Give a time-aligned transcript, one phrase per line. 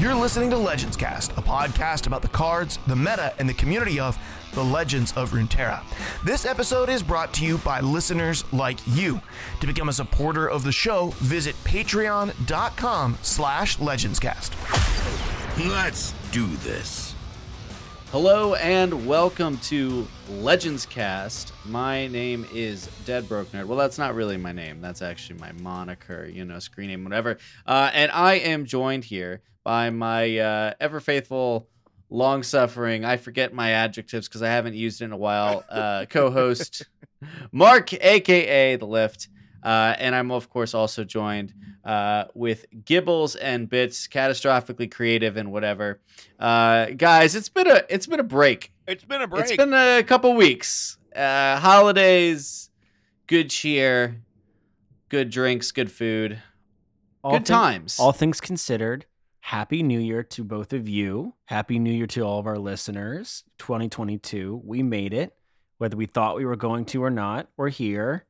[0.00, 4.00] You're listening to Legends Cast, a podcast about the cards, the meta, and the community
[4.00, 4.16] of
[4.54, 5.82] the Legends of Runeterra.
[6.24, 9.20] This episode is brought to you by listeners like you.
[9.60, 15.68] To become a supporter of the show, visit patreon.com slash legendscast.
[15.68, 17.14] Let's do this.
[18.10, 21.52] Hello and welcome to Legends Cast.
[21.66, 23.66] My name is Dead Broke Nerd.
[23.66, 24.80] Well, that's not really my name.
[24.80, 27.36] That's actually my moniker, you know, screen name, whatever.
[27.66, 31.68] Uh, and I am joined here by my uh, ever faithful,
[32.08, 36.06] long suffering, I forget my adjectives because I haven't used it in a while, uh,
[36.10, 36.86] co host
[37.52, 39.28] Mark, aka The Lift.
[39.62, 41.52] Uh, and I'm, of course, also joined
[41.84, 46.00] uh, with Gibbles and Bits, catastrophically creative and whatever.
[46.38, 48.72] Uh, guys, it's been a it's been a break.
[48.86, 49.42] It's been a break.
[49.44, 50.98] It's been a couple weeks.
[51.14, 52.70] Uh, holidays,
[53.26, 54.22] good cheer,
[55.08, 56.40] good drinks, good food,
[57.22, 57.98] all good thi- times.
[57.98, 59.06] All things considered,
[59.40, 61.34] Happy New Year to both of you.
[61.46, 63.44] Happy New Year to all of our listeners.
[63.58, 65.34] 2022, we made it.
[65.78, 68.26] Whether we thought we were going to or not, we're here.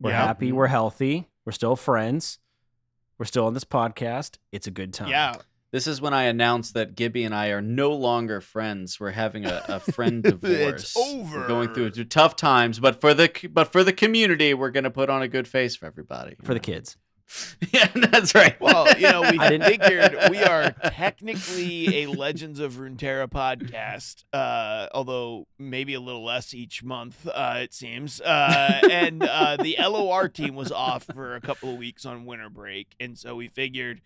[0.00, 0.26] We're Yeah.
[0.26, 0.52] happy.
[0.52, 1.28] We're healthy.
[1.44, 2.38] We're still friends.
[3.18, 4.38] We're still on this podcast.
[4.52, 5.08] It's a good time.
[5.08, 5.34] yeah.
[5.70, 9.00] This is when I announced that Gibby and I are no longer friends.
[9.00, 10.82] We're having a, a friend divorce.
[10.84, 11.40] It's over.
[11.40, 14.92] We're going through, through tough times, but for the but for the community, we're gonna
[14.92, 16.36] put on a good face for everybody.
[16.44, 16.96] For the kids.
[17.72, 18.60] yeah, that's right.
[18.60, 25.46] Well, you know, we figured we are technically a Legends of Runeterra podcast, uh, although
[25.58, 28.20] maybe a little less each month, uh, it seems.
[28.20, 32.50] Uh, and uh, the LOR team was off for a couple of weeks on winter
[32.50, 34.00] break, and so we figured,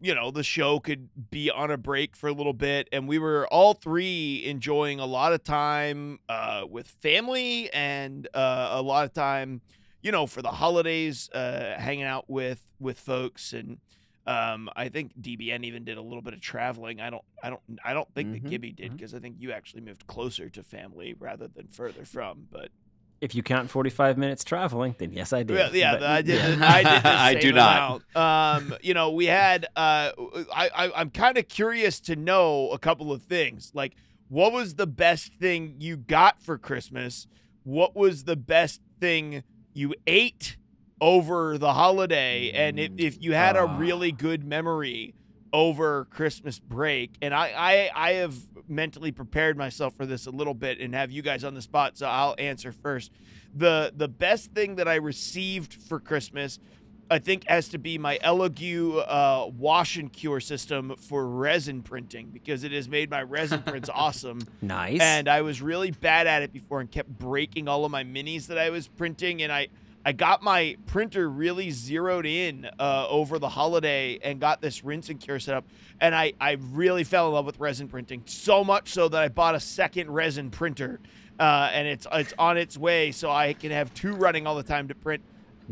[0.00, 3.18] you know, the show could be on a break for a little bit, and we
[3.18, 9.04] were all three enjoying a lot of time uh, with family and uh, a lot
[9.06, 9.62] of time
[10.02, 13.78] you know, for the holidays, uh, hanging out with with folks, and
[14.26, 17.00] um, I think DBN even did a little bit of traveling.
[17.00, 19.52] I don't, I don't, I don't think Mhm, that Gibby did because I think you
[19.52, 22.46] actually moved closer to family rather than further from.
[22.50, 22.68] But
[23.20, 25.56] If you count 45 minutes traveling, then yes, I did.
[25.56, 26.58] yeah, yeah, But- I did.
[26.58, 26.66] yeah.
[26.70, 27.06] I did.
[27.06, 28.02] I do not.
[28.16, 29.66] Um, you know, we had.
[29.74, 30.12] Uh,
[30.54, 33.72] I, I I'm kind of curious to know a couple of things.
[33.74, 33.94] Like,
[34.28, 37.26] what was the best thing you got for Christmas?
[37.64, 39.42] What was the best thing
[39.72, 40.56] you ate
[41.00, 42.50] over the holiday?
[42.52, 43.78] And if, if you had a Ah.
[43.78, 45.14] really good memory
[45.52, 48.34] over Christmas break, and I, I I have
[48.68, 51.96] mentally prepared myself for this a little bit and have you guys on the spot,
[51.98, 53.10] so I'll answer first.
[53.54, 56.60] The the best thing that I received for Christmas,
[57.10, 62.30] I think, has to be my Elegoo uh, wash and cure system for resin printing
[62.30, 64.42] because it has made my resin prints awesome.
[64.62, 65.00] Nice.
[65.00, 68.46] And I was really bad at it before and kept breaking all of my minis
[68.46, 69.42] that I was printing.
[69.42, 69.68] And I,
[70.06, 75.08] I got my printer really zeroed in uh, over the holiday and got this rinse
[75.08, 75.64] and cure set up.
[76.00, 79.28] And I, I really fell in love with resin printing so much so that I
[79.28, 81.00] bought a second resin printer.
[81.40, 84.62] Uh, and it's it's on its way, so I can have two running all the
[84.62, 85.22] time to print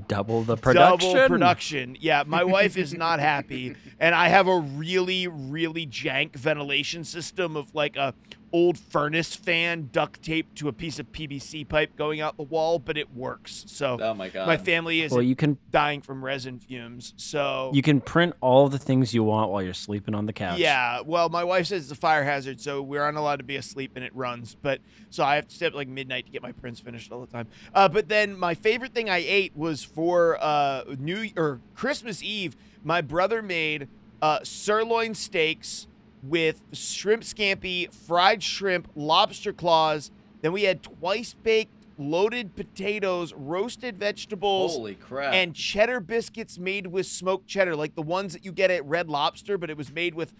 [0.06, 1.14] double the production.
[1.14, 1.96] Double production.
[2.00, 7.56] Yeah, my wife is not happy, and I have a really, really jank ventilation system
[7.56, 8.14] of like a
[8.52, 12.78] old furnace fan duct taped to a piece of PVC pipe going out the wall,
[12.78, 13.64] but it works.
[13.68, 14.46] So Oh my god.
[14.46, 17.14] my family is Well, you can dying from resin fumes.
[17.16, 20.58] So you can print all the things you want while you're sleeping on the couch.
[20.58, 23.56] Yeah, well, my wife says it's a fire hazard, so we aren't allowed to be
[23.56, 24.56] asleep and it runs.
[24.60, 24.80] But
[25.10, 27.26] so I have to stay up like midnight to get my prints finished all the
[27.32, 27.48] time.
[27.74, 32.56] Uh, but then my favorite thing I ate was for uh, New or Christmas Eve.
[32.84, 33.88] My brother made
[34.22, 35.86] uh, sirloin steaks
[36.22, 40.10] with shrimp scampi, fried shrimp, lobster claws.
[40.42, 45.34] Then we had twice baked loaded potatoes, roasted vegetables, Holy crap.
[45.34, 49.08] and cheddar biscuits made with smoked cheddar, like the ones that you get at Red
[49.08, 50.32] Lobster, but it was made with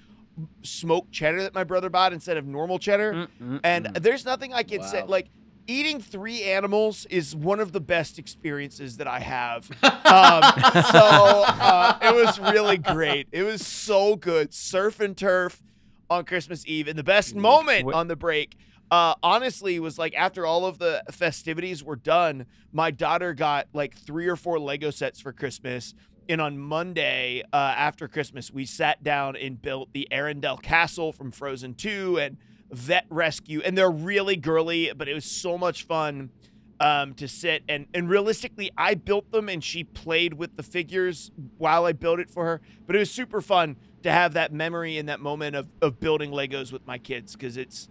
[0.63, 3.29] smoked cheddar that my brother bought instead of normal cheddar.
[3.43, 3.61] Mm-mm-mm.
[3.65, 5.27] And there's nothing I can say like
[5.67, 9.69] eating three animals is one of the best experiences that I have.
[10.09, 10.43] Um,
[10.91, 13.29] so uh, it was really great.
[13.31, 14.55] It was so good.
[14.55, 15.63] Surf and turf
[16.11, 18.57] on Christmas Eve, and the best moment on the break.
[18.91, 23.95] Uh, honestly, was like after all of the festivities were done, my daughter got like
[23.95, 25.95] three or four Lego sets for Christmas.
[26.29, 31.31] And on Monday, uh, after Christmas, we sat down and built the Arendelle Castle from
[31.31, 32.37] Frozen 2 and
[32.71, 33.61] Vet Rescue.
[33.63, 36.31] And they're really girly, but it was so much fun
[36.81, 41.31] um, to sit and and realistically, I built them and she played with the figures
[41.59, 42.61] while I built it for her.
[42.87, 46.31] But it was super fun to have that memory and that moment of of building
[46.31, 47.89] Legos with my kids because it's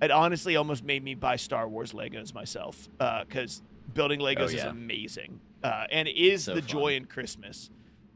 [0.00, 3.62] it honestly almost made me buy Star Wars Legos myself because
[3.94, 4.68] building Legos is yeah.
[4.70, 6.68] amazing uh, and is So the fun.
[6.68, 7.70] joy in Christmas.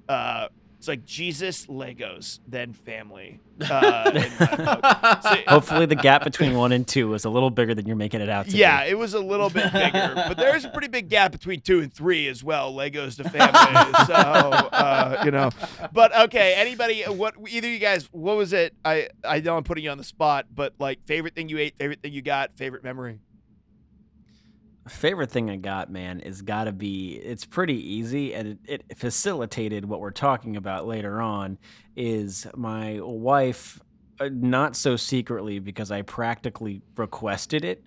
[0.09, 0.49] Uh,
[0.79, 3.41] It's like Jesus, Legos, then family.
[3.59, 5.23] Uh, in my book.
[5.23, 8.21] So- Hopefully, the gap between one and two is a little bigger than you're making
[8.21, 8.91] it out to yeah, be.
[8.91, 11.91] it was a little bit bigger, but there's a pretty big gap between two and
[11.91, 12.75] three as well.
[12.75, 15.49] Legos to family, so uh, you know.
[15.91, 17.03] But okay, anybody?
[17.05, 18.11] What either you guys?
[18.13, 18.75] What was it?
[18.85, 21.79] I I know I'm putting you on the spot, but like favorite thing you ate,
[21.79, 23.21] favorite thing you got, favorite memory.
[24.89, 27.15] Favorite thing I got, man, is got to be.
[27.15, 31.59] It's pretty easy, and it, it facilitated what we're talking about later on.
[31.97, 33.81] Is my wife,
[34.21, 37.85] uh, not so secretly because I practically requested it.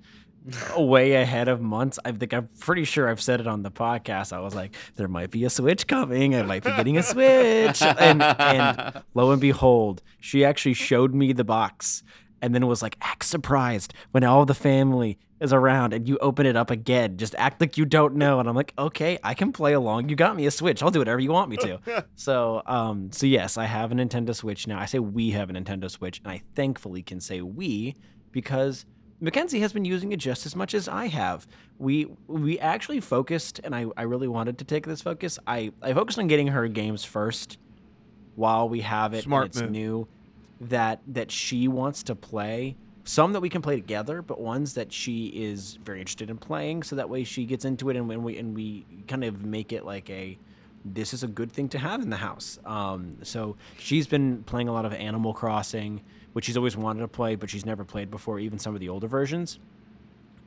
[0.77, 1.99] way ahead of months.
[2.05, 4.33] I think I'm pretty sure I've said it on the podcast.
[4.33, 6.35] I was like, there might be a Switch coming.
[6.35, 7.81] I might be getting a Switch.
[7.81, 12.03] And, and lo and behold, she actually showed me the box
[12.41, 16.45] and then was like, act surprised when all the family is around and you open
[16.45, 17.17] it up again.
[17.17, 18.39] Just act like you don't know.
[18.39, 20.09] And I'm like, okay, I can play along.
[20.09, 20.83] You got me a Switch.
[20.83, 22.05] I'll do whatever you want me to.
[22.15, 24.79] so, um, so yes, I have a Nintendo Switch now.
[24.79, 27.95] I say we have a Nintendo Switch, and I thankfully can say we
[28.31, 28.85] because
[29.21, 31.47] Mackenzie has been using it just as much as I have.
[31.77, 35.39] We we actually focused, and I, I really wanted to take this focus.
[35.47, 37.57] I, I focused on getting her games first
[38.35, 39.71] while we have it Smart and it's move.
[39.71, 40.07] new
[40.61, 42.75] that that she wants to play.
[43.03, 46.83] Some that we can play together, but ones that she is very interested in playing,
[46.83, 49.73] so that way she gets into it, and when we and we kind of make
[49.73, 50.37] it like a
[50.85, 52.59] this is a good thing to have in the house.
[52.65, 56.01] Um, so she's been playing a lot of Animal Crossing,
[56.33, 58.89] which she's always wanted to play, but she's never played before, even some of the
[58.89, 59.59] older versions.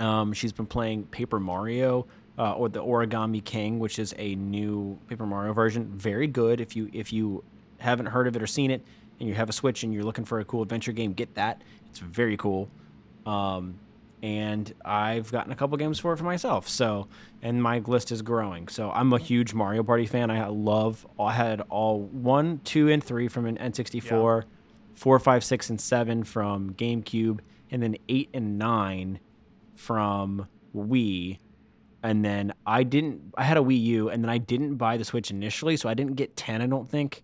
[0.00, 2.06] Um, she's been playing Paper Mario
[2.38, 5.86] uh, or the Origami King, which is a new Paper Mario version.
[5.94, 6.60] Very good.
[6.60, 7.44] If you if you
[7.78, 8.82] haven't heard of it or seen it,
[9.22, 11.62] and you have a Switch and you're looking for a cool adventure game, get that.
[11.88, 12.68] It's very cool.
[13.24, 13.78] Um,
[14.20, 16.68] and I've gotten a couple games for it for myself.
[16.68, 17.06] So,
[17.40, 18.66] and my list is growing.
[18.66, 20.30] So I'm a huge Mario Party fan.
[20.30, 21.06] I love.
[21.20, 24.44] I had all one, two, and three from an N64,
[24.94, 27.38] four, five, six, and seven from GameCube,
[27.70, 29.20] and then eight and nine
[29.76, 31.38] from Wii.
[32.02, 33.34] And then I didn't.
[33.36, 35.94] I had a Wii U, and then I didn't buy the Switch initially, so I
[35.94, 36.60] didn't get ten.
[36.60, 37.22] I don't think.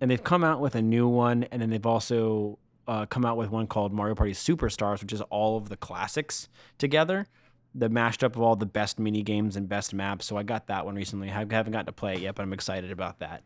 [0.00, 3.36] And they've come out with a new one, and then they've also uh, come out
[3.36, 6.48] with one called Mario Party Superstars, which is all of the classics
[6.78, 7.26] together,
[7.74, 10.26] the mashed up of all the best mini games and best maps.
[10.26, 11.28] So I got that one recently.
[11.30, 13.42] I haven't gotten to play it yet, but I'm excited about that.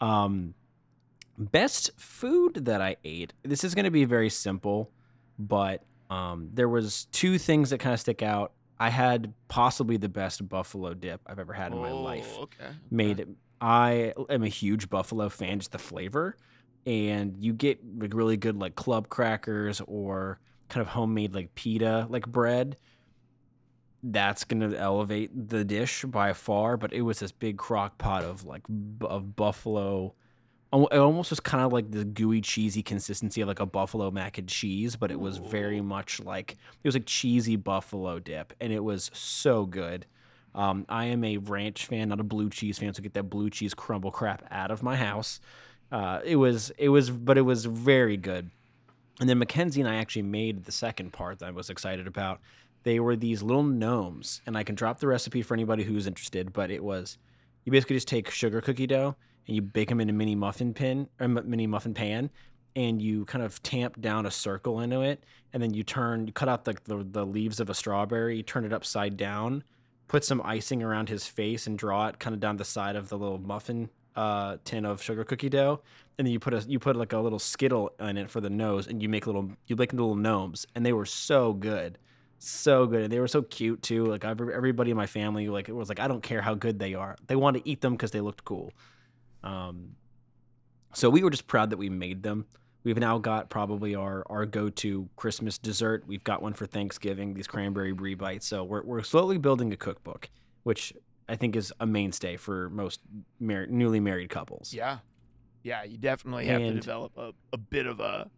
[0.00, 0.54] Um,
[1.38, 3.32] best food that I ate.
[3.42, 4.90] This is going to be very simple,
[5.38, 8.52] but um, there was two things that kind of stick out.
[8.78, 12.70] I had possibly the best buffalo dip I've ever had in my life Oh, okay.
[12.90, 13.28] made it.
[13.60, 16.36] I am a huge buffalo fan, just the flavor,
[16.86, 22.06] and you get like really good like club crackers or kind of homemade like pita
[22.10, 22.76] like bread.
[24.02, 26.76] That's gonna elevate the dish by far.
[26.76, 28.62] But it was this big crock pot of like
[29.00, 30.14] of buffalo.
[30.72, 34.38] It almost was kind of like the gooey, cheesy consistency of like a buffalo mac
[34.38, 36.52] and cheese, but it was very much like
[36.82, 40.04] it was like cheesy buffalo dip, and it was so good.
[40.54, 43.50] Um, I am a ranch fan, not a blue cheese fan, so get that blue
[43.50, 45.40] cheese crumble crap out of my house.
[45.90, 48.50] Uh, it was, it was, but it was very good.
[49.20, 52.40] And then Mackenzie and I actually made the second part that I was excited about.
[52.82, 56.52] They were these little gnomes, and I can drop the recipe for anybody who's interested.
[56.52, 57.18] But it was,
[57.64, 59.16] you basically just take sugar cookie dough
[59.46, 62.30] and you bake them in a mini muffin pin or mini muffin pan,
[62.76, 66.32] and you kind of tamp down a circle into it, and then you turn, you
[66.32, 69.62] cut out the, the, the leaves of a strawberry, turn it upside down,
[70.08, 73.08] put some icing around his face, and draw it kind of down the side of
[73.08, 75.80] the little muffin uh, tin of sugar cookie dough,
[76.18, 78.50] and then you put a you put like a little skittle in it for the
[78.50, 81.98] nose, and you make little you make little gnomes, and they were so good,
[82.38, 83.02] so good.
[83.02, 84.04] And they were so cute too.
[84.06, 86.78] Like every- everybody in my family, like it was like I don't care how good
[86.78, 88.72] they are, they want to eat them because they looked cool.
[89.42, 89.96] Um,
[90.92, 92.46] so we were just proud that we made them.
[92.84, 96.04] We've now got probably our, our go to Christmas dessert.
[96.06, 98.46] We've got one for Thanksgiving, these cranberry brie bites.
[98.46, 100.28] So we're, we're slowly building a cookbook,
[100.64, 100.92] which
[101.26, 103.00] I think is a mainstay for most
[103.40, 104.74] mar- newly married couples.
[104.74, 104.98] Yeah,
[105.62, 105.82] yeah.
[105.82, 108.30] You definitely have to develop a, a bit of a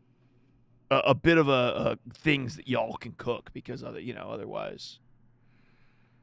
[0.91, 4.31] a, a bit of a, uh things that y'all can cook because other you know
[4.31, 5.01] otherwise.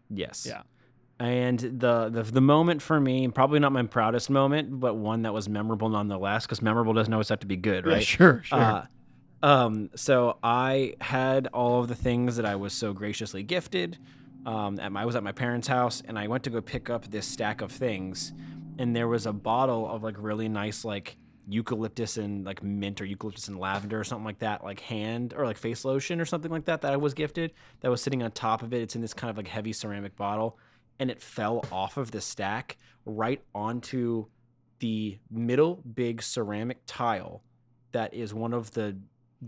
[0.10, 0.46] Yes.
[0.48, 0.62] Yeah.
[1.24, 5.34] And the, the the moment for me, probably not my proudest moment, but one that
[5.34, 8.03] was memorable nonetheless, because memorable doesn't always have to be good, right?
[8.03, 8.60] sure, sure.
[8.60, 8.86] Uh,
[9.42, 13.98] um, so I had all of the things that I was so graciously gifted.
[14.46, 16.89] Um, at my, I was at my parents' house, and I went to go pick
[16.89, 18.34] up this stack of things,
[18.77, 21.15] and there was a bottle of like really nice like
[21.48, 25.46] eucalyptus and like mint or eucalyptus and lavender or something like that, like hand or
[25.46, 27.53] like face lotion or something like that that I was gifted.
[27.80, 28.82] That was sitting on top of it.
[28.82, 30.60] It's in this kind of like heavy ceramic bottle,
[31.00, 34.26] and it fell off of the stack right onto
[34.80, 37.42] the middle big ceramic tile
[37.92, 38.98] that is one of the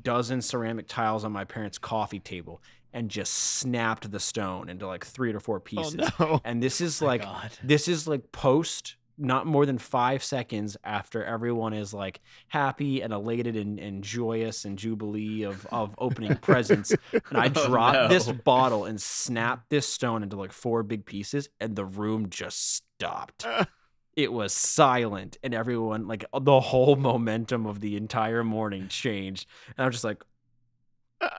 [0.02, 2.62] dozen ceramic tiles on my parents' coffee table
[2.94, 6.10] and just snapped the stone into like three or four oh, pieces.
[6.20, 6.42] Oh no.
[6.46, 7.25] And this is like
[7.64, 13.13] this is like post not more than five seconds after everyone is like happy and
[13.13, 16.91] elated and, and joyous and jubilee of, of opening presents.
[17.13, 21.50] And I Oh, dropped this bottle and snap this stone into like four big pieces,
[21.60, 23.45] and the room just stopped.
[23.57, 23.65] Ah.
[24.15, 29.45] it was silent, and everyone, like the whole momentum of the entire morning changed.
[29.77, 30.24] And I was just like,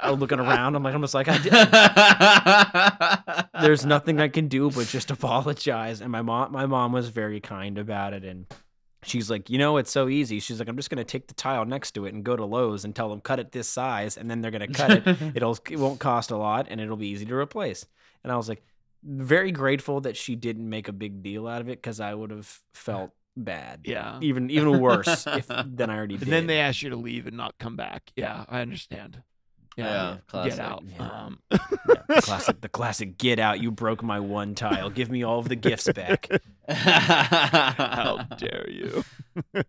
[0.03, 0.75] I'm looking around.
[0.75, 1.27] I'm like, I'm just like,
[3.61, 6.01] there's nothing I can do but just apologize.
[6.01, 8.47] And my mom, my mom was very kind about it, and
[9.03, 10.41] she's like, you know, it's so easy.
[10.41, 12.85] She's like, I'm just gonna take the tile next to it and go to Lowe's
[12.85, 15.17] and tell them cut it this size, and then they're gonna cut it.
[15.37, 17.87] It'll it won't cost a lot, and it'll be easy to replace.
[18.23, 18.63] And I was like,
[19.05, 22.31] very grateful that she didn't make a big deal out of it because I would
[22.31, 23.83] have felt bad.
[23.85, 24.19] Yeah.
[24.23, 26.29] even even worse if, than I already And did.
[26.29, 28.11] And then they ask you to leave and not come back.
[28.17, 29.23] Yeah, I understand.
[29.77, 30.53] Yeah, classic.
[30.57, 30.85] Get out.
[30.89, 31.09] Yeah.
[31.11, 31.39] Um,
[31.89, 33.19] Yeah, the classic, the classic.
[33.19, 33.61] Get out!
[33.61, 34.91] You broke my one tile.
[34.91, 36.29] Give me all of the gifts back.
[36.69, 39.05] how dare you?
[39.55, 39.63] Yeah.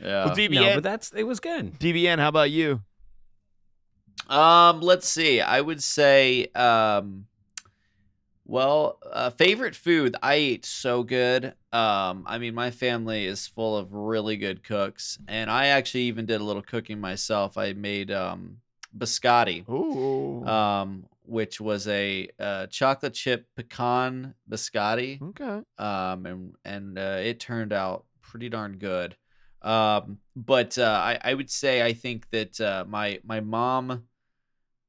[0.00, 1.78] Well, No, DBN, but that's it was good.
[1.78, 2.82] DBN, how about you?
[4.28, 5.40] Um, let's see.
[5.40, 7.26] I would say, um,
[8.46, 10.16] well, uh, favorite food.
[10.22, 11.46] I eat so good.
[11.72, 16.26] Um, I mean, my family is full of really good cooks, and I actually even
[16.26, 17.56] did a little cooking myself.
[17.56, 18.58] I made um
[18.96, 20.46] biscotti, Ooh.
[20.46, 25.62] um, which was a uh, chocolate chip pecan biscotti okay.
[25.78, 29.16] um, and and uh, it turned out pretty darn good.
[29.62, 34.04] Um, but uh, I I would say I think that uh, my my mom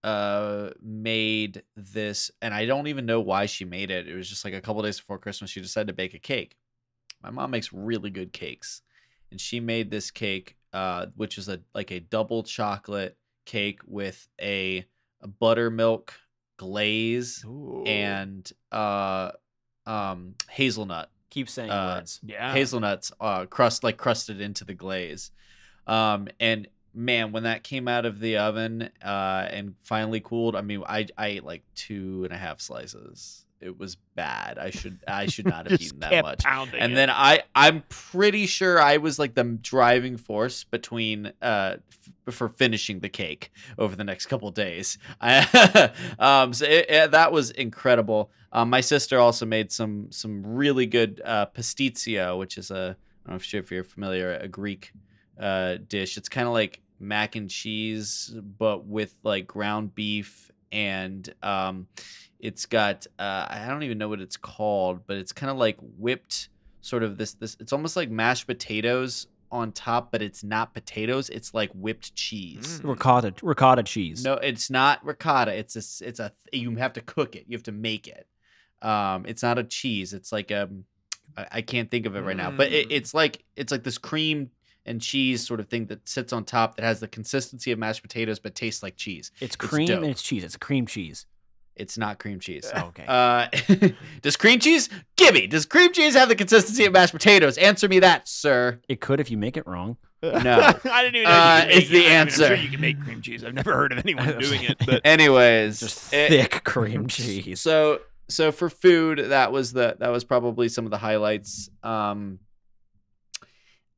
[0.04, 4.08] uh made this and I don't even know why she made it.
[4.08, 6.56] It was just like a couple days before Christmas she decided to bake a cake.
[7.24, 8.84] My mom makes really good cakes.
[9.32, 14.28] And she made this cake uh which is a like a double chocolate cake with
[14.42, 14.86] a,
[15.22, 16.14] a buttermilk
[16.58, 17.84] glaze Ooh.
[17.86, 19.32] and uh
[19.86, 22.20] um hazelnut Keep saying Uh, words.
[22.26, 22.54] yeah.
[22.54, 25.32] hazelnuts uh crust like crusted into the glaze
[25.86, 30.62] um and man when that came out of the oven uh and finally cooled i
[30.62, 35.00] mean i i ate like two and a half slices it was bad i should
[35.08, 36.42] i should not have eaten that much
[36.82, 36.96] and it.
[36.96, 41.78] then I I'm pretty sure I was like the driving force between uh
[42.28, 44.98] f- for finishing the cake over the next couple days.
[45.22, 48.32] I, um, so it, it- that was incredible.
[48.52, 52.96] Um, my sister also made some some really good uh, pastitsio, which is a
[53.26, 54.92] I don't know if you're familiar a Greek
[55.40, 56.18] uh, dish.
[56.18, 61.88] It's kind of like mac and cheese, but with like ground beef and um,
[62.40, 65.78] it's got uh, I don't even know what it's called, but it's kind of like
[65.98, 66.50] whipped
[66.82, 71.30] sort of this this it's almost like mashed potatoes on top, but it's not potatoes.
[71.30, 72.82] It's like whipped cheese.
[72.82, 72.90] Mm.
[72.90, 74.24] Ricotta, ricotta cheese.
[74.24, 75.54] No, it's not ricotta.
[75.58, 77.46] It's a s- it's a you have to cook it.
[77.48, 78.28] You have to make it.
[78.82, 80.14] Um, it's not a cheese.
[80.14, 80.86] It's like um,
[81.38, 82.92] I, I can't think of it right now, but it, Mm.
[82.92, 84.50] it's like it's like this cream
[84.86, 88.04] and cheese sort of thing that sits on top that has the consistency of mashed
[88.04, 89.32] potatoes but tastes like cheese.
[89.40, 90.02] it's cream dope.
[90.04, 90.44] and it's cheese.
[90.44, 91.26] It's a cream cheese.
[91.76, 92.70] It's not cream cheese.
[92.74, 93.06] Oh, okay.
[93.08, 93.48] Uh,
[94.22, 94.90] does cream cheese?
[95.18, 95.48] Gimme.
[95.48, 97.58] Does cream cheese have the consistency of mashed potatoes?
[97.58, 98.80] Answer me that, sir.
[98.88, 99.98] it could if you make it wrong.
[100.24, 100.32] No.
[100.86, 102.00] I didn't even know Uh, you could make it's the it.
[102.00, 102.48] I mean, I'm answer.
[102.48, 103.44] sure you can make cream cheese.
[103.44, 107.60] I've never heard of anyone doing it, but Anyways, Just it- thick cream cheese.
[107.62, 111.70] So so for food, that was the that was probably some of the highlights.
[111.84, 112.40] Um,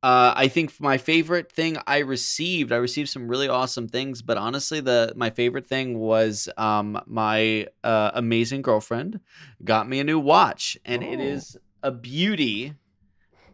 [0.02, 4.38] uh, I think my favorite thing I received, I received some really awesome things, but
[4.38, 9.20] honestly, the my favorite thing was um, my uh, amazing girlfriend
[9.64, 11.24] got me a new watch, and it Oh.
[11.24, 12.74] is a beauty.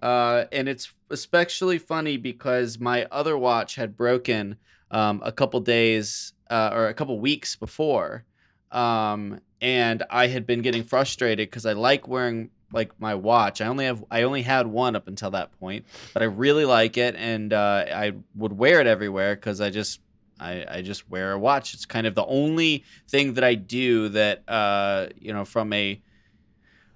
[0.03, 4.57] Uh, and it's especially funny because my other watch had broken
[4.91, 8.25] um, a couple days uh, or a couple weeks before
[8.73, 13.61] um and i had been getting frustrated because i like wearing like my watch.
[13.61, 16.97] I only have i only had one up until that point but i really like
[16.97, 20.01] it and uh, i would wear it everywhere because i just
[20.41, 21.75] I, I just wear a watch.
[21.75, 26.01] It's kind of the only thing that i do that uh you know from a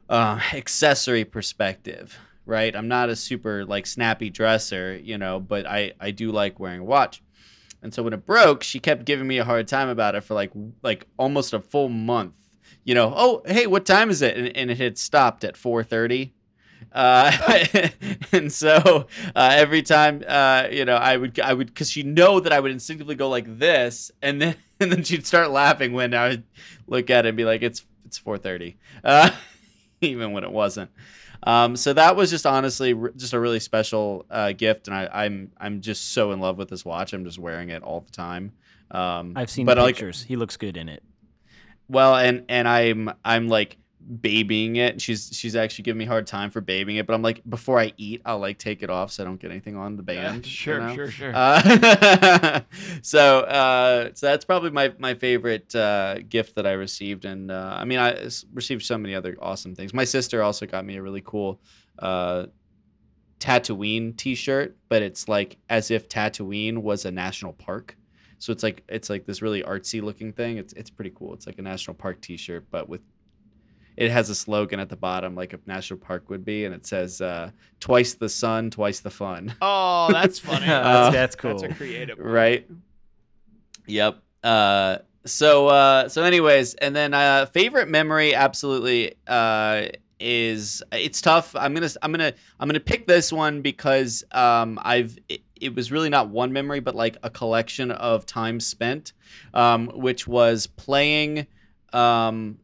[0.09, 2.75] uh, accessory perspective right?
[2.75, 6.81] I'm not a super like snappy dresser you know but i i do like wearing
[6.81, 7.23] a watch.
[7.83, 10.35] And so when it broke, she kept giving me a hard time about it for
[10.35, 10.51] like
[10.83, 12.35] like almost a full month.
[12.85, 14.37] You know, oh hey, what time is it?
[14.37, 16.35] And, and it had stopped at four thirty.
[16.93, 17.67] Uh,
[18.33, 19.07] and so
[19.37, 22.61] uh, every time, uh, you know, I would I would because she know that I
[22.61, 26.45] would instinctively go like this, and then and then she'd start laughing when I would
[26.87, 29.31] look at it and be like, it's it's four thirty, uh,
[30.01, 30.91] even when it wasn't.
[31.43, 35.09] Um, so that was just honestly r- just a really special uh, gift, and I,
[35.13, 37.13] I'm I'm just so in love with this watch.
[37.13, 38.53] I'm just wearing it all the time.
[38.91, 40.23] Um, I've seen but like, pictures.
[40.23, 41.03] he looks good in it.
[41.89, 43.77] Well, and and I'm I'm like
[44.21, 45.01] babying it.
[45.01, 47.79] She's she's actually giving me a hard time for babying it, but I'm like before
[47.79, 50.47] I eat, I'll like take it off so I don't get anything on the band.
[50.47, 50.95] you sure, know?
[50.95, 51.33] sure, sure.
[51.35, 52.61] Uh,
[53.03, 57.77] so uh, so that's probably my my favorite uh, gift that I received, and uh,
[57.79, 59.93] I mean I received so many other awesome things.
[59.93, 61.61] My sister also got me a really cool
[61.99, 62.47] uh,
[63.41, 67.97] Tatooine T-shirt, but it's like as if Tatooine was a national park.
[68.39, 70.59] So it's like it's like this really artsy looking thing.
[70.59, 71.35] It's it's pretty cool.
[71.35, 73.01] It's like a national park T-shirt, but with
[73.97, 76.87] it has a slogan at the bottom like a national park would be, and it
[76.87, 80.67] says uh, "Twice the sun, twice the fun." oh, that's funny.
[80.67, 81.59] that's, Uh, that's cool.
[81.59, 82.19] That's a creative.
[82.19, 82.29] one.
[82.29, 82.67] right
[83.87, 89.87] yep uh so uh so anyways and then uh favorite memory absolutely uh
[90.21, 91.55] is it's tough.
[91.57, 95.91] I'm gonna i'm gonna i'm gonna pick this one because um i've it, it was
[95.93, 99.13] really not one memory but like a collection of time spent
[99.55, 101.47] um which was playing
[101.93, 102.59] um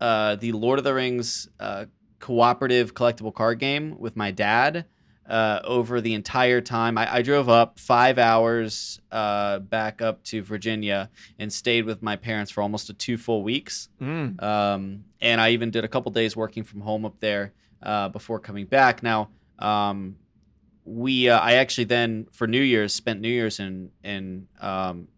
[0.00, 1.84] uh the lord of the rings uh
[2.20, 4.84] cooperative collectible card game with my dad
[5.28, 6.98] uh, over the entire time.
[6.98, 12.16] I, I drove up five hours uh, back up to Virginia and stayed with my
[12.16, 13.88] parents for almost a two full weeks.
[14.00, 14.42] Mm.
[14.42, 17.52] Um, and I even did a couple days working from home up there
[17.82, 19.02] uh, before coming back.
[19.02, 20.16] Now, um,
[20.84, 25.08] we uh, I actually then for New Year's spent New Year's in in um,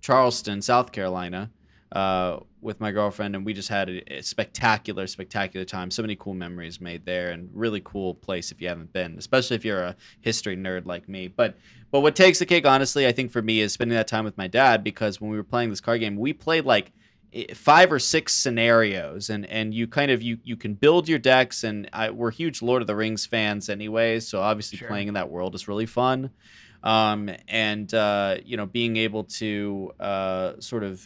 [0.00, 1.50] Charleston, South Carolina,
[1.92, 5.90] uh, with my girlfriend, and we just had a, a spectacular, spectacular time.
[5.90, 9.56] So many cool memories made there, and really cool place if you haven't been, especially
[9.56, 11.28] if you're a history nerd like me.
[11.28, 11.56] But
[11.90, 14.36] but what takes the cake, honestly, I think for me is spending that time with
[14.38, 16.92] my dad because when we were playing this card game, we played like
[17.54, 21.62] five or six scenarios and and you kind of you you can build your decks
[21.62, 24.88] and I, we're huge lord of the rings fans anyway so obviously Sure.
[24.88, 26.30] playing in that world is really fun
[26.82, 31.00] um and uh you know being able to uh sort of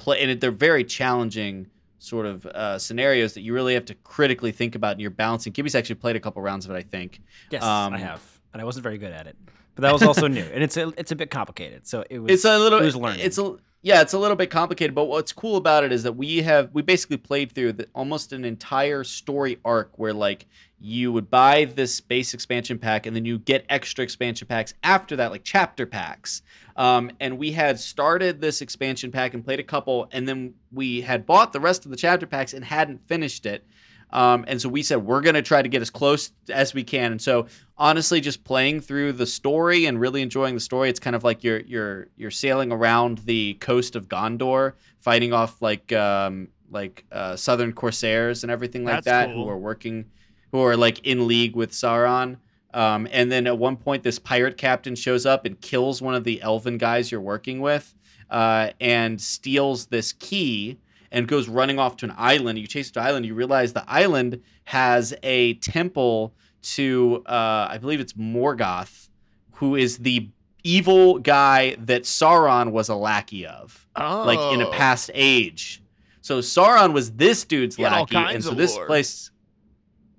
[0.00, 1.66] play and they're very challenging
[1.98, 5.52] sort of uh, scenarios that you really have to critically think about and you're balancing
[5.52, 8.60] Gibby's actually played a couple rounds of it I think Yes, Um, I have, and
[8.60, 9.36] I wasn't very good at it.
[9.74, 11.86] But that was also new, and it's a, it's a bit complicated.
[11.86, 13.20] So it was it's a little it was learning.
[13.20, 16.12] it's a yeah it's a little bit complicated but what's cool about it is that
[16.12, 20.46] we have we basically played through the, almost an entire story arc where like
[20.80, 25.14] you would buy this base expansion pack and then you get extra expansion packs after
[25.16, 26.42] that like chapter packs.
[26.74, 31.02] Um, and we had started this expansion pack and played a couple and then we
[31.02, 33.66] had bought the rest of the chapter packs and hadn't finished it.
[34.12, 36.82] Um, and so we said we're going to try to get as close as we
[36.82, 37.12] can.
[37.12, 41.14] And so honestly just playing through the story and really enjoying the story it's kind
[41.14, 46.48] of like you're you're you're sailing around the coast of Gondor fighting off like um
[46.70, 49.44] like uh, southern corsairs and everything like That's that cool.
[49.44, 50.06] who are working
[50.52, 52.36] who are like in league with Sauron
[52.72, 56.24] um, and then at one point this pirate captain shows up and kills one of
[56.24, 57.94] the elven guys you're working with
[58.30, 60.78] uh, and steals this key
[61.10, 62.56] and goes running off to an island.
[62.60, 66.32] You chase the island, you realize the island has a temple
[66.62, 69.08] to, uh, I believe it's Morgoth,
[69.54, 70.28] who is the
[70.62, 74.22] evil guy that Sauron was a lackey of, Oh.
[74.24, 75.82] like in a past age.
[76.20, 78.86] So Sauron was this dude's lackey, and so this lore.
[78.86, 79.32] place,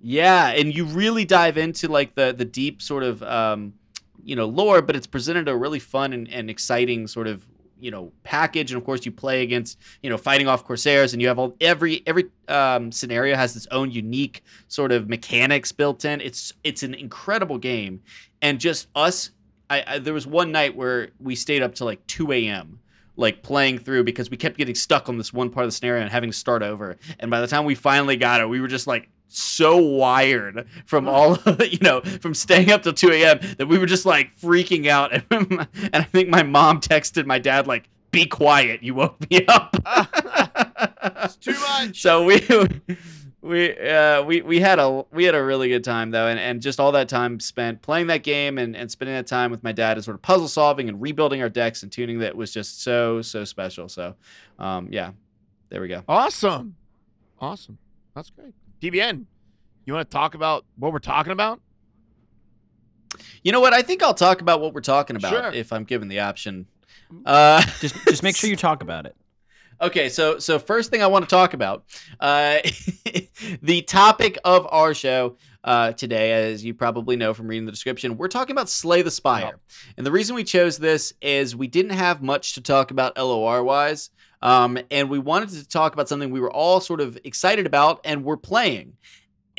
[0.02, 3.74] yeah, and you really dive into like the the deep sort of um,
[4.24, 7.46] you know lore, but it's presented a really fun and, and exciting sort of
[7.80, 8.72] you know package.
[8.72, 11.56] And of course you play against you know fighting off corsairs and you have all
[11.62, 16.20] every every um, scenario has its own unique sort of mechanics built in.
[16.20, 18.02] It's it's an incredible game.
[18.42, 19.32] And just us
[19.70, 22.80] I, I there was one night where we stayed up till like 2 a.m
[23.18, 26.02] like playing through because we kept getting stuck on this one part of the scenario
[26.02, 26.96] and having to start over.
[27.20, 31.08] And by the time we finally got it we were just like so wired from
[31.08, 34.88] all you know from staying up till 2 a.m that we were just like freaking
[34.88, 39.46] out and i think my mom texted my dad like be quiet you woke me
[39.48, 39.76] up
[41.24, 42.02] It's too much.
[42.02, 42.46] so we
[43.42, 46.62] we uh we we had a we had a really good time though and, and
[46.62, 49.72] just all that time spent playing that game and, and spending that time with my
[49.72, 52.84] dad and sort of puzzle solving and rebuilding our decks and tuning that was just
[52.84, 54.14] so so special so
[54.60, 55.12] um yeah
[55.70, 56.76] there we go Awesome.
[57.40, 57.78] Awesome.
[58.14, 58.54] That's great.
[58.82, 59.26] DBN,
[59.86, 61.62] you want to talk about what we're talking about?
[63.44, 65.52] you know what i think i'll talk about what we're talking about Sure.
[65.52, 66.66] if i'm given the option
[67.26, 69.16] uh just just make sure you talk about it.
[69.82, 71.86] Okay, so so first thing I want to talk about,
[72.20, 72.60] uh,
[73.64, 78.16] the topic of our show uh, today, as you probably know from reading the description,
[78.16, 79.58] we're talking about Slay the Spire,
[79.98, 83.64] and the reason we chose this is we didn't have much to talk about LOR
[83.64, 84.12] wise,
[84.42, 88.02] um, and we wanted to talk about something we were all sort of excited about
[88.04, 88.98] and we're playing.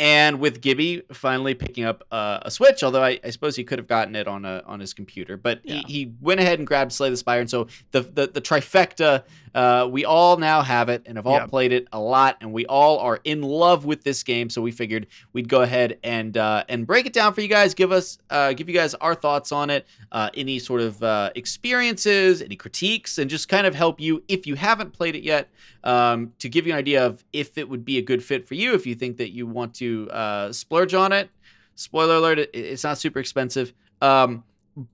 [0.02, 3.78] And with Gibby finally picking up uh, a Switch, although I, I, suppose he could
[3.78, 5.76] have gotten it on a on his computer, but yeah.
[5.86, 9.22] he, he, went ahead and grabbed Slay the Spire, and so the the, the trifecta,
[9.54, 11.48] uh, we all now have it and have all yep.
[11.48, 14.50] played it a lot, and we all are in love with this game.
[14.50, 17.72] So we figured we'd go ahead and uh, and break it down for you guys,
[17.72, 21.30] give us uh, give you guys our thoughts on it, uh, any sort of uh,
[21.36, 25.48] experiences, any critiques, and just kind of help you if you haven't played it yet,
[25.84, 28.54] um, to give you an idea of if it would be a good fit for
[28.54, 31.30] you, if you think that you want to uh, splurge on it.
[31.74, 33.72] Spoiler alert: it, it's not super expensive.
[34.00, 34.44] Um,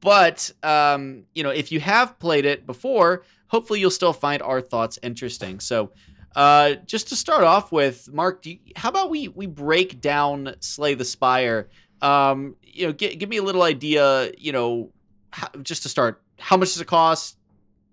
[0.00, 4.60] but um, you know, if you have played it before, hopefully you'll still find our
[4.60, 5.60] thoughts interesting.
[5.60, 5.92] So,
[6.36, 10.94] uh, just to start off with, Mark, you, how about we we break down Slay
[10.94, 11.68] the Spire?
[12.02, 14.30] Um, you know, g- give me a little idea.
[14.36, 14.92] You know,
[15.32, 17.37] how, just to start, how much does it cost?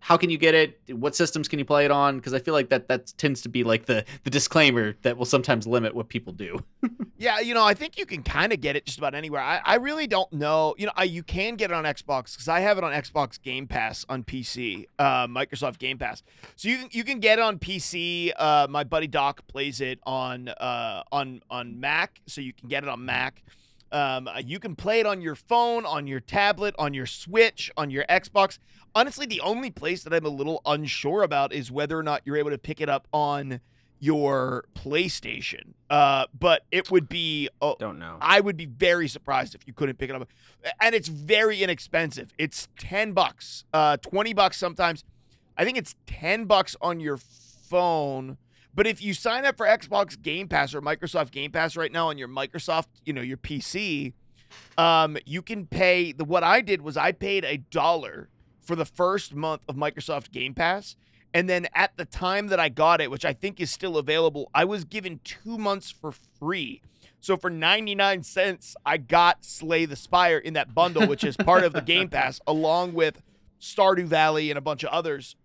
[0.06, 0.80] How can you get it?
[0.96, 2.18] What systems can you play it on?
[2.18, 5.26] Because I feel like that that tends to be like the the disclaimer that will
[5.26, 6.63] sometimes limit what people do.
[7.18, 9.41] yeah, you know, I think you can kind of get it just about anywhere.
[9.41, 10.76] I, I really don't know.
[10.78, 13.41] You know, I, you can get it on Xbox because I have it on Xbox
[13.41, 16.22] Game Pass on PC, uh, Microsoft Game Pass.
[16.56, 18.32] So you can you can get it on PC.
[18.38, 22.84] Uh, my buddy Doc plays it on uh, on on Mac, so you can get
[22.84, 23.41] it on Mac.
[23.91, 27.89] Um, you can play it on your phone, on your tablet, on your Switch, on
[27.89, 28.60] your Xbox
[28.96, 32.38] honestly, the only place that I'm a little unsure about is whether or not you're
[32.38, 33.60] able to pick it up on
[34.00, 35.74] your PlayStation.
[35.90, 37.50] Uh, but it would be.
[37.62, 38.18] Uh, Don't know.
[38.22, 40.28] I would be very surprised if you couldn't pick it up,
[40.82, 42.34] and it's very inexpensive.
[42.38, 45.04] It's ten bucks, uh, twenty bucks sometimes.
[45.58, 48.38] I think it's ten bucks on your phone.
[48.74, 52.10] But if you sign up for Xbox Game Pass or Microsoft Game Pass right now
[52.10, 54.12] on your Microsoft, you know, your PC,
[54.78, 58.28] um, you can pay the what I did was I paid a dollar
[58.65, 60.95] for the first month of Microsoft Game Pass.
[61.34, 64.49] And then at the time that I got it, which I think is still available,
[64.54, 66.82] I was given two months for free.
[67.19, 71.63] So for 99 cents, I got Slay the Spire in that bundle, which is part
[71.63, 73.21] of the Game Pass, along with
[73.60, 75.36] Stardew Valley and a bunch of others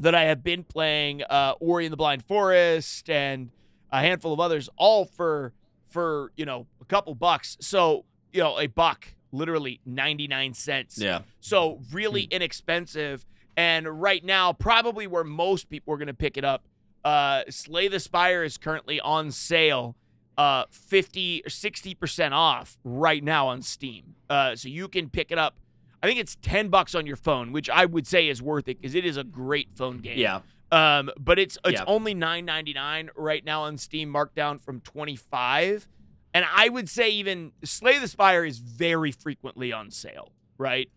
[0.00, 3.50] that I have been playing, uh, Ori and the Blind Forest and
[3.90, 5.52] a handful of others, all for
[5.88, 7.56] for you know a couple bucks.
[7.60, 9.06] So you know a buck
[9.36, 10.98] literally 99 cents.
[10.98, 11.20] Yeah.
[11.40, 12.32] So really hmm.
[12.32, 13.26] inexpensive.
[13.56, 16.64] And right now, probably where most people are going to pick it up,
[17.04, 19.96] uh, Slay the Spire is currently on sale,
[20.36, 24.16] uh, 50 or 60% off right now on Steam.
[24.28, 25.58] Uh, so you can pick it up.
[26.02, 28.80] I think it's 10 bucks on your phone, which I would say is worth it
[28.80, 30.18] because it is a great phone game.
[30.18, 30.40] Yeah.
[30.72, 31.84] Um, but it's it's yeah.
[31.86, 35.88] only 9.99 right now on Steam, marked down from 25.
[36.36, 40.90] And I would say even Slay the Spire is very frequently on sale, right?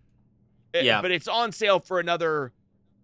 [0.73, 1.02] Eh, yeah.
[1.02, 2.52] But it's on sale for another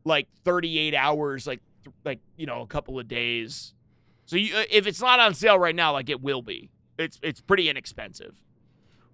[0.04, 1.62] like 38 hours, like
[2.04, 3.74] like you know a couple of days.
[4.26, 6.70] So you, uh, if it's not on sale right now, like it will be.
[7.00, 8.36] It's it's pretty inexpensive.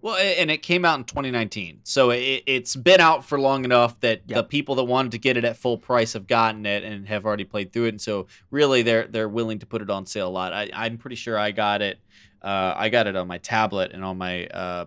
[0.02, 4.00] Well, and it came out in 2019, so it, has been out for long enough
[4.00, 4.38] that yep.
[4.38, 7.24] the people that wanted to get it at full price have gotten it and have
[7.24, 10.28] already played through it, and so really they're they're willing to put it on sale
[10.28, 10.54] a lot.
[10.54, 12.00] I, I'm pretty sure I got it
[12.42, 14.86] uh, I got it on my tablet and on my uh,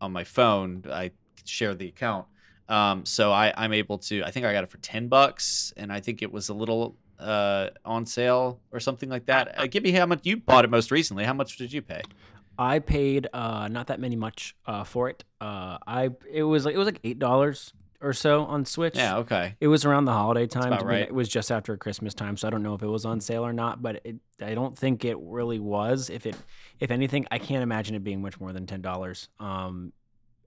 [0.00, 0.84] on my phone.
[0.90, 1.12] I
[1.44, 2.26] share the account,
[2.68, 4.24] um, so I, I'm able to.
[4.24, 6.96] I think I got it for ten bucks, and I think it was a little
[7.20, 9.58] uh, on sale or something like that.
[9.58, 11.24] Uh, give me how much you bought it most recently.
[11.24, 12.02] How much did you pay?
[12.58, 15.24] I paid uh, not that many much uh, for it.
[15.40, 18.96] Uh, I it was like it was like eight dollars or so on Switch.
[18.96, 19.56] Yeah, okay.
[19.60, 20.70] It was around the holiday time.
[20.70, 21.02] That's about right.
[21.02, 23.44] It was just after Christmas time, so I don't know if it was on sale
[23.44, 23.82] or not.
[23.82, 26.10] But it, I don't think it really was.
[26.10, 26.36] If it,
[26.80, 29.28] if anything, I can't imagine it being much more than ten dollars.
[29.38, 29.92] Um,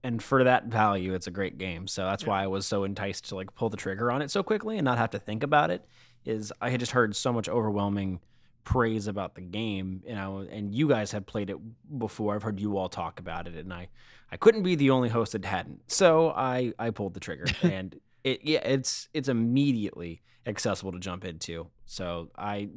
[0.02, 1.86] and for that value, it's a great game.
[1.86, 2.30] So that's yeah.
[2.30, 4.84] why I was so enticed to like pull the trigger on it so quickly and
[4.84, 5.84] not have to think about it.
[6.24, 8.20] Is I had just heard so much overwhelming
[8.64, 11.56] praise about the game, you know, and you guys have played it
[11.98, 12.34] before.
[12.34, 13.88] I've heard you all talk about it, and I
[14.30, 15.80] I couldn't be the only host that hadn't.
[15.90, 21.24] So I I pulled the trigger and it yeah, it's it's immediately accessible to jump
[21.24, 21.68] into.
[21.86, 22.68] So I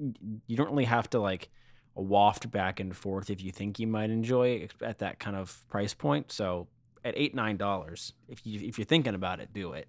[0.47, 1.49] you don't really have to like
[1.95, 5.93] waft back and forth if you think you might enjoy at that kind of price
[5.93, 6.31] point.
[6.31, 6.67] So
[7.03, 9.87] at eight nine dollars, if you if you're thinking about it, do it.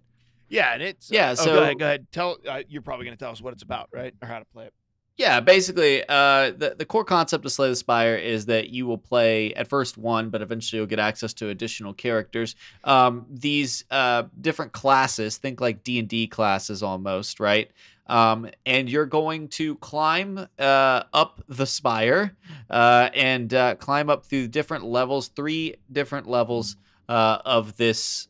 [0.49, 1.31] Yeah, and it's yeah.
[1.31, 2.07] Uh, so oh, go ahead, go ahead.
[2.13, 4.45] Tell uh, you're probably going to tell us what it's about, right, or how to
[4.45, 4.75] play it.
[5.17, 8.99] Yeah, basically, uh, the the core concept of Slay the Spire is that you will
[8.99, 12.57] play at first one, but eventually you'll get access to additional characters.
[12.83, 17.71] Um, these uh, different classes, think like D and D classes almost, right?
[18.09, 22.37] Um, and you're going to climb uh, up the spire
[22.69, 26.77] uh, and uh, climb up through different levels, three different levels
[27.09, 28.27] uh, of this,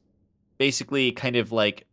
[0.58, 1.86] basically kind of like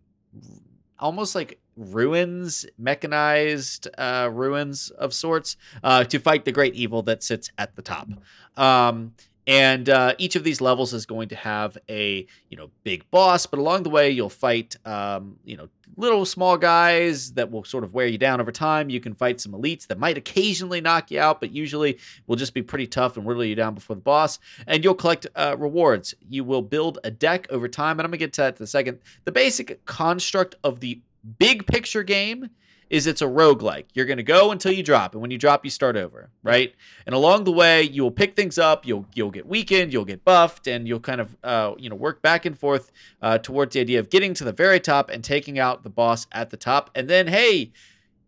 [0.99, 7.23] almost like ruins, mechanized uh, ruins of sorts, uh, to fight the great evil that
[7.23, 8.09] sits at the top.
[8.57, 9.13] Um,
[9.47, 13.45] and uh, each of these levels is going to have a you know big boss,
[13.45, 17.83] but along the way you'll fight um, you know little small guys that will sort
[17.83, 18.89] of wear you down over time.
[18.89, 22.53] You can fight some elites that might occasionally knock you out, but usually will just
[22.53, 24.39] be pretty tough and whittle you down before the boss.
[24.67, 26.13] And you'll collect uh, rewards.
[26.29, 28.67] You will build a deck over time, and I'm gonna get to that in a
[28.67, 28.99] second.
[29.25, 31.01] The basic construct of the
[31.39, 32.49] big picture game
[32.91, 33.85] is it's a roguelike.
[33.93, 36.75] You're going to go until you drop, and when you drop, you start over, right?
[37.05, 38.85] And along the way, you will pick things up.
[38.85, 42.21] You'll you'll get weakened, you'll get buffed, and you'll kind of uh, you know work
[42.21, 45.57] back and forth uh, towards the idea of getting to the very top and taking
[45.57, 46.91] out the boss at the top.
[46.93, 47.71] And then, hey,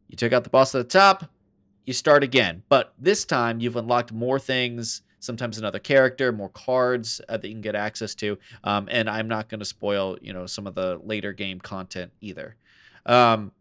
[0.08, 1.26] you took out the boss at the top,
[1.86, 2.64] you start again.
[2.70, 7.54] But this time, you've unlocked more things sometimes another character, more cards uh, that you
[7.54, 8.38] can get access to.
[8.64, 12.12] Um, and I'm not going to spoil, you know, some of the later game content
[12.22, 12.56] either.
[13.06, 13.52] Um,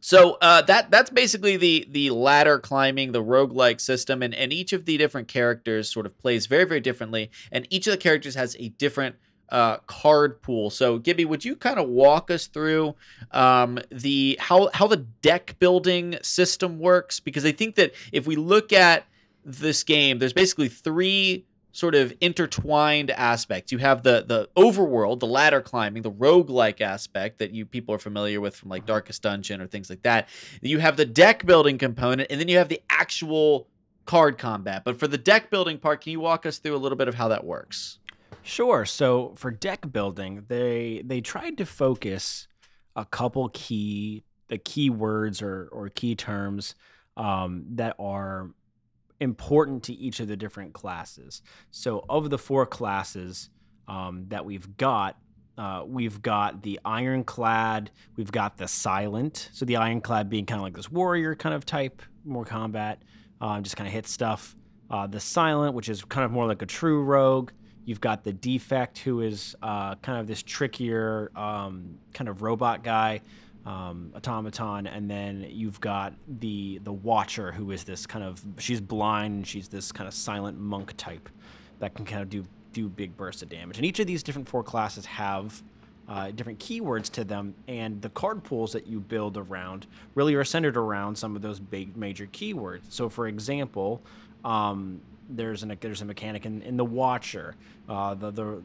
[0.00, 4.72] so uh, that that's basically the the ladder climbing, the roguelike system, and, and each
[4.72, 7.30] of the different characters sort of plays very, very differently.
[7.52, 9.16] And each of the characters has a different
[9.50, 10.70] uh, card pool.
[10.70, 12.94] So Gibby, would you kind of walk us through
[13.32, 17.20] um, the how how the deck building system works?
[17.20, 19.04] Because I think that if we look at
[19.44, 23.72] this game, there's basically three sort of intertwined aspects.
[23.72, 27.98] You have the the overworld, the ladder climbing, the rogue-like aspect that you people are
[27.98, 30.28] familiar with from like Darkest Dungeon or things like that.
[30.60, 33.68] You have the deck building component, and then you have the actual
[34.06, 34.82] card combat.
[34.84, 37.14] But for the deck building part, can you walk us through a little bit of
[37.14, 37.98] how that works?
[38.42, 38.84] Sure.
[38.84, 42.48] So for deck building, they they tried to focus
[42.96, 46.74] a couple key the key words or or key terms
[47.16, 48.50] um, that are
[49.20, 51.42] important to each of the different classes.
[51.70, 53.50] So, of the four classes
[53.88, 55.18] um, that we've got,
[55.58, 59.50] uh, we've got the ironclad, we've got the silent.
[59.52, 63.02] So, the ironclad being kind of like this warrior kind of type, more combat,
[63.40, 64.56] uh, just kind of hit stuff.
[64.90, 67.52] Uh, the silent, which is kind of more like a true rogue.
[67.84, 72.82] You've got the defect, who is uh, kind of this trickier um, kind of robot
[72.82, 73.20] guy
[73.70, 78.80] um, automaton, and then you've got the the Watcher, who is this kind of she's
[78.80, 81.28] blind she's this kind of silent monk type
[81.78, 83.76] that can kind of do do big bursts of damage.
[83.76, 85.62] And each of these different four classes have
[86.08, 90.44] uh, different keywords to them, and the card pools that you build around really are
[90.44, 92.82] centered around some of those big major keywords.
[92.88, 94.02] So, for example,
[94.44, 97.54] um, there's an there's a mechanic in, in the Watcher.
[97.88, 98.62] Uh, the the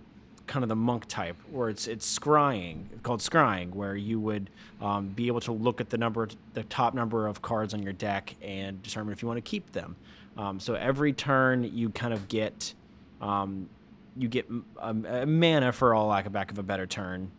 [0.47, 4.49] kind of the monk type, where it's it's scrying called scrying, where you would
[4.81, 7.93] um, be able to look at the number, the top number of cards on your
[7.93, 9.95] deck, and determine if you want to keep them.
[10.37, 12.73] Um, so every turn you kind of get,
[13.21, 13.69] um,
[14.17, 14.49] you get
[14.81, 17.31] a, a, mana for all lack of back of a better turn.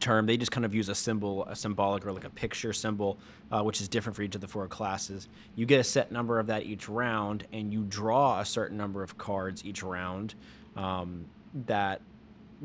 [0.00, 3.16] Term they just kind of use a symbol, a symbolic or like a picture symbol,
[3.50, 5.28] uh, which is different for each of the four classes.
[5.56, 9.02] You get a set number of that each round, and you draw a certain number
[9.02, 10.34] of cards each round.
[10.76, 11.24] Um,
[11.66, 12.02] that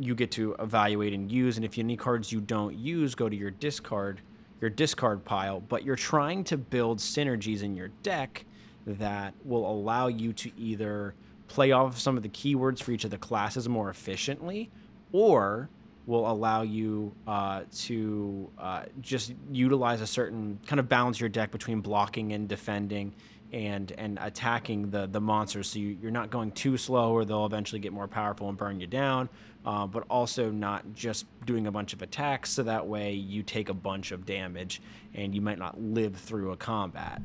[0.04, 1.58] you get to evaluate and use.
[1.58, 4.22] And if you any cards you don't use go to your discard,
[4.62, 5.60] your discard pile.
[5.60, 8.46] But you're trying to build synergies in your deck
[8.86, 11.14] that will allow you to either
[11.48, 14.70] play off some of the keywords for each of the classes more efficiently,
[15.12, 15.70] or
[16.06, 21.52] will allow you uh, to uh, just utilize a certain kind of balance your deck
[21.52, 23.14] between blocking and defending
[23.52, 27.46] and and attacking the the monsters so you, are not going too slow or they'll
[27.46, 29.28] eventually get more powerful and burn you down
[29.66, 33.70] uh, but also not just doing a bunch of attacks so that way you take
[33.70, 34.82] a bunch of damage
[35.14, 37.22] and you might not live through a combat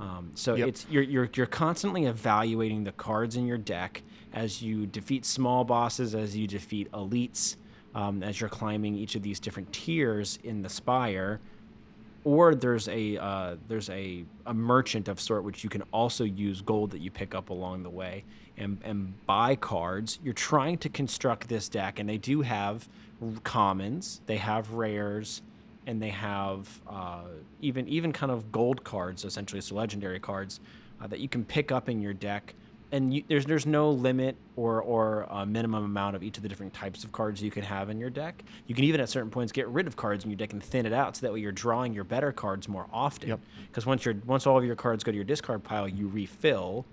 [0.00, 0.68] um, so yep.
[0.68, 5.64] it's you're, you're you're constantly evaluating the cards in your deck as you defeat small
[5.64, 7.56] bosses as you defeat elites
[7.94, 11.40] um, as you're climbing each of these different tiers in the spire
[12.24, 16.60] or there's a uh, there's a, a merchant of sort which you can also use
[16.60, 18.24] gold that you pick up along the way
[18.56, 20.18] and and buy cards.
[20.22, 22.88] You're trying to construct this deck, and they do have
[23.44, 25.42] commons, they have rares,
[25.86, 27.22] and they have uh,
[27.60, 30.60] even even kind of gold cards, essentially, so legendary cards
[31.00, 32.54] uh, that you can pick up in your deck
[32.90, 36.48] and you, there's there's no limit or or a minimum amount of each of the
[36.48, 38.42] different types of cards you can have in your deck.
[38.66, 40.86] You can even at certain points get rid of cards in your deck and thin
[40.86, 43.38] it out so that way you're drawing your better cards more often.
[43.68, 46.86] Because once you're once all of your cards go to your discard pile, you refill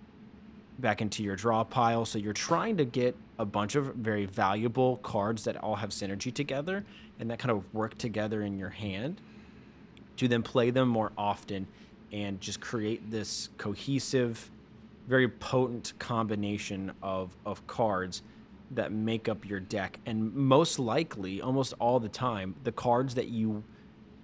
[0.79, 2.05] back into your draw pile.
[2.05, 6.33] So you're trying to get a bunch of very valuable cards that all have synergy
[6.33, 6.83] together
[7.19, 9.21] and that kind of work together in your hand
[10.17, 11.67] to then play them more often
[12.11, 14.49] and just create this cohesive
[15.07, 18.23] very potent combination of of cards
[18.71, 23.27] that make up your deck and most likely almost all the time the cards that
[23.27, 23.63] you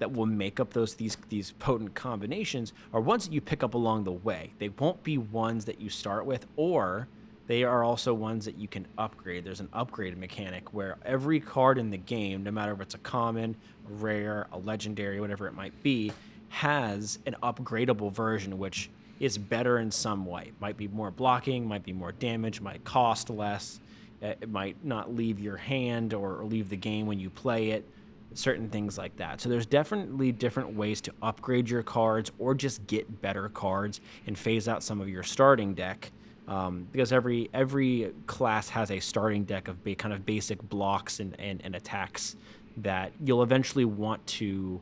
[0.02, 3.76] that will make up those these these potent combinations are ones that you pick up
[3.76, 4.52] along the way.
[4.58, 7.08] They won't be ones that you start with, or
[7.46, 9.44] they are also ones that you can upgrade.
[9.44, 13.00] There's an upgrade mechanic where every card in the game, no matter if it's a
[13.00, 13.56] common,
[13.88, 16.12] rare, a legendary, whatever it might be,
[16.50, 18.90] has an upgradable version which
[19.22, 20.52] is better in some way.
[20.60, 23.80] Might be more blocking, might be more damage, might cost less.
[24.20, 27.86] It might not leave your hand or leave the game when you play it
[28.34, 29.40] certain things like that.
[29.40, 34.38] So there's definitely different ways to upgrade your cards or just get better cards and
[34.38, 36.12] phase out some of your starting deck.
[36.48, 41.20] Um, because every every class has a starting deck of ba- kind of basic blocks
[41.20, 42.36] and, and, and attacks
[42.78, 44.82] that you'll eventually want to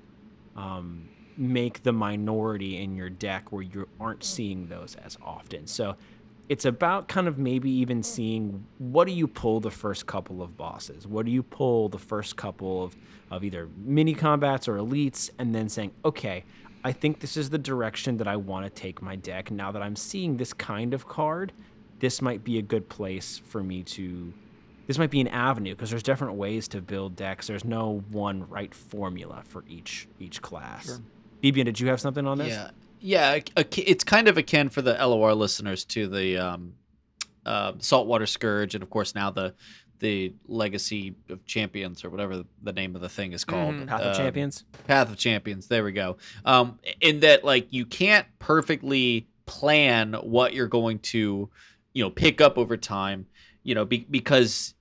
[0.55, 5.65] um, make the minority in your deck where you aren't seeing those as often.
[5.65, 5.95] So
[6.49, 10.57] it's about kind of maybe even seeing what do you pull the first couple of
[10.57, 12.97] bosses what do you pull the first couple of,
[13.31, 16.43] of either mini combats or elites and then saying okay
[16.83, 19.81] i think this is the direction that i want to take my deck now that
[19.81, 21.53] i'm seeing this kind of card
[21.99, 24.33] this might be a good place for me to
[24.87, 28.49] this might be an avenue because there's different ways to build decks there's no one
[28.49, 31.01] right formula for each each class sure.
[31.41, 32.49] Bibian, did you have something on this?
[32.49, 36.73] Yeah, yeah, it's kind of akin for the LOR listeners to the um,
[37.45, 39.53] uh, Saltwater Scourge, and of course now the
[39.99, 43.75] the Legacy of Champions or whatever the name of the thing is called.
[43.75, 43.85] Mm-hmm.
[43.85, 44.63] Path of um, Champions.
[44.87, 45.67] Path of Champions.
[45.67, 46.17] There we go.
[46.45, 51.49] Um, in that, like, you can't perfectly plan what you're going to,
[51.93, 53.27] you know, pick up over time.
[53.63, 54.73] You know, be, because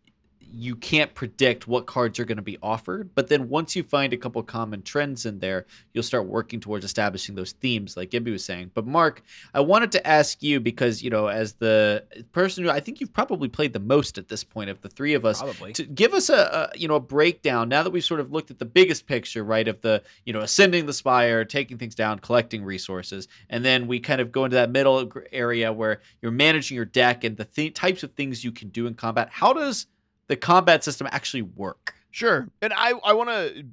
[0.52, 3.14] you can't predict what cards are going to be offered.
[3.14, 6.84] But then once you find a couple common trends in there, you'll start working towards
[6.84, 8.70] establishing those themes, like Gibby was saying.
[8.74, 9.22] But Mark,
[9.54, 13.12] I wanted to ask you because you know, as the person who I think you've
[13.12, 15.72] probably played the most at this point of the three of us, probably.
[15.74, 17.68] to give us a, a you know a breakdown.
[17.68, 20.40] Now that we've sort of looked at the biggest picture, right, of the you know
[20.40, 24.56] ascending the spire, taking things down, collecting resources, and then we kind of go into
[24.56, 28.52] that middle area where you're managing your deck and the th- types of things you
[28.52, 29.28] can do in combat.
[29.30, 29.86] How does
[30.28, 31.94] the combat system actually work.
[32.10, 32.48] Sure.
[32.62, 33.64] And I, I want to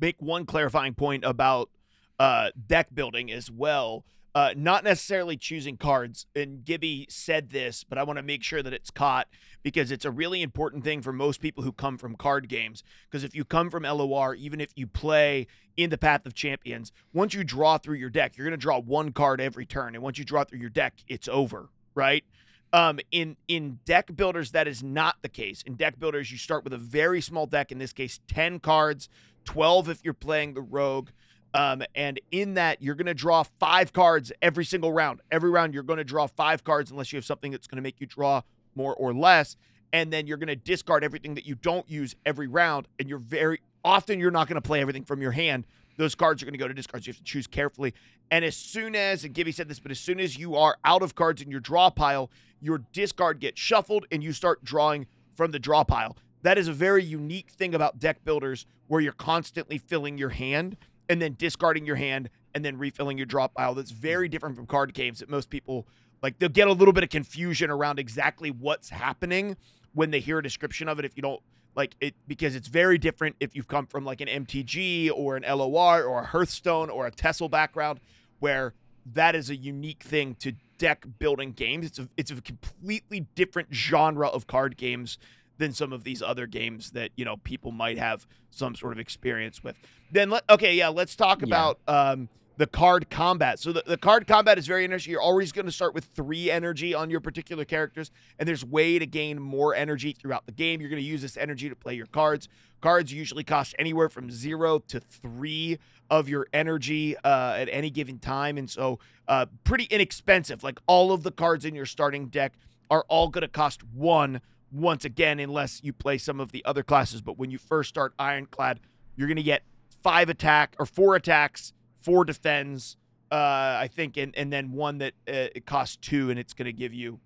[0.00, 1.70] make one clarifying point about
[2.18, 4.04] uh, deck building as well.
[4.34, 6.26] Uh, not necessarily choosing cards.
[6.36, 9.26] And Gibby said this, but I want to make sure that it's caught
[9.62, 12.84] because it's a really important thing for most people who come from card games.
[13.10, 16.92] Because if you come from LOR, even if you play in the Path of Champions,
[17.12, 19.94] once you draw through your deck, you're going to draw one card every turn.
[19.94, 22.24] And once you draw through your deck, it's over, right?
[22.72, 25.62] Um, in in deck builders, that is not the case.
[25.62, 27.72] In deck builders, you start with a very small deck.
[27.72, 29.08] In this case, ten cards,
[29.44, 31.08] twelve if you're playing the rogue.
[31.54, 35.22] Um, and in that, you're going to draw five cards every single round.
[35.30, 37.82] Every round, you're going to draw five cards unless you have something that's going to
[37.82, 38.42] make you draw
[38.74, 39.56] more or less.
[39.90, 42.86] And then you're going to discard everything that you don't use every round.
[42.98, 45.66] And you're very often you're not going to play everything from your hand.
[45.98, 47.06] Those cards are going to go to discards.
[47.06, 47.92] You have to choose carefully.
[48.30, 51.02] And as soon as, and Gibby said this, but as soon as you are out
[51.02, 52.30] of cards in your draw pile,
[52.60, 55.06] your discard gets shuffled and you start drawing
[55.36, 56.16] from the draw pile.
[56.42, 60.76] That is a very unique thing about deck builders where you're constantly filling your hand
[61.08, 63.74] and then discarding your hand and then refilling your draw pile.
[63.74, 65.86] That's very different from card games that most people
[66.22, 69.56] like they'll get a little bit of confusion around exactly what's happening
[69.94, 71.40] when they hear a description of it if you don't
[71.78, 75.44] like it because it's very different if you've come from like an MTG or an
[75.44, 78.00] LOR or a Hearthstone or a TESL background
[78.40, 78.74] where
[79.14, 81.86] that is a unique thing to deck building games.
[81.86, 85.18] It's a it's a completely different genre of card games
[85.58, 88.98] than some of these other games that you know people might have some sort of
[88.98, 89.76] experience with.
[90.10, 91.46] Then let okay, yeah, let's talk yeah.
[91.46, 93.60] about um, the card combat.
[93.60, 95.12] So the, the card combat is very interesting.
[95.12, 98.98] You're always going to start with three energy on your particular characters, and there's way
[98.98, 100.80] to gain more energy throughout the game.
[100.80, 102.48] You're going to use this energy to play your cards.
[102.80, 105.78] Cards usually cost anywhere from zero to three
[106.10, 110.64] of your energy uh, at any given time, and so uh, pretty inexpensive.
[110.64, 112.54] Like all of the cards in your starting deck
[112.90, 114.40] are all going to cost one
[114.72, 117.22] once again, unless you play some of the other classes.
[117.22, 118.80] But when you first start Ironclad,
[119.14, 119.62] you're going to get
[120.02, 121.72] five attack or four attacks
[122.08, 122.96] four defends,
[123.30, 126.64] uh, I think, and, and then one that uh, it costs two, and it's going
[126.64, 127.20] to give you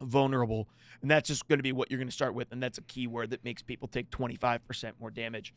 [0.00, 0.68] vulnerable.
[1.02, 2.52] And that's just going to be what you're going to start with.
[2.52, 5.52] And that's a keyword that makes people take 25% more damage.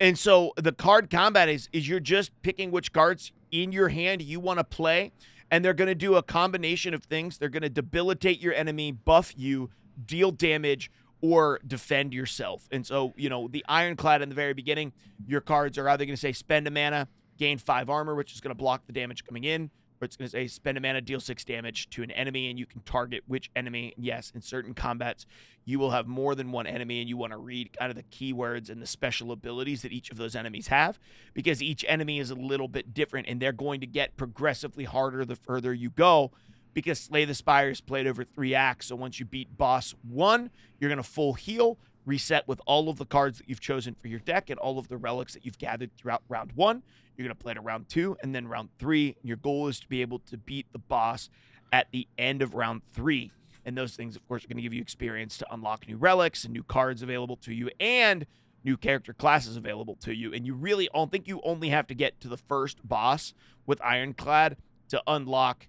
[0.00, 4.22] And so the card combat is is you're just picking which cards in your hand
[4.22, 5.12] you want to play,
[5.50, 7.36] and they're going to do a combination of things.
[7.36, 9.68] They're going to debilitate your enemy, buff you,
[10.06, 10.90] deal damage,
[11.20, 12.66] or defend yourself.
[12.72, 14.92] And so, you know, the ironclad in the very beginning,
[15.26, 17.08] your cards are either going to say spend a mana,
[17.38, 19.70] gain five armor, which is going to block the damage coming in.
[19.98, 22.58] where it's going to say spend a mana, deal six damage to an enemy, and
[22.58, 23.94] you can target which enemy.
[23.96, 25.24] Yes, in certain combats,
[25.64, 28.02] you will have more than one enemy, and you want to read kind of the
[28.04, 30.98] keywords and the special abilities that each of those enemies have,
[31.32, 35.24] because each enemy is a little bit different, and they're going to get progressively harder
[35.24, 36.30] the further you go.
[36.74, 40.50] Because Slay the Spire is played over three acts, so once you beat boss one,
[40.80, 44.08] you're going to full heal, reset with all of the cards that you've chosen for
[44.08, 46.82] your deck and all of the relics that you've gathered throughout round one.
[47.16, 49.16] You're going to play to round two and then round three.
[49.22, 51.30] Your goal is to be able to beat the boss
[51.72, 53.32] at the end of round three.
[53.64, 56.44] And those things, of course, are going to give you experience to unlock new relics
[56.44, 58.26] and new cards available to you and
[58.62, 60.32] new character classes available to you.
[60.32, 63.34] And you really don't think you only have to get to the first boss
[63.66, 64.56] with Ironclad
[64.88, 65.66] to unlock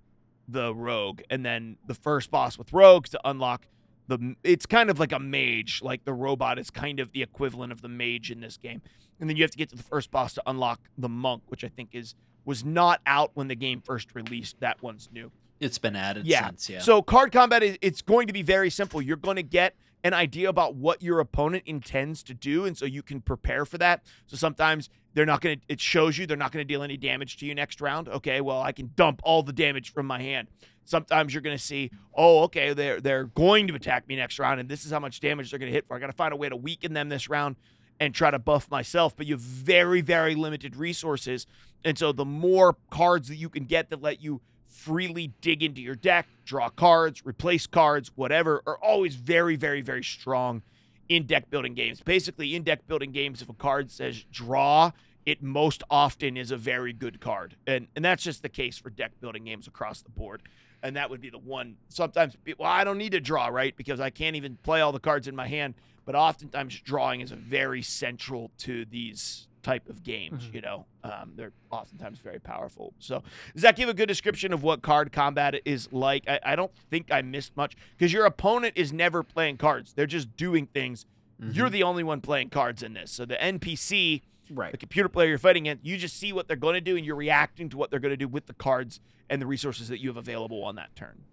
[0.48, 3.66] the rogue, and then the first boss with rogues to unlock
[4.08, 7.72] the it's kind of like a mage like the robot is kind of the equivalent
[7.72, 8.82] of the mage in this game
[9.20, 11.64] and then you have to get to the first boss to unlock the monk which
[11.64, 15.80] i think is was not out when the game first released that one's new It's
[15.80, 16.48] been added yeah.
[16.48, 16.80] since, yeah.
[16.80, 19.02] So card combat is it's going to be very simple.
[19.02, 19.74] You're going to get
[20.06, 23.80] an idea about what your opponent intends to do, and so you can prepare for
[23.80, 24.04] that.
[24.28, 25.66] So sometimes they're not going to.
[25.68, 28.08] It shows you they're not going to deal any damage to you next round.
[28.08, 30.48] Okay, well I can dump all the damage from my hand.
[30.84, 34.60] Sometimes you're going to see, oh, okay, they're they're going to attack me next round,
[34.60, 35.98] and this is how much damage they're going to hit for.
[35.98, 37.56] I got to find a way to weaken them this round
[38.00, 39.16] and try to buff myself.
[39.18, 41.48] But you have very very limited resources,
[41.84, 44.42] and so the more cards that you can get that let you
[44.76, 50.04] freely dig into your deck, draw cards, replace cards, whatever, are always very, very, very
[50.04, 50.62] strong
[51.08, 52.02] in deck building games.
[52.02, 54.92] Basically, in deck building games, if a card says draw,
[55.26, 57.56] it most often is a very good card.
[57.66, 60.44] And and that's just the case for deck building games across the board.
[60.84, 63.76] And that would be the one sometimes well, I don't need to draw, right?
[63.76, 65.76] Because I can't even play all the cards in my hand.
[66.06, 70.86] But oftentimes drawing is very central to these type of games, you know.
[71.04, 72.94] Um, they're oftentimes very powerful.
[73.00, 76.24] So does that give a good description of what card combat is like?
[76.30, 79.94] I, I don't think I missed much because your opponent is never playing cards.
[79.94, 81.06] They're just doing things.
[81.52, 83.12] You're the only one playing cards in this.
[83.12, 84.72] So the NPC, Right.
[84.72, 87.06] the computer player you're fighting against, you just see what they're going to do and
[87.06, 89.00] you're reacting to what they're going to do with the cards
[89.30, 91.24] and the resources that you have available on that turn.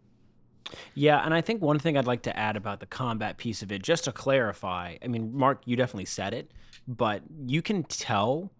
[0.94, 3.72] Yeah, and I think one thing I'd like to add about the combat piece of
[3.72, 6.50] it, just to clarify, I mean, Mark, you definitely said it,
[6.86, 8.50] but you can tell,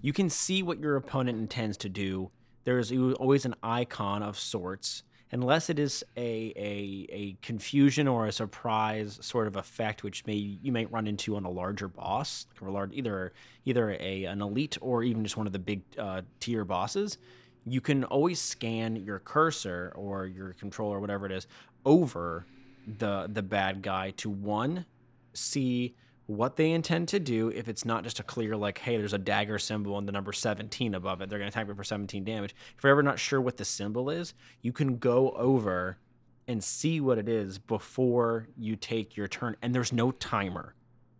[0.00, 2.30] you can see what your opponent intends to do.
[2.64, 5.02] There's always an icon of sorts,
[5.32, 10.34] unless it is a, a, a confusion or a surprise sort of effect, which may
[10.34, 13.32] you may run into on a larger boss, a large, either
[13.64, 17.16] either a an elite or even just one of the big uh, tier bosses
[17.66, 21.46] you can always scan your cursor or your controller, whatever it is,
[21.84, 22.46] over
[22.98, 24.86] the the bad guy to one
[25.32, 25.94] see
[26.26, 27.48] what they intend to do.
[27.48, 30.32] If it's not just a clear like, hey, there's a dagger symbol and the number
[30.32, 32.54] 17 above it, they're gonna attack me for 17 damage.
[32.76, 35.98] If you're ever not sure what the symbol is, you can go over
[36.48, 39.56] and see what it is before you take your turn.
[39.62, 40.74] And there's no timer,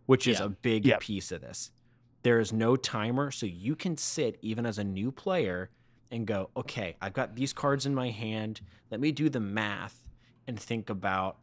[0.05, 0.45] which is Yeah.
[0.45, 1.71] a big piece of this.
[2.23, 5.69] There is no timer, so you can sit even as a new player
[6.11, 8.61] and go, okay, I've got these cards in my hand.
[8.89, 10.03] Let me do the math
[10.47, 11.37] and think about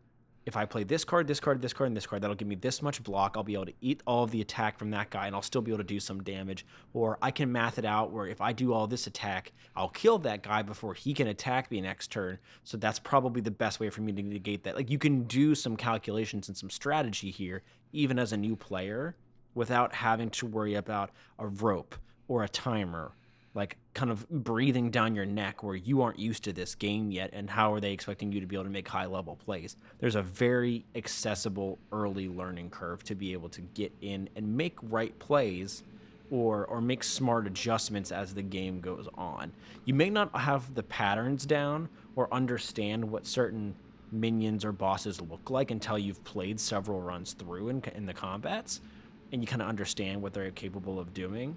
[0.48, 2.54] if I play this card, this card, this card, and this card, that'll give me
[2.54, 3.34] this much block.
[3.36, 5.60] I'll be able to eat all of the attack from that guy and I'll still
[5.60, 6.64] be able to do some damage.
[6.94, 10.16] Or I can math it out where if I do all this attack, I'll kill
[10.20, 12.38] that guy before he can attack me next turn.
[12.64, 14.74] So that's probably the best way for me to negate that.
[14.74, 17.62] Like you can do some calculations and some strategy here,
[17.92, 19.16] even as a new player,
[19.54, 21.94] without having to worry about a rope
[22.26, 23.12] or a timer
[23.58, 27.30] like kind of breathing down your neck where you aren't used to this game yet
[27.32, 29.76] and how are they expecting you to be able to make high level plays?
[29.98, 34.78] There's a very accessible early learning curve to be able to get in and make
[34.80, 35.82] right plays
[36.30, 39.50] or or make smart adjustments as the game goes on.
[39.86, 43.74] You may not have the patterns down or understand what certain
[44.12, 48.80] minions or bosses look like until you've played several runs through in, in the combats
[49.32, 51.56] and you kind of understand what they're capable of doing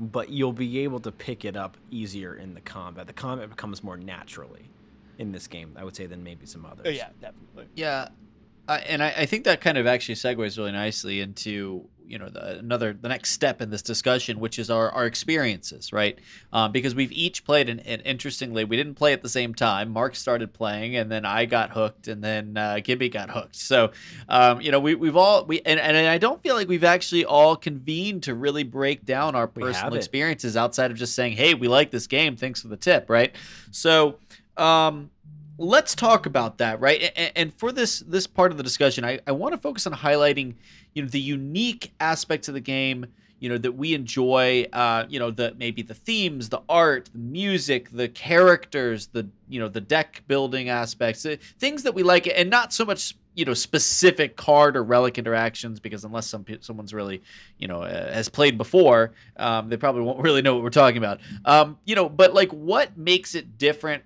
[0.00, 3.06] but you'll be able to pick it up easier in the combat.
[3.06, 4.70] The combat becomes more naturally
[5.18, 6.86] in this game, I would say, than maybe some others.
[6.86, 7.66] Oh, yeah, definitely.
[7.74, 8.08] Yeah,
[8.68, 12.28] I and I, I think that kind of actually segues really nicely into you know
[12.28, 16.18] the another the next step in this discussion, which is our, our experiences, right?
[16.52, 19.90] Um, because we've each played, and, and interestingly, we didn't play at the same time.
[19.90, 23.56] Mark started playing, and then I got hooked, and then uh, Gibby got hooked.
[23.56, 23.92] So,
[24.28, 27.24] um, you know, we we've all we and, and I don't feel like we've actually
[27.24, 31.68] all convened to really break down our personal experiences outside of just saying, "Hey, we
[31.68, 32.36] like this game.
[32.36, 33.34] Thanks for the tip," right?
[33.70, 34.18] So.
[34.56, 35.10] Um,
[35.58, 37.12] let's talk about that right?
[37.36, 40.54] And, for this this part of the discussion i, I want to focus on highlighting
[40.94, 43.06] you know the unique aspects of the game
[43.40, 47.18] you know that we enjoy uh, you know the maybe the themes the art the
[47.18, 51.26] music the characters the you know the deck building aspects
[51.58, 55.80] things that we like and not so much you know specific card or relic interactions
[55.80, 57.22] because unless some someone's really
[57.58, 60.98] you know uh, has played before um, they probably won't really know what we're talking
[60.98, 61.20] about.
[61.44, 64.04] Um, you know but like what makes it different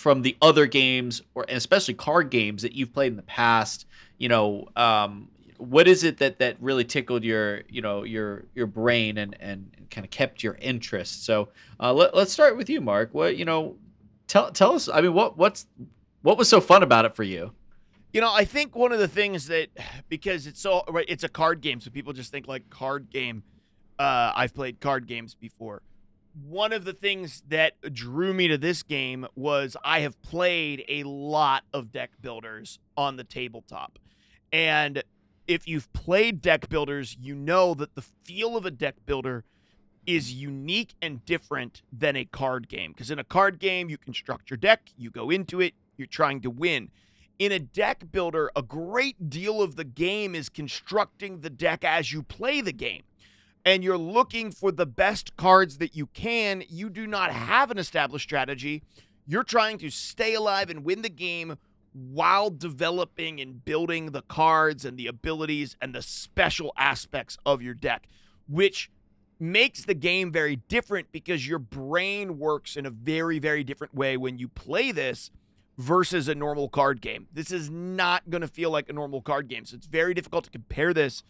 [0.00, 3.84] from the other games or especially card games that you've played in the past
[4.16, 5.28] you know um,
[5.58, 9.70] what is it that that really tickled your you know your your brain and and
[9.90, 13.44] kind of kept your interest so uh, let, let's start with you mark what you
[13.44, 13.76] know
[14.26, 15.66] tell tell us i mean what what's
[16.22, 17.52] what was so fun about it for you
[18.12, 19.68] you know, I think one of the things that
[20.08, 23.44] because it's so right, it's a card game, so people just think like card game.
[24.00, 25.80] Uh, I've played card games before.
[26.32, 31.02] One of the things that drew me to this game was I have played a
[31.02, 33.98] lot of deck builders on the tabletop.
[34.52, 35.02] And
[35.46, 39.44] if you've played deck builders, you know that the feel of a deck builder
[40.06, 42.92] is unique and different than a card game.
[42.92, 46.40] Because in a card game, you construct your deck, you go into it, you're trying
[46.42, 46.90] to win.
[47.38, 52.12] In a deck builder, a great deal of the game is constructing the deck as
[52.12, 53.02] you play the game.
[53.64, 56.64] And you're looking for the best cards that you can.
[56.68, 58.82] You do not have an established strategy.
[59.26, 61.56] You're trying to stay alive and win the game
[61.92, 67.74] while developing and building the cards and the abilities and the special aspects of your
[67.74, 68.08] deck,
[68.48, 68.90] which
[69.38, 74.16] makes the game very different because your brain works in a very, very different way
[74.16, 75.30] when you play this
[75.78, 77.26] versus a normal card game.
[77.32, 79.64] This is not going to feel like a normal card game.
[79.64, 81.22] So it's very difficult to compare this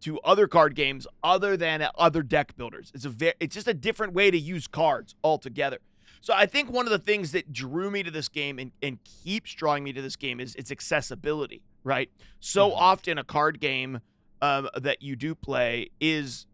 [0.00, 2.90] to other card games other than other deck builders.
[2.94, 5.78] It's a very, it's just a different way to use cards altogether.
[6.20, 8.98] So I think one of the things that drew me to this game and, and
[9.04, 12.10] keeps drawing me to this game is its accessibility, right?
[12.40, 12.78] So mm-hmm.
[12.78, 14.00] often a card game
[14.42, 16.46] um, that you do play is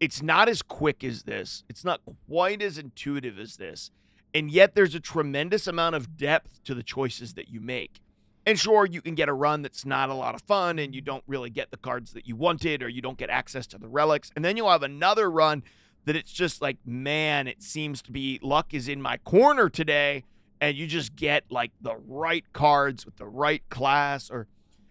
[0.00, 1.64] it's not as quick as this.
[1.68, 3.90] It's not quite as intuitive as this.
[4.34, 8.00] And yet there's a tremendous amount of depth to the choices that you make.
[8.46, 11.00] And sure, you can get a run that's not a lot of fun and you
[11.00, 13.88] don't really get the cards that you wanted or you don't get access to the
[13.88, 14.30] relics.
[14.36, 15.64] And then you'll have another run
[16.04, 20.22] that it's just like, man, it seems to be luck is in my corner today.
[20.60, 24.46] And you just get like the right cards with the right class or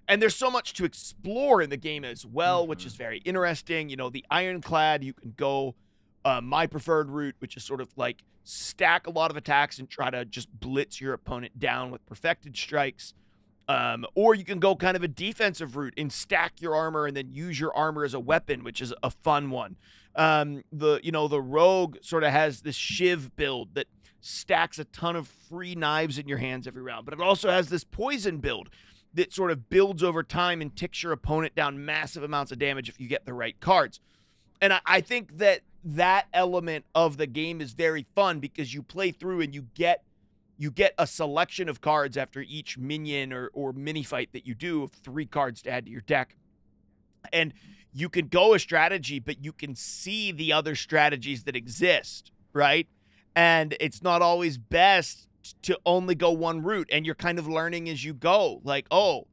[0.07, 2.69] and there's so much to explore in the game as well, mm-hmm.
[2.69, 3.89] which is very interesting.
[3.89, 5.73] You know, the ironclad, you can go
[6.23, 9.89] uh, my preferred route, which is sort of like stack a lot of attacks and
[9.89, 13.13] try to just blitz your opponent down with perfected strikes.
[13.67, 17.17] Um, or you can go kind of a defensive route and stack your armor and
[17.17, 19.75] then use your armor as a weapon, which is a fun one.
[20.15, 23.87] Um, the you know the rogue sort of has this shiv build that
[24.21, 27.69] stacks a ton of free knives in your hands every round, but it also has
[27.69, 28.69] this poison build
[29.13, 32.89] that sort of builds over time and ticks your opponent down massive amounts of damage
[32.89, 33.99] if you get the right cards.
[34.61, 38.81] And I, I think that that element of the game is very fun because you
[38.81, 40.03] play through and you get
[40.57, 44.55] you get a selection of cards after each minion or, or mini fight that you
[44.55, 46.37] do of three cards to add to your deck.
[47.33, 47.53] And
[47.93, 52.87] you can go a strategy, but you can see the other strategies that exist, right?
[53.35, 55.27] And it's not always best
[55.63, 56.89] to only go one route.
[56.91, 58.61] And you're kind of learning as you go.
[58.63, 59.27] Like, oh,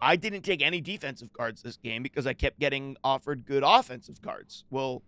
[0.00, 4.20] I didn't take any defensive cards this game because I kept getting offered good offensive
[4.22, 4.64] cards.
[4.70, 5.02] Well,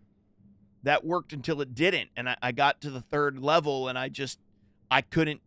[0.83, 2.11] that worked until it didn't.
[2.17, 4.39] And I, I got to the third level and I just
[4.91, 5.41] I couldn't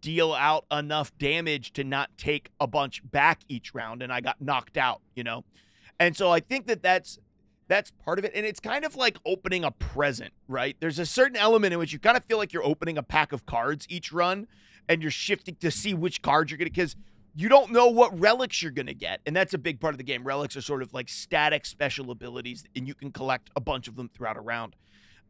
[0.00, 4.40] deal out enough damage to not take a bunch back each round and I got
[4.40, 5.44] knocked out, you know.
[6.00, 7.18] And so I think that that's
[7.66, 10.76] that's part of it and it's kind of like opening a present, right?
[10.80, 13.32] There's a certain element in which you kind of feel like you're opening a pack
[13.32, 14.46] of cards each run
[14.88, 16.96] and you're shifting to see which cards you're going to cuz
[17.36, 19.20] you don't know what relics you're going to get.
[19.26, 20.24] And that's a big part of the game.
[20.24, 23.96] Relics are sort of like static special abilities and you can collect a bunch of
[23.96, 24.76] them throughout a round.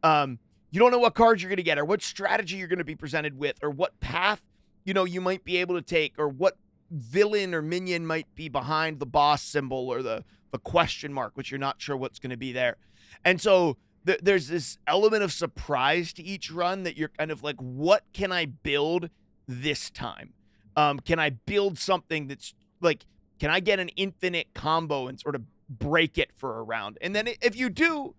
[0.03, 0.39] Um,
[0.75, 2.83] you don't know what cards you're going to get or what strategy you're going to
[2.83, 4.41] be presented with or what path
[4.83, 6.57] you know you might be able to take or what
[6.91, 11.49] villain or minion might be behind the boss symbol or the the question mark which
[11.49, 12.75] you're not sure what's going to be there.
[13.23, 17.41] And so th- there's this element of surprise to each run that you're kind of
[17.41, 19.09] like what can i build
[19.47, 20.33] this time?
[20.75, 23.05] Um, can i build something that's like
[23.39, 26.97] can i get an infinite combo and sort of break it for a round?
[26.99, 28.13] And then if you do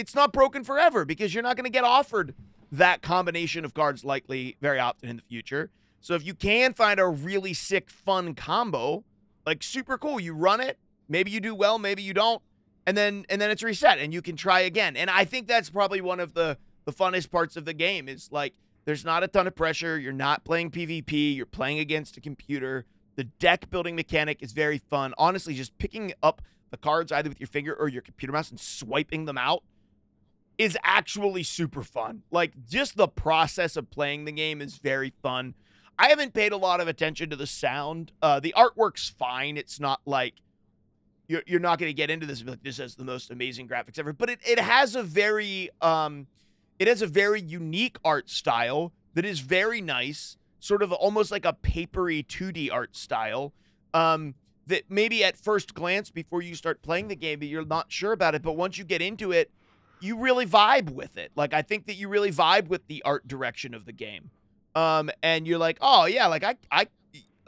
[0.00, 2.34] it's not broken forever because you're not going to get offered
[2.72, 5.70] that combination of cards likely very often in the future.
[6.00, 9.04] So if you can find a really sick, fun combo,
[9.44, 10.78] like super cool, you run it.
[11.08, 12.40] Maybe you do well, maybe you don't,
[12.86, 14.96] and then and then it's reset, and you can try again.
[14.96, 18.30] And I think that's probably one of the the funnest parts of the game is
[18.32, 19.98] like there's not a ton of pressure.
[19.98, 21.36] You're not playing PvP.
[21.36, 22.86] You're playing against a computer.
[23.16, 25.12] The deck building mechanic is very fun.
[25.18, 26.40] Honestly, just picking up
[26.70, 29.64] the cards either with your finger or your computer mouse and swiping them out
[30.60, 32.22] is actually super fun.
[32.30, 35.54] Like just the process of playing the game is very fun.
[35.98, 38.12] I haven't paid a lot of attention to the sound.
[38.20, 39.56] Uh, the artwork's fine.
[39.56, 40.34] It's not like
[41.28, 43.98] you're, you're not going to get into this like this has the most amazing graphics
[43.98, 46.26] ever, but it, it has a very um,
[46.78, 51.46] it has a very unique art style that is very nice, sort of almost like
[51.46, 53.54] a papery 2D art style.
[53.94, 54.34] Um,
[54.66, 58.34] that maybe at first glance before you start playing the game, you're not sure about
[58.34, 59.50] it, but once you get into it,
[60.00, 61.32] you really vibe with it.
[61.36, 64.30] Like I think that you really vibe with the art direction of the game.
[64.74, 66.86] Um, and you're like, oh yeah, like I, I,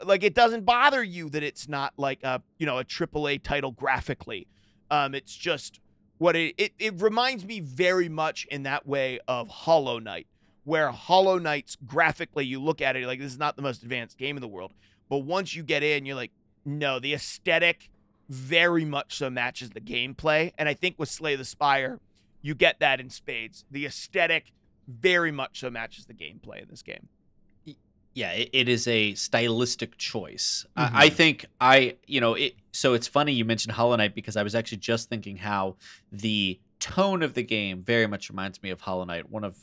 [0.03, 3.71] like it doesn't bother you that it's not like a, you know, a AAA title
[3.71, 4.47] graphically.
[4.91, 5.79] Um, it's just
[6.17, 10.27] what it, it, it reminds me very much in that way of Hollow Knight,
[10.63, 14.17] where Hollow Knight's graphically, you look at it, like, this is not the most advanced
[14.17, 14.73] game in the world.
[15.09, 16.31] But once you get in, you're like,
[16.65, 17.89] no, the aesthetic
[18.29, 20.53] very much so matches the gameplay.
[20.57, 21.99] And I think with Slay the Spire,
[22.43, 23.65] you get that in spades.
[23.71, 24.53] The aesthetic
[24.87, 27.07] very much so matches the gameplay in this game.
[28.13, 30.95] yeah it, it is a stylistic choice Mm-hmm.
[30.95, 34.35] I, I think i you know it so it's funny you mentioned hollow knight because
[34.35, 35.77] i was actually just thinking how
[36.11, 39.55] the tone of the game very much reminds me of hollow knight one of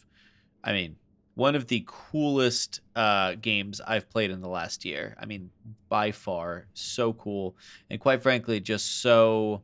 [0.64, 0.96] i mean
[1.34, 5.50] one of the coolest uh, games i've played in the last year i mean
[5.88, 7.54] by far so cool
[7.90, 9.62] and quite frankly just so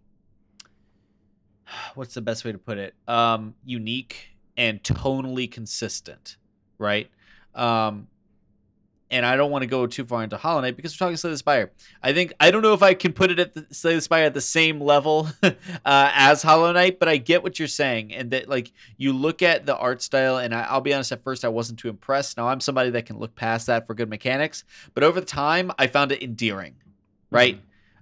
[1.95, 6.37] what's the best way to put it um unique and tonally consistent
[6.79, 7.11] right
[7.55, 8.07] um
[9.11, 11.31] and I don't want to go too far into Hollow Knight because we're talking Slay
[11.31, 11.71] the Spire.
[12.03, 14.25] I think I don't know if I can put it at the Slay the Spire
[14.25, 15.53] at the same level uh,
[15.85, 19.65] as Hollow Knight, but I get what you're saying, and that like you look at
[19.65, 22.37] the art style, and I, I'll be honest, at first I wasn't too impressed.
[22.37, 24.65] Now I'm somebody that can look past that for good mechanics,
[24.95, 26.75] but over the time I found it endearing,
[27.31, 27.61] right?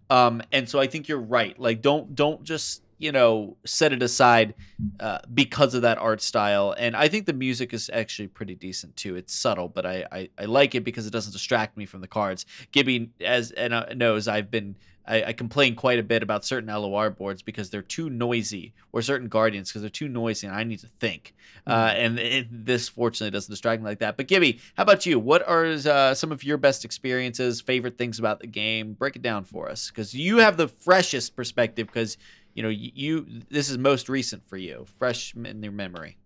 [0.08, 1.58] Um, and so I think you're right.
[1.58, 4.55] Like don't don't just you know set it aside
[5.01, 6.74] uh, because of that art style.
[6.76, 9.16] And I think the music is actually pretty decent too.
[9.16, 12.09] It's subtle, but I, I, I like it because it doesn't distract me from the
[12.09, 12.47] cards.
[12.72, 14.76] Gibby, as and uh, knows, I've been
[15.07, 19.03] I, I complain quite a bit about certain LOR boards because they're too noisy, or
[19.03, 21.34] certain Guardians because they're too noisy, and I need to think.
[21.66, 24.16] Uh, and it, this fortunately doesn't distract me like that.
[24.16, 25.18] But Gibby, how about you?
[25.18, 28.95] What are uh, some of your best experiences, favorite things about the game?
[28.95, 32.16] Break it down for us because you have the freshest perspective because
[32.55, 36.16] you know you, this is most recent for you, fresh in your memory.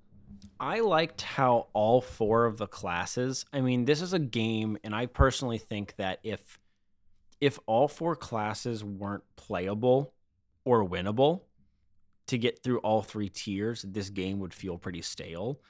[0.60, 3.44] I liked how all four of the classes.
[3.52, 6.58] I mean, this is a game, and I personally think that if
[7.40, 10.12] if all four classes weren't playable
[10.64, 11.42] or winnable
[12.26, 15.60] to get through all three tiers, this game would feel pretty stale.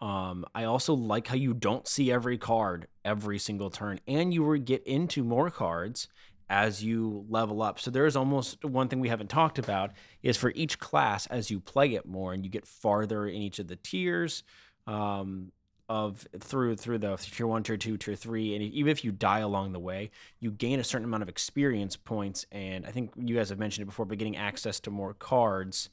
[0.00, 4.58] Um, I also like how you don't see every card every single turn, and you
[4.58, 6.08] get into more cards
[6.48, 7.80] as you level up.
[7.80, 9.92] So there is almost one thing we haven't talked about
[10.22, 13.58] is for each class as you play it more and you get farther in each
[13.58, 14.44] of the tiers
[14.86, 15.50] um,
[15.88, 19.40] of through through the tier one, tier two, tier three, and even if you die
[19.40, 22.46] along the way, you gain a certain amount of experience points.
[22.52, 25.90] And I think you guys have mentioned it before, but getting access to more cards,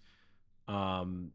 [0.67, 1.31] um,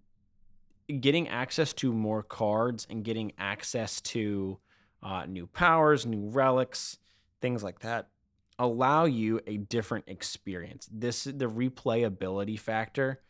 [1.01, 4.59] getting access to more cards and getting access to
[5.03, 6.99] uh, new powers, new relics,
[7.41, 8.09] things like that
[8.59, 10.89] allow you a different experience.
[10.91, 13.21] This the replayability factor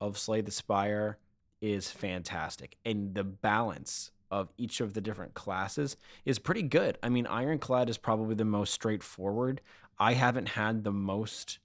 [0.00, 1.18] of Slay the Spire
[1.60, 6.98] is fantastic, and the balance of each of the different classes is pretty good.
[7.02, 9.60] I mean, Ironclad is probably the most straightforward.
[9.98, 11.58] I haven't had the most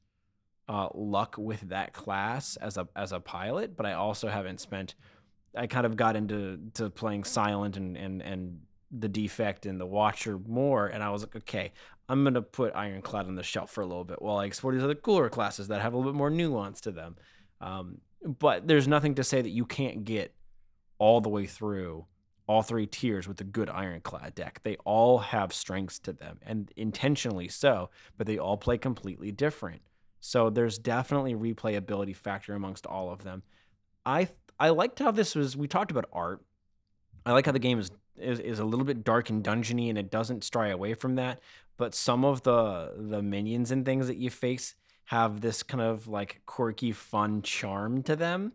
[0.68, 4.96] uh, luck with that class as a as a pilot, but I also haven't spent.
[5.56, 8.62] I kind of got into to playing Silent and and and
[8.92, 11.74] the defect and the Watcher more, and I was like, okay,
[12.14, 14.84] I'm gonna put Ironclad on the shelf for a little bit while I explore these
[14.84, 17.16] other cooler classes that have a little bit more nuance to them.
[17.60, 20.36] Um, but there's nothing to say that you can't get
[21.00, 22.06] all the way through
[22.46, 24.60] all three tiers with a good Ironclad deck.
[24.62, 29.82] They all have strengths to them, and intentionally so, but they all play completely different.
[30.20, 33.42] So there's definitely replayability factor amongst all of them.
[34.06, 34.28] I
[34.60, 35.58] I liked how this was.
[35.58, 36.46] We talked about art.
[37.26, 39.98] I like how the game is is, is a little bit dark and dungeony, and
[39.98, 41.40] it doesn't stray away from that.
[41.78, 46.08] But some of the the minions and things that you face have this kind of
[46.08, 48.54] like quirky, fun charm to them.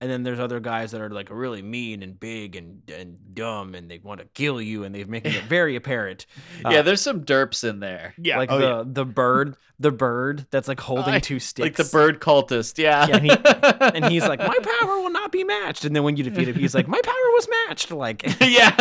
[0.00, 3.74] And then there's other guys that are like really mean and big and, and dumb,
[3.74, 6.26] and they want to kill you, and they're making it very apparent.
[6.62, 8.14] yeah, Uh, there's some derps in there.
[8.16, 8.36] Yeah.
[8.38, 8.82] like oh, the yeah.
[8.86, 13.08] the bird, the bird that's like holding I- two sticks, Like the bird cultist, yeah.
[13.08, 15.84] Yeah, and he- and he's like, "My power will not be be matched.
[15.84, 17.90] And then when you defeat him, he's like, my power was matched.
[17.92, 18.74] Like, yeah,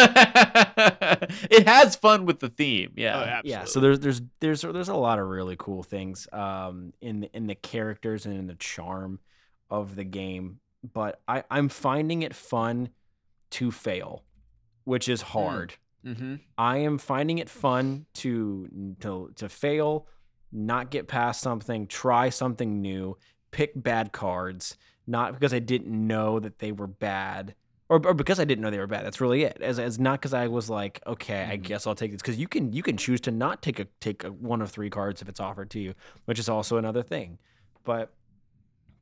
[1.51, 2.91] it has fun with the theme.
[2.97, 3.51] Oh, Yeah, absolutely.
[3.51, 3.63] yeah.
[3.65, 7.47] So there's there's there's there's a lot of really cool things um in the, in
[7.47, 9.19] the characters and in the charm
[9.69, 10.59] of the game.
[10.83, 12.89] But I I'm finding it fun
[13.51, 14.23] to fail,
[14.83, 15.75] which is hard.
[16.05, 16.35] mm-hmm.
[16.57, 20.07] I am finding it fun to to to fail,
[20.51, 23.17] not get past something, try something new,
[23.51, 27.55] pick bad cards, not because I didn't know that they were bad.
[27.89, 29.05] Or, or because I didn't know they were bad.
[29.05, 29.61] That's really it.
[29.61, 31.63] As, as not because I was like, okay, I Mhm.
[31.63, 32.21] guess I'll take this.
[32.21, 34.89] Because you can you can choose to not take a take a one of three
[34.89, 35.93] cards if it's offered to you,
[36.25, 37.39] which is also another thing.
[37.85, 38.11] But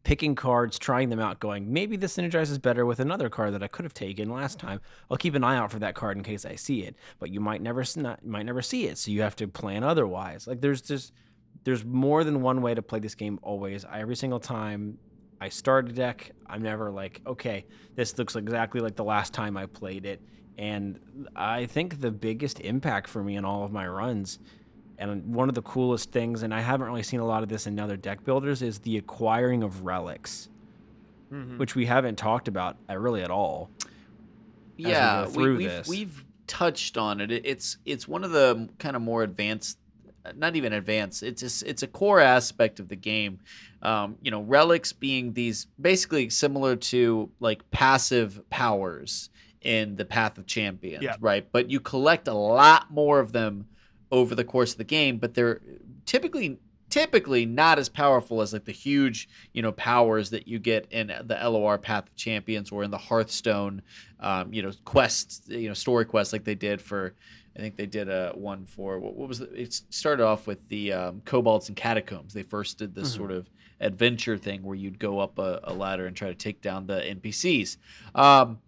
[0.06, 3.68] picking cards, trying them out, going, maybe this synergizes better with another card that I
[3.68, 4.80] could have taken last time.
[5.10, 6.96] I'll keep an eye out for that card in case I see it.
[7.20, 9.84] But you might never not, you might never see it, so you have to plan
[9.84, 10.48] otherwise.
[10.48, 11.12] Like there's just
[11.66, 13.84] there's more than one way to play this game always.
[13.84, 15.00] I, every single time
[15.42, 19.58] I start a deck, I'm never like, okay, this looks exactly like the last time
[19.58, 20.22] I played it.
[20.60, 21.00] And
[21.36, 24.38] I think the biggest impact for me in all of my runs
[24.98, 27.68] and one of the coolest things, and I haven't really seen a lot of this
[27.68, 30.50] in other deck builders, is the acquiring of relics,
[31.32, 31.58] Mhm.
[31.58, 33.70] which we haven't talked about uh, really at all.
[34.78, 35.28] yeah.
[35.30, 35.88] we, have this.
[35.88, 37.32] we've touched on it.
[37.32, 39.78] It- It's it's one of the kind of more advanced,
[40.26, 41.24] uh, not even advanced.
[41.24, 43.40] It's just, it's a core aspect of the game.
[43.82, 49.30] Um, you know, relics being these basically similar to like passive powers
[49.62, 51.16] in the Path of Champions, Yeah.
[51.20, 51.48] right?
[51.52, 53.66] But you collect a lot more of them
[54.12, 55.62] over the course of the game, but they're
[56.06, 56.58] typically
[56.90, 61.08] typically not as powerful as like the huge you know powers that you get in
[61.08, 63.82] the LOR Path of Champions or in the Hearthstone
[64.20, 67.16] um, you know quests you know story quests like they did for
[67.58, 69.50] I think they did a one for what, what was it?
[69.56, 72.34] It started off with the um, Kobolds and Catacombs.
[72.34, 73.18] They first did this Mhm.
[73.18, 73.50] sort of
[73.82, 77.00] adventure thing where you'd go up a, a ladder and try to take down the
[77.02, 77.78] NPCs.
[78.14, 78.60] Um,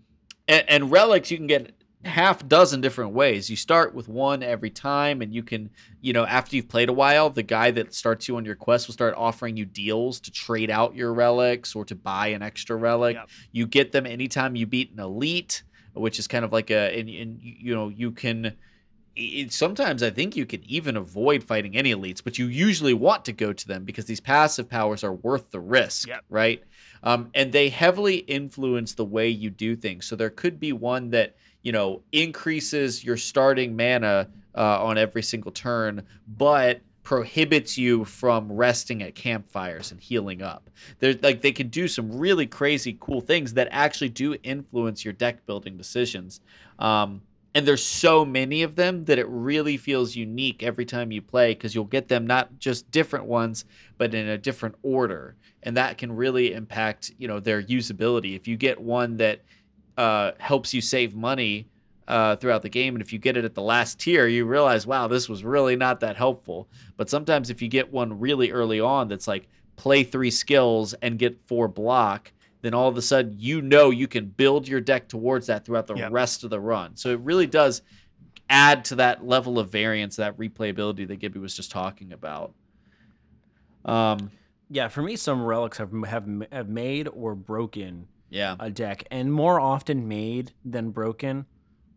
[0.47, 1.73] and, and relics you can get
[2.05, 3.49] half dozen different ways.
[3.49, 5.69] You start with one every time, and you can,
[6.01, 8.87] you know, after you've played a while, the guy that starts you on your quest
[8.87, 12.75] will start offering you deals to trade out your relics or to buy an extra
[12.75, 13.15] relic.
[13.15, 13.29] Yep.
[13.51, 17.09] You get them anytime you beat an elite, which is kind of like a, and,
[17.09, 18.53] and you know, you can.
[19.19, 23.25] It, sometimes I think you can even avoid fighting any elites, but you usually want
[23.25, 26.23] to go to them because these passive powers are worth the risk, Yep.
[26.29, 26.63] right?
[27.01, 30.05] Um, and they heavily influence the way you do things.
[30.05, 31.35] So there could be one that
[31.67, 36.01] you know increases your starting mana uh, on every single turn,
[36.37, 40.69] but prohibits you from resting at campfires and healing up.
[40.99, 45.13] They're like they can do some really crazy cool things that actually do influence your
[45.13, 46.39] deck building decisions.
[46.79, 47.21] Um,
[47.53, 51.53] and there's so many of them that it really feels unique every time you play
[51.53, 53.65] because you'll get them not just different ones
[53.97, 58.47] but in a different order and that can really impact you know their usability if
[58.47, 59.41] you get one that
[59.97, 61.67] uh, helps you save money
[62.07, 64.87] uh, throughout the game and if you get it at the last tier you realize
[64.87, 68.79] wow this was really not that helpful but sometimes if you get one really early
[68.79, 72.31] on that's like play three skills and get four block
[72.61, 75.85] then all of a sudden you know you can build your deck towards that throughout
[75.87, 76.11] the Yep.
[76.11, 76.95] rest of the run.
[76.95, 77.81] So it really does
[78.49, 82.53] add to that level of variance, that replayability that Gibby was just talking about.
[83.85, 84.31] Um,
[84.69, 89.31] Yeah, for me, some relics have have have made or broken yeah, a deck, and
[89.31, 91.45] more often made than broken.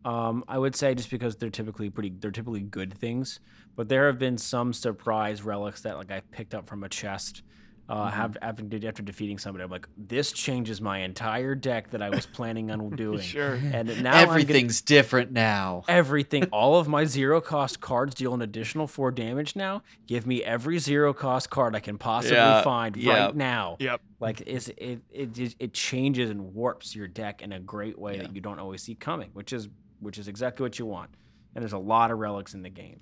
[0.03, 3.39] Um, I would say just because they're typically pretty, they're typically good things.
[3.75, 7.43] But there have been some surprise relics that like I picked up from a chest.
[7.91, 12.09] Uh, have after, after defeating somebody, I'm like, this changes my entire deck that I
[12.09, 13.19] was planning on doing.
[13.19, 13.55] Sure.
[13.55, 15.83] And now I'm gonna- everything's different now.
[15.89, 16.45] everything.
[16.53, 19.83] All of my zero cost cards deal an additional four damage now.
[20.07, 23.25] Give me every zero cost card I can possibly Yeah, find yeah.
[23.25, 23.75] right now.
[23.79, 23.99] Yep.
[24.21, 28.21] Like is it it it changes and warps your deck in a great way Yeah.
[28.23, 29.67] that you don't always see coming, which is
[29.99, 31.09] which is exactly what you want.
[31.53, 33.01] And there's a lot of relics in the game.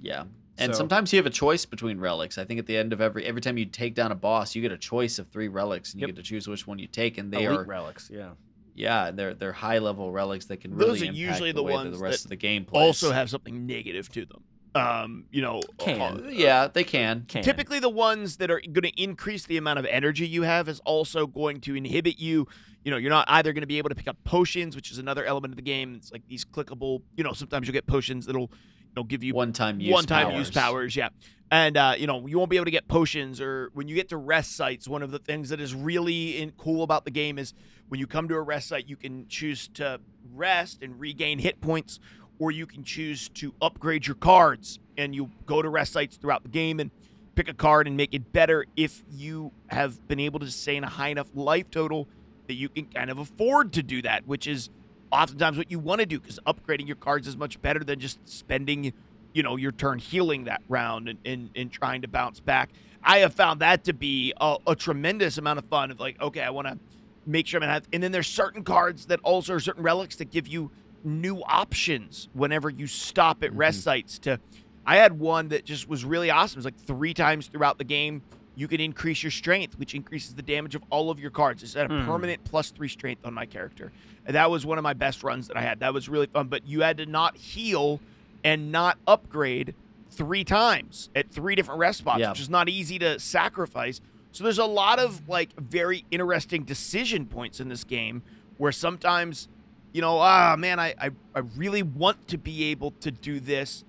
[0.00, 0.24] Yeah.
[0.58, 2.36] And So- sometimes you have a choice between relics.
[2.38, 4.62] I think at the end of every every time you take down a boss, you
[4.62, 7.18] get a choice of three relics, and you get to choose which one you take.
[7.18, 8.30] And they Elite are relics, yeah.
[8.74, 11.98] yeah, they're they're high level relics that can really Those are usually the, the ones
[11.98, 12.84] the rest of the game plays.
[12.84, 14.42] Also have something negative to them.
[14.74, 16.00] Um, you know, Can.
[16.00, 17.26] uh, yeah, they can.
[17.28, 17.42] Can.
[17.42, 20.80] Typically, the ones that are going to increase the amount of energy you have is
[20.86, 22.48] also going to inhibit you.
[22.82, 24.96] You know, you're not either going to be able to pick up potions, which is
[24.96, 25.94] another element of the game.
[25.94, 27.02] It's like these clickable.
[27.16, 28.50] You know, sometimes you'll get potions that'll,
[28.96, 30.38] know, give you One time use one-time powers.
[30.38, 30.96] use powers.
[30.96, 31.08] Yeah,
[31.50, 34.08] and uh, you know, you won't be able to get potions or when you get
[34.10, 34.88] to rest sites.
[34.88, 37.54] One of the things that is really in, cool about the game is
[37.88, 40.00] when you come to a rest site, you can choose to
[40.34, 42.00] rest and regain hit points,
[42.38, 44.78] or you can choose to upgrade your cards.
[44.96, 46.90] And you go to rest sites throughout the game and
[47.34, 50.88] pick a card and make it better if you have been able to sustain a
[50.88, 52.06] high enough life total
[52.46, 54.68] that you can kind of afford to do that, which is
[55.12, 58.18] oftentimes what you want to do because upgrading your cards is much better than just
[58.28, 58.92] spending,
[59.32, 62.70] you know, your turn healing that round and, and, and trying to bounce back.
[63.04, 66.42] I have found that to be a, a tremendous amount of fun of like, okay,
[66.42, 66.78] I want to
[67.26, 70.16] make sure I'm gonna have, and then there's certain cards that also are certain relics
[70.16, 70.70] that give you
[71.04, 73.58] new options whenever you stop at mm-hmm.
[73.58, 74.40] rest sites to
[74.84, 76.56] I had one that just was really awesome.
[76.56, 78.22] It was like three times throughout the game
[78.54, 81.62] you can increase your strength, which increases the damage of all of your cards.
[81.62, 82.06] It's at a Hmm.
[82.06, 83.92] permanent plus three strength on my character.
[84.26, 85.80] And that was one of my best runs that I had.
[85.80, 86.48] That was really fun.
[86.48, 88.00] But you had to not heal
[88.44, 89.74] and not upgrade
[90.10, 92.30] three times at three different rest spots, Yeah.
[92.30, 94.00] which is not easy to sacrifice.
[94.32, 98.22] So there's a lot of like very interesting decision points in this game
[98.58, 99.48] where sometimes,
[99.92, 103.84] you know, ah man, I, I, I really want to be able to do this,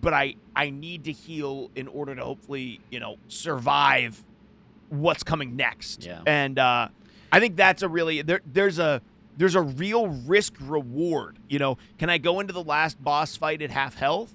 [0.00, 4.22] but I I need to heal in order to hopefully, you know, survive
[4.88, 6.04] what's coming next.
[6.04, 6.22] Yeah.
[6.26, 6.88] And uh
[7.32, 9.02] I think that's a really there there's a
[9.36, 11.38] there's a real risk reward.
[11.48, 14.34] You know, can I go into the last boss fight at half health,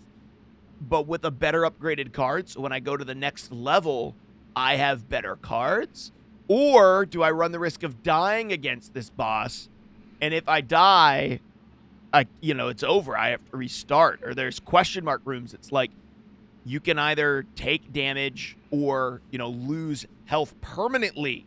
[0.81, 2.49] but with a better upgraded card?
[2.49, 4.15] So when I go to the next level,
[4.55, 6.11] I have better cards?
[6.47, 9.69] Or do I run the risk of dying against this boss?
[10.19, 11.39] And if I die,
[12.13, 13.17] I you know, it's over.
[13.17, 14.21] I have to restart.
[14.23, 15.53] Or there's question mark rooms.
[15.53, 15.91] It's like
[16.65, 21.45] you can either take damage or, you know, lose health permanently.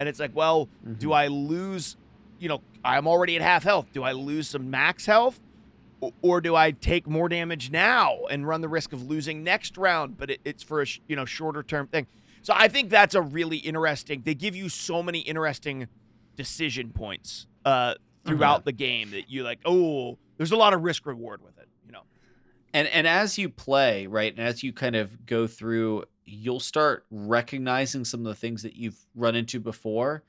[0.00, 1.96] And it's like, well, do I lose,
[2.38, 3.86] you know, I'm already at half health.
[3.92, 5.38] Do I lose some max health?
[6.20, 10.18] Or do I take more damage now and run the risk of losing next round?
[10.18, 12.08] But it, it's for a sh- you know shorter term thing.
[12.42, 14.22] So I think that's a really interesting.
[14.24, 15.86] They give you so many interesting
[16.36, 17.94] decision points uh,
[18.24, 18.64] throughout mm-hmm.
[18.64, 19.60] the game that you like.
[19.64, 21.68] Oh, there's a lot of risk reward with it.
[21.86, 22.02] You know.
[22.72, 27.06] And and as you play, right, and as you kind of go through, you'll start
[27.10, 30.22] recognizing some of the things that you've run into before.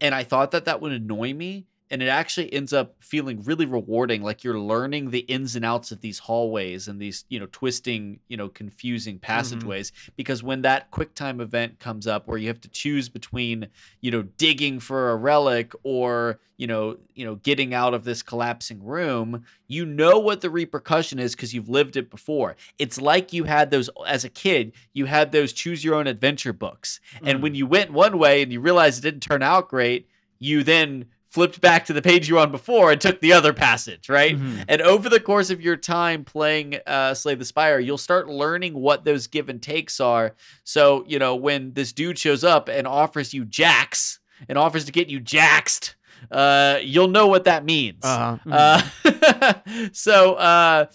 [0.00, 3.66] And I thought that that would annoy me, and it actually ends up feeling really
[3.66, 4.20] rewarding.
[4.20, 8.18] Like you're learning the ins and outs of these hallways and these, you know, twisting,
[8.26, 9.20] you know, confusing mm-hmm.
[9.20, 9.92] passageways.
[10.16, 13.68] Because when that quick time event comes up, where you have to choose between,
[14.00, 18.22] you know, digging for a relic or you know, you know, getting out of this
[18.22, 22.56] collapsing room, you know what the repercussion is because you've lived it before.
[22.78, 26.52] It's like you had those as a kid, you had those choose your own adventure
[26.52, 26.98] books.
[27.22, 27.42] And mm.
[27.42, 30.08] when you went one way and you realized it didn't turn out great,
[30.40, 33.52] you then flipped back to the page you were on before and took the other
[33.52, 34.38] passage, right?
[34.38, 34.66] Mhm.
[34.68, 38.74] And over the course of your time playing uh, Slay the Spire, you'll start learning
[38.74, 40.36] what those give and takes are.
[40.62, 44.92] So, you know, when this dude shows up and offers you jacks and offers to
[44.92, 45.96] get you jaxed,
[46.30, 48.04] uh, you'll know what that means.
[48.04, 48.82] Uh-huh.
[49.04, 49.52] Uh,
[49.92, 50.86] so, uh,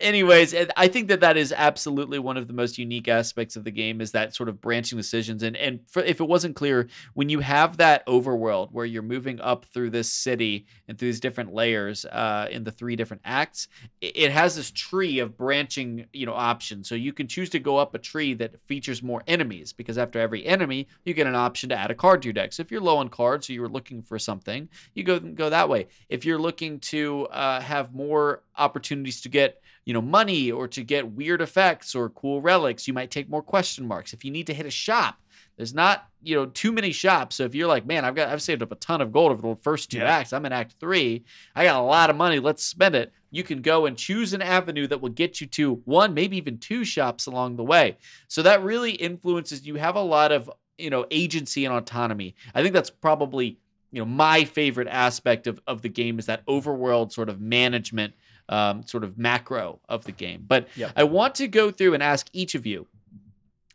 [0.00, 3.70] anyways, I think that that is absolutely one of the most unique aspects of the
[3.70, 5.42] game is that sort of branching decisions.
[5.42, 9.40] And and for, if it wasn't clear, when you have that overworld where you're moving
[9.40, 13.68] up through this city and through these different layers uh, in the three different acts,
[14.00, 16.88] it, has this tree of branching, you know, options.
[16.88, 20.18] So you can choose to go up a tree that features more enemies because after
[20.18, 22.52] every enemy, you get an option to add a card to your deck.
[22.52, 25.68] So if you're low on cards or you're looking for something, you go go that
[25.68, 25.86] way.
[26.08, 30.82] If you're looking to uh, have more opportunities to get you know money or to
[30.84, 34.12] get weird effects or cool relics, you might take more question marks.
[34.12, 35.16] If you need to hit a shop,
[35.56, 37.36] there's not you know too many shops.
[37.36, 39.40] So if you're like, man, I've got I've saved up a ton of gold over
[39.54, 40.10] the first two Yeah.
[40.18, 40.32] acts.
[40.34, 41.24] I'm in Act Three.
[41.54, 42.38] I got a lot of money.
[42.40, 43.12] Let's spend it.
[43.30, 46.58] You can go and choose an avenue that will get you to one, maybe even
[46.58, 47.96] two shops along the way.
[48.28, 49.66] So that really influences.
[49.66, 52.34] You have a lot of you know agency and autonomy.
[52.54, 53.58] I think that's probably
[53.92, 58.14] you know my favorite aspect of, of the game is that overworld sort of management
[58.48, 60.92] um, sort of macro of the game but Yep.
[60.96, 62.86] i want to go through and ask each of you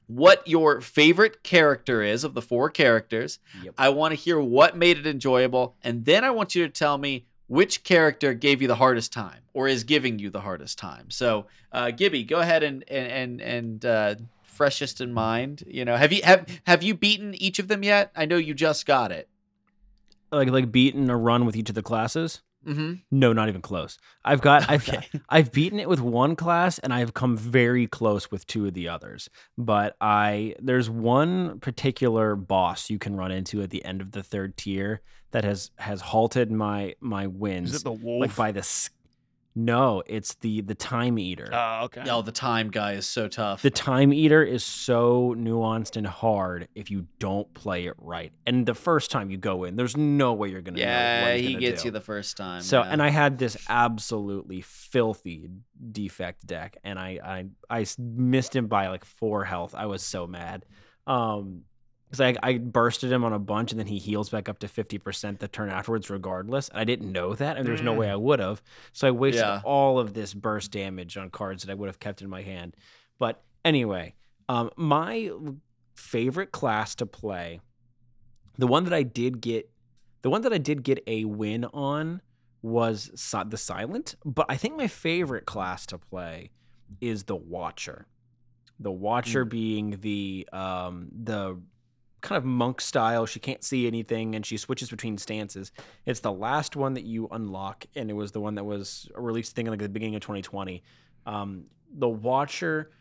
[0.07, 3.73] what your favorite character is of the four characters Yep.
[3.77, 6.97] i want to hear what made it enjoyable and then i want you to tell
[6.97, 11.09] me which character gave you the hardest time or is giving you the hardest time
[11.09, 15.95] so uh, gibby go ahead and and and, and uh, freshest in mind you know
[15.97, 19.11] have you have have you beaten each of them yet i know you just got
[19.11, 19.27] it
[20.31, 22.41] Like like beaten a run with each of the classes.
[22.65, 22.93] Mm-hmm.
[23.11, 23.97] No, not even close.
[24.23, 25.07] I've got I've Okay.
[25.29, 28.87] I've beaten it with one class and I've come very close with two of the
[28.89, 29.29] others.
[29.57, 34.23] But I there's one particular boss you can run into at the end of the
[34.23, 35.01] third tier
[35.31, 37.73] that has has halted my my wins.
[37.73, 38.21] Is it the wolf?
[38.21, 38.89] like by the s-
[39.53, 41.49] No, it's the the time eater.
[41.51, 42.03] Oh, okay.
[42.09, 43.61] Oh, the time guy is so tough.
[43.61, 48.31] the time eater is so nuanced and hard if you don't play it right.
[48.47, 51.39] And the first time you go in, there's no way you're gonna know yeah, what
[51.39, 51.89] he gonna gets do.
[51.89, 52.61] you the first time.
[52.61, 52.89] So, yeah.
[52.89, 55.49] and I had this absolutely filthy
[55.91, 57.19] defect deck, and I
[57.69, 59.75] I I missed him by like four health.
[59.75, 60.65] I was so mad.
[61.07, 61.63] Um,
[62.11, 64.67] because I, I bursted him on a bunch and then he heals back up to
[64.67, 68.15] 50% the turn afterwards regardless and i didn't know that and there's no way i
[68.15, 69.61] would have so i wasted Yeah.
[69.63, 72.75] all of this burst damage on cards that i would have kept in my hand.
[73.17, 74.13] But anyway
[74.49, 75.31] um, my
[75.95, 77.61] favorite class to play
[78.57, 79.69] the one that i did get
[80.21, 82.21] the one that i did get a win on
[82.61, 83.09] was
[83.47, 86.51] the silent but i think my favorite class to play
[86.99, 88.05] is the watcher.
[88.81, 91.57] The watcher being the um the
[92.21, 93.25] kind of monk style.
[93.25, 95.71] She can't see anything and she switches between stances.
[96.05, 99.53] It's the last one that you unlock and it was the one that was released
[99.53, 100.83] I think like the beginning of 2020
[101.25, 102.91] um the watcher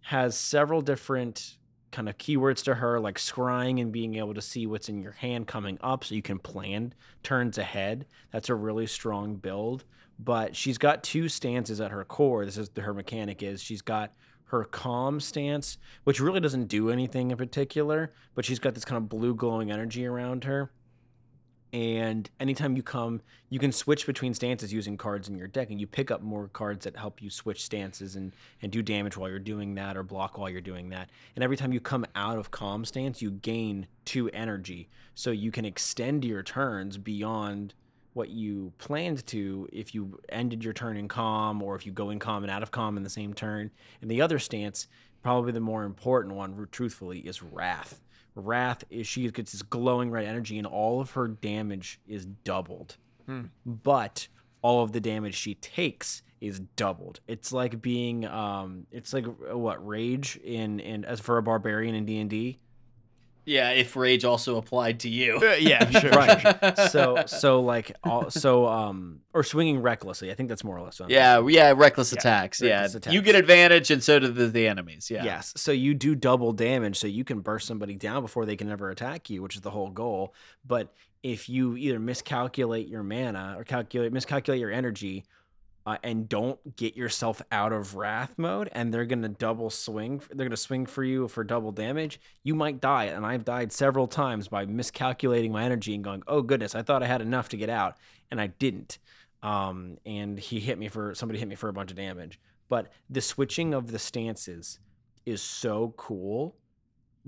[0.00, 1.56] has several different
[1.90, 5.12] kind of keywords to her like scrying and being able to see what's in your
[5.12, 8.06] hand coming up so you can plan turns ahead.
[8.30, 9.84] That's a really strong build
[10.18, 12.44] but she's got two stances at her core.
[12.44, 14.12] This is her mechanic is she's got
[14.46, 18.96] her calm stance which really doesn't do anything in particular but she's got this kind
[18.96, 20.70] of blue glowing energy around her.
[21.72, 25.80] And anytime you come you can switch between stances using cards in your deck and
[25.80, 28.32] you pick up more cards that help you switch stances and
[28.62, 31.10] and do damage while you're doing that or block while you're doing that.
[31.34, 34.88] And every time you come out of calm stance you gain two energy.
[35.14, 37.74] So you can extend your turns beyond
[38.16, 42.08] what you planned to if you ended your turn in calm or if you go
[42.08, 43.70] in calm and out of calm in the same turn.
[44.00, 44.88] And the other stance
[45.22, 48.00] probably the more important one truthfully is wrath.
[48.34, 52.96] Wrath is she gets this glowing red energy and all of her damage is doubled.
[53.66, 54.28] But
[54.62, 57.20] all of the damage she takes is doubled.
[57.28, 61.94] It's like being um it's like uh, what rage in in as for a barbarian
[61.94, 62.58] in d&d
[63.46, 65.36] Yeah, if rage also applied to you.
[65.36, 66.10] Uh, yeah, sure.
[66.10, 70.82] right so so like all so um or swinging recklessly i think that's more or
[70.82, 72.60] less what I'm Yeah, yeah, reckless attacks.
[72.60, 75.10] reckless yeah, you get advantage, and so do the, the enemies.
[75.10, 75.24] Yeah.
[75.24, 75.52] Yes.
[75.56, 78.90] So you do double damage, so you can burst somebody down before they can ever
[78.90, 80.34] attack you, which is the whole goal.
[80.64, 80.92] But
[81.22, 85.24] if you either miscalculate your mana or calculate miscalculate your energy,
[85.86, 90.46] uh, and don't get yourself out of wrath mode, and they're gonna double swing, they're
[90.46, 92.20] gonna swing for you for double damage.
[92.42, 96.42] You might die, and I've died several times by miscalculating my energy and going, "Oh
[96.42, 97.96] goodness, I thought I had enough to get out,
[98.30, 98.98] and I didn't."
[99.42, 102.40] Um, and he hit me for somebody hit me for a bunch of damage.
[102.68, 104.80] But the switching of the stances
[105.24, 106.56] is so cool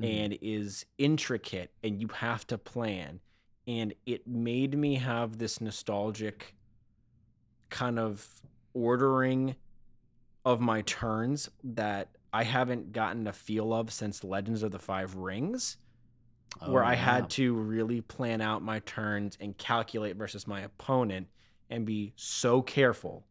[0.00, 3.20] and is intricate and you have to plan
[3.66, 6.54] and it made me have this nostalgic
[7.70, 8.26] kind of
[8.74, 9.56] ordering
[10.44, 15.14] of my turns that I haven't gotten a feel of since Legends of the Five
[15.16, 15.76] Rings
[16.66, 16.96] where Oh, I yeah.
[16.98, 21.28] had to really plan out my turns and calculate versus my opponent
[21.70, 23.26] and be so careful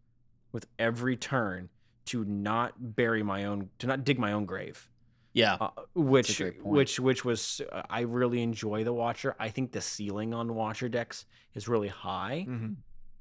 [0.52, 1.70] with every turn
[2.06, 4.90] to not bury my own to not dig my own grave
[5.34, 5.56] Yeah.
[5.60, 9.36] uh, which which which was uh, I really enjoy the Watcher.
[9.40, 12.46] I think the ceiling on Watcher decks is really high.
[12.48, 12.76] Mhm.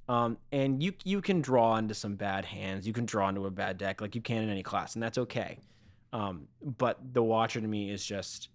[0.08, 2.86] Um, and you you can draw into some bad hands.
[2.86, 5.18] You can draw into a bad deck like you can in any class, and that's
[5.18, 5.58] okay.
[6.12, 6.46] Um,
[6.78, 8.48] but the Watcher to me is just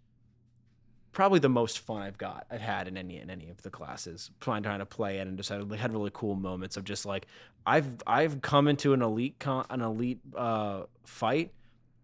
[1.11, 4.31] probably the most fun I've got I've had in any in any of the classes.
[4.39, 7.27] Trying trying to play it and decided had, had really cool moments of just like
[7.65, 11.51] I've I've come into an elite con, an elite uh, fight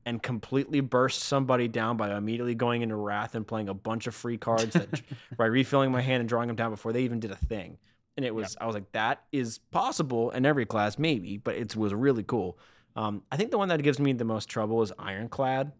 [0.05, 4.15] and completely burst somebody down by immediately going into wrath and playing a bunch of
[4.15, 5.01] free cards that
[5.37, 7.77] by refilling my hand and drawing them down before they even did a thing.
[8.17, 11.75] And it was I was like that is possible in every class maybe, but it
[11.75, 12.57] was really cool.
[12.95, 15.71] Um, I think the one that gives me the most trouble is Ironclad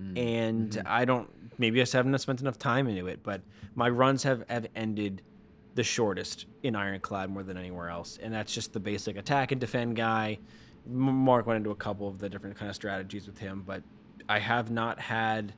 [0.00, 0.18] Mm.
[0.18, 1.28] and I don't
[1.58, 3.42] maybe I just haven't spent enough time into it, but
[3.74, 5.20] my runs have have ended
[5.74, 9.60] the shortest in Ironclad more than anywhere else, and that's just the basic attack and
[9.60, 10.38] defend guy.
[10.86, 13.82] Mark went into a couple of the different kind of strategies with him, but
[14.30, 15.52] I have not had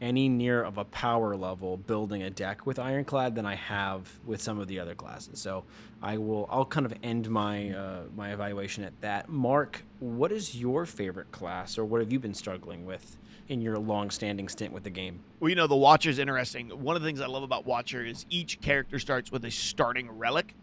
[0.00, 4.40] any near of a power level building a deck with Ironclad than I have with
[4.40, 5.38] some of the other classes.
[5.38, 5.64] So
[6.02, 9.28] I will I'll kind of end my uh, my evaluation at that.
[9.28, 13.78] Mark, what is your favorite class, or what have you been struggling with in your
[13.78, 15.20] long-standing stint with the game?
[15.40, 16.68] Well, you know, the Watcher's interesting.
[16.68, 20.10] One of the things I love about Watcher is each character starts with a starting
[20.10, 20.54] relic.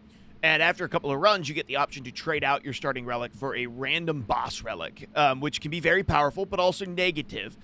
[0.42, 3.04] And after a couple of runs, you get the option to trade out your starting
[3.04, 7.58] relic for a random boss relic, um, which can be very powerful, but also negative.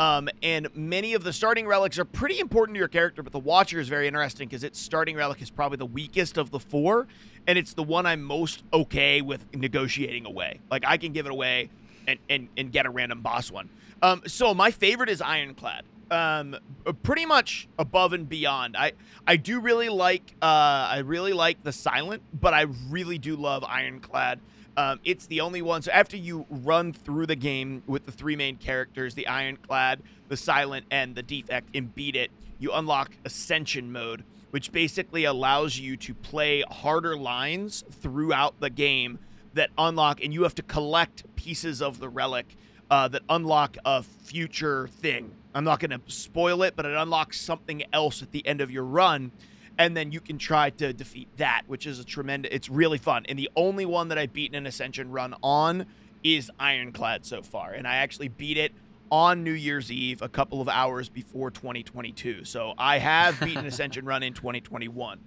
[0.00, 3.38] Um, and many of the starting relics are pretty important to your character, but the
[3.38, 7.06] Watcher is very interesting because its starting relic is probably the weakest of the four,
[7.46, 10.60] and it's the one I'm most okay with negotiating away.
[10.70, 11.68] Like, I can give it away
[12.08, 13.68] and, and, and get a random boss one.
[14.00, 15.84] Um, so, my favorite is Ironclad.
[16.10, 16.56] um,
[17.02, 18.76] pretty much above and beyond.
[18.76, 18.92] I
[19.26, 23.64] I do really like uh, I really like the silent, but I really do love
[23.64, 24.40] Ironclad.
[24.80, 25.82] Um, it's the only one.
[25.82, 30.38] So after you run through the game with the three main characters, the Ironclad, the
[30.38, 35.98] Silent, and the Defect, and beat it, you unlock Ascension mode, which basically allows you
[35.98, 39.18] to play harder lines throughout the game
[39.52, 42.56] that unlock, and you have to collect pieces of the relic
[42.90, 45.30] uh, that unlock a future thing.
[45.54, 48.70] I'm not going to spoil it, but it unlocks something else at the end of
[48.70, 49.30] your run.
[49.78, 52.50] And then you can try to defeat that, which is a tremendous.
[52.52, 53.24] It's really fun.
[53.28, 55.86] And the only one that I've beaten an Ascension run on
[56.22, 57.72] is Ironclad so far.
[57.72, 58.72] And I actually beat it
[59.10, 62.44] on New Year's Eve, a couple of hours before 2022.
[62.44, 65.18] So I have beaten Ascension run in 2021.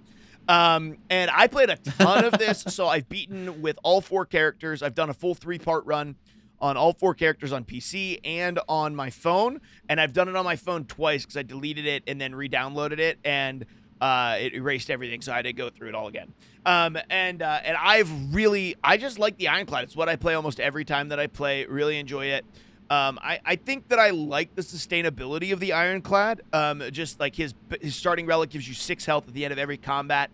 [0.47, 2.63] Um, and I played a ton of this.
[2.67, 4.83] so I've beaten with all four characters.
[4.83, 6.15] I've done a full three part run
[6.59, 9.59] on all four characters on PC and on my phone.
[9.89, 12.99] And I've done it on my phone twice because I deleted it and then re-downloaded
[12.99, 13.65] it and
[14.01, 16.33] uh, it erased everything, so I had to go through it all again.
[16.65, 19.85] Um, and uh, and I've really I just like the Ironclad.
[19.85, 21.65] It's what I play almost every time that I play.
[21.65, 22.45] Really enjoy it.
[22.89, 26.41] Um, I, I think that I like the sustainability of the Ironclad.
[26.51, 29.57] Um, just like his his starting relic gives you six health at the end of
[29.57, 30.31] every combat.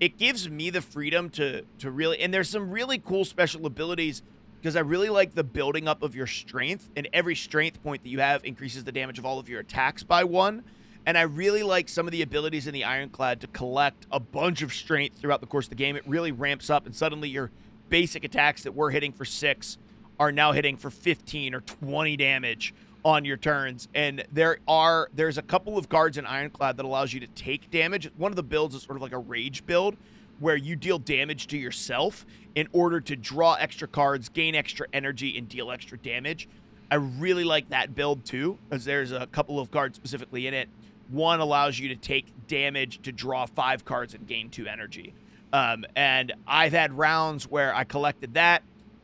[0.00, 4.22] It gives me the freedom to to really and there's some really cool special abilities
[4.60, 8.10] because I really like the building up of your strength, and every strength point that
[8.10, 10.64] you have increases the damage of all of your attacks by one.
[11.10, 14.62] And I really like some of the abilities in the Ironclad to collect a bunch
[14.62, 15.96] of strength throughout the course of the game.
[15.96, 17.50] It really ramps up, and suddenly your
[17.88, 19.76] basic attacks that were hitting for six
[20.20, 22.72] are now hitting for 15 or 20 damage
[23.04, 23.88] on your turns.
[23.92, 27.72] And there are there's a couple of cards in Ironclad that allows you to take
[27.72, 28.08] damage.
[28.16, 29.96] One of the builds is sort of like a rage build
[30.38, 35.36] where you deal damage to yourself in order to draw extra cards, gain extra energy,
[35.36, 36.48] and deal extra damage.
[36.88, 40.68] I really like that build too, because there's a couple of cards specifically in it.
[41.10, 45.14] One allows you to take damage to draw five cards and gain two energy.
[45.52, 48.62] Um, and I've had rounds where I collected that,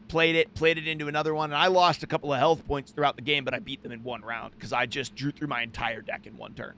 [0.09, 2.93] played it, played it into another one, and I lost a couple of health points
[2.93, 5.49] throughout the game, but I beat them in one round because I just drew through
[5.49, 6.75] my entire deck in one turn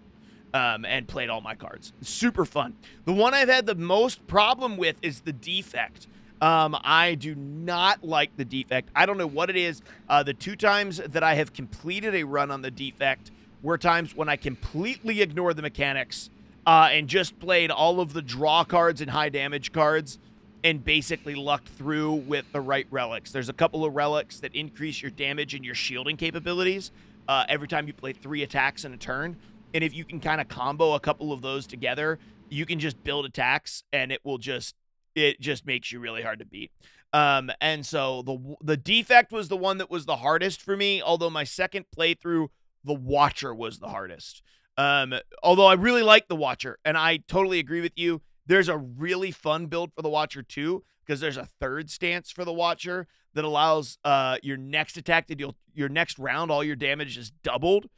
[0.54, 1.92] um, and played all my cards.
[2.00, 2.74] Super fun.
[3.04, 6.06] The one I've had the most problem with is the defect.
[6.40, 8.90] Um, I do not like the defect.
[8.94, 9.82] I don't know what it is.
[10.08, 13.30] Uh, the two times that I have completed a run on the defect
[13.62, 16.30] were times when I completely ignored the mechanics
[16.66, 20.18] uh, and just played all of the draw cards and high damage cards
[20.64, 23.30] and basically lucked through with the right relics.
[23.30, 26.90] There's a couple of relics that increase your damage and your shielding capabilities
[27.28, 29.36] uh, every time you play three attacks in a turn.
[29.74, 33.02] And if you can kind of combo a couple of those together, you can just
[33.04, 34.74] build attacks and it will just
[35.14, 36.70] it just makes you really hard to beat.
[37.12, 41.02] Um, and so the the defect was the one that was the hardest for me,
[41.02, 42.48] although my second playthrough,
[42.84, 44.42] the Watcher was the hardest.
[44.76, 48.22] Um, although I really like the Watcher, and I totally agree with you.
[48.46, 52.44] There's a really fun build for the Watcher too, because there's a third stance for
[52.44, 56.76] the Watcher that allows uh your next attack to deal your next round, all your
[56.76, 57.88] damage is doubled.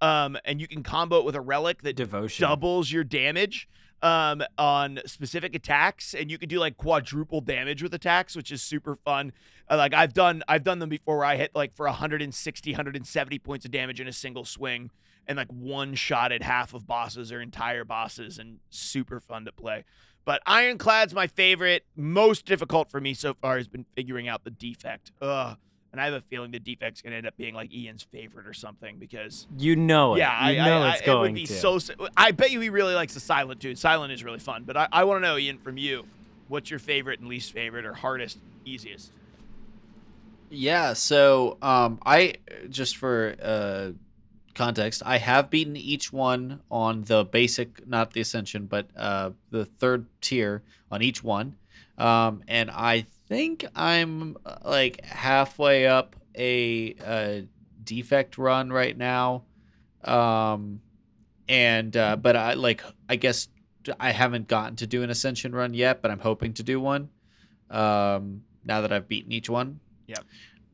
[0.00, 2.42] Um, and you can combo it with a relic that Devotion.
[2.46, 3.68] doubles your damage
[4.02, 8.62] um, on specific attacks, and you can do like quadruple damage with attacks, which is
[8.62, 9.32] super fun.
[9.68, 13.38] Uh, like I've done, I've done them before where I hit like for 160, 170
[13.38, 14.90] points of damage in a single swing,
[15.26, 19.52] and like one shot at half of bosses or entire bosses, and super fun to
[19.52, 19.84] play.
[20.24, 21.86] But Ironclad's my favorite.
[21.96, 25.10] Most difficult for me so far has been figuring out the defect.
[25.22, 25.56] Ugh.
[25.92, 28.52] And I have a feeling the defect's gonna end up being like Ian's favorite or
[28.52, 30.18] something because You know it.
[30.18, 31.54] yeah, you I, know I, it's I, going it would be to.
[31.54, 31.78] so.
[32.16, 33.74] I bet you he really likes the silent too.
[33.74, 36.04] Silent is really fun, but I, I want to know Ian from you,
[36.48, 39.12] what's your favorite and least favorite, or hardest, easiest?
[40.50, 42.34] Yeah, so um I
[42.68, 43.90] just for uh
[44.54, 49.64] context, I have beaten each one on the basic, not the ascension, but uh the
[49.64, 51.54] third tier on each one.
[51.96, 57.40] Um and I think I'm uh, like halfway up a uh
[57.84, 59.44] defect run right now.
[60.04, 60.80] Um
[61.48, 63.48] and uh but I like I guess
[63.98, 67.10] I haven't gotten to do an ascension run yet, but I'm hoping to do one.
[67.70, 69.80] Um now that I've beaten each one.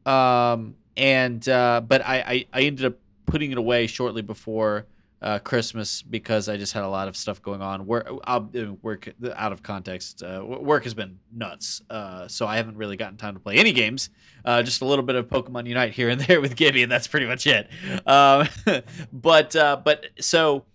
[0.07, 2.95] Um, and uh, but I, I I ended up
[3.27, 4.87] putting it away shortly before
[5.25, 7.87] uh, Christmas because I just had a lot of stuff going on.
[7.87, 10.23] Work, I'll, uh, work out of context.
[10.23, 13.73] Uh, work has been nuts, uh, so I haven't really gotten time to play any
[13.73, 14.11] games.
[14.45, 17.07] Uh, just a little bit of Pokemon Unite here and there with Gibby, and that's
[17.09, 17.69] pretty much it.
[18.07, 18.47] Um,
[19.13, 20.67] but uh, but so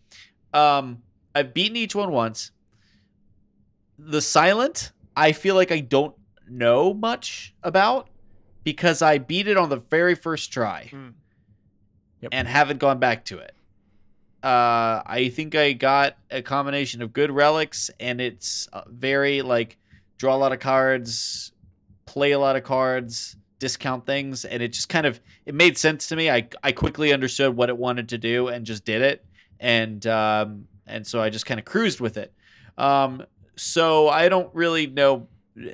[0.54, 1.04] um,
[1.36, 2.52] I've beaten each one once.
[4.00, 6.16] The Silent, I feel like I don't
[6.50, 8.10] know much about
[8.64, 11.14] because I beat it on the very first try Mm.
[12.22, 12.30] Yep.
[12.34, 13.54] and haven't gone back to it.
[14.44, 19.78] Uh, I think I got a combination of good relics, and it's uh, very like
[20.18, 21.52] draw a lot of cards,
[22.06, 26.08] play a lot of cards, discount things, and it just kind of it made sense
[26.08, 26.30] to me.
[26.30, 29.26] I I quickly understood what it wanted to do and just did it,
[29.60, 32.34] and um, and so I just kind of cruised with it.
[32.78, 33.26] Um,
[33.56, 35.28] so I don't really know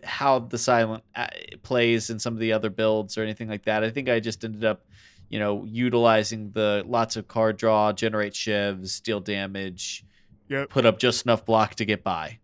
[0.03, 1.27] how the silent uh,
[1.61, 3.83] plays in some of the other builds or anything like that.
[3.83, 4.85] I think I just ended up,
[5.30, 10.06] you know, utilizing the lots of card draw, generate shivs, deal damage,
[10.49, 10.69] Yep.
[10.69, 12.39] put up just enough block to get by.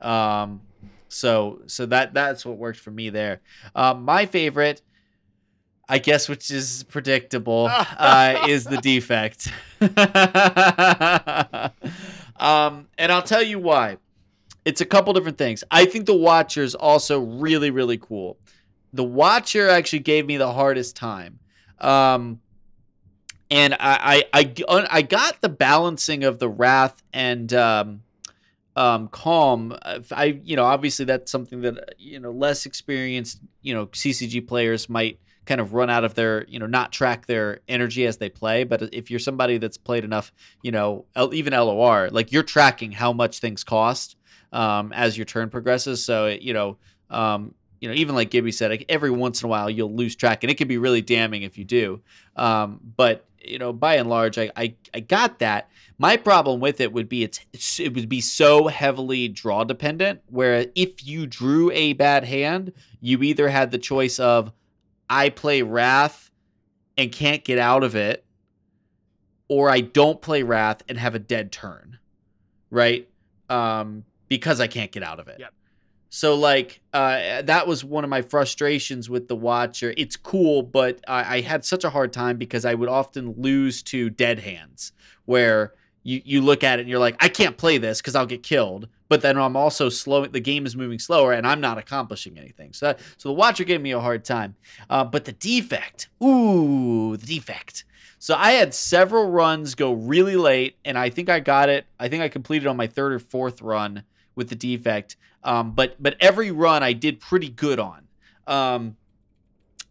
[0.00, 0.62] Um,
[1.08, 3.40] so so that that's what worked for me there.
[3.74, 4.80] Um, my favorite,
[5.88, 7.66] I guess, which is predictable,
[7.98, 9.48] uh, is the defect.
[12.36, 13.98] um, and I'll tell you why.
[14.64, 15.64] It's a couple different things.
[15.72, 18.38] I think the Watcher is also really really cool.
[18.92, 21.38] The Watcher actually gave me the hardest time.
[21.82, 22.40] Um,
[23.50, 28.02] and I, I I I got the balancing of the wrath and um,
[28.76, 29.76] um, calm.
[30.10, 34.88] I you know obviously that's something that you know less experienced you know CCG players
[34.88, 38.30] might kind of run out of their you know not track their energy as they
[38.30, 38.64] play.
[38.64, 40.32] But if you're somebody that's played enough,
[40.62, 44.16] you know even LOR, like you're tracking how much things cost
[44.52, 46.04] um, as your turn progresses.
[46.04, 46.78] So it, you know.
[47.10, 50.14] Um, you know, even like Gibby said, like every once in a while you'll lose
[50.14, 52.00] track, and it can be really damning if you do.
[52.36, 55.68] Um, but you know, by and large, I, I I got that.
[55.98, 60.20] My problem with it would be it's, it's it would be so heavily draw dependent.
[60.28, 64.52] Where if you drew a bad hand, you either had the choice of
[65.10, 66.30] I play Wrath
[66.96, 68.24] and can't get out of it,
[69.48, 71.98] or I don't play Wrath and have a dead turn,
[72.70, 73.08] right?
[73.50, 75.40] Um, because I can't get out of it.
[75.40, 75.52] Yep.
[76.14, 79.94] So like uh, that was one of my frustrations with the Watcher.
[79.96, 83.82] It's cool, but I, I had such a hard time because I would often lose
[83.84, 84.92] to dead hands,
[85.24, 85.72] where
[86.02, 88.42] you you look at it and you're like, I can't play this because I'll get
[88.42, 88.88] killed.
[89.08, 90.26] But then I'm also slow.
[90.26, 92.74] The game is moving slower, and I'm not accomplishing anything.
[92.74, 94.54] So that, so the Watcher gave me a hard time.
[94.90, 97.86] Uh, but the defect, ooh, the defect.
[98.18, 101.86] So I had several runs go really late, and I think I got it.
[101.98, 105.16] I think I completed on my third or fourth run with the defect.
[105.44, 108.06] Um, but but every run I did pretty good on.
[108.46, 108.96] Um,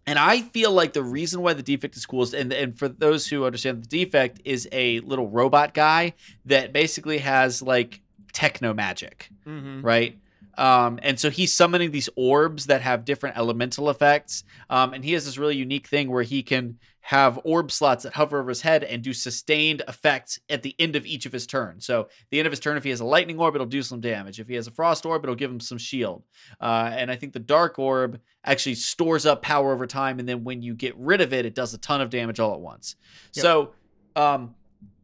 [0.07, 2.87] and I feel like the reason why the defect is cool is, and, and for
[2.87, 6.13] those who understand, the defect is a little robot guy
[6.45, 8.01] that basically has like
[8.33, 9.81] techno magic, Mm-hmm.
[9.85, 10.17] right?
[10.57, 14.43] Um, and so he's summoning these orbs that have different elemental effects.
[14.69, 18.13] Um, and he has this really unique thing where he can have orb slots that
[18.13, 21.47] hover over his head and do sustained effects at the end of each of his
[21.47, 21.85] turns.
[21.85, 24.01] So, the end of his turn, if he has a lightning orb, it'll do some
[24.01, 24.39] damage.
[24.39, 26.23] If he has a frost orb, it'll give him some shield.
[26.59, 30.19] Uh, and I think the dark orb actually stores up power over time.
[30.19, 32.53] And then when you get rid of it, it does a ton of damage all
[32.53, 32.95] at once.
[33.33, 33.43] Yep.
[33.43, 33.71] So,
[34.15, 34.55] um,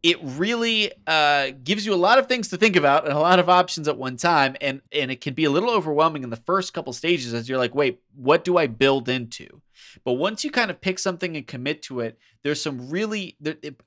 [0.02, 3.38] it really uh, gives you a lot of things to think about and a lot
[3.38, 6.36] of options at one time and and it can be a little overwhelming in the
[6.36, 9.60] first couple stages as you're like wait what do i build into?
[10.04, 13.80] But once you kind of pick something and commit to it there's some really it,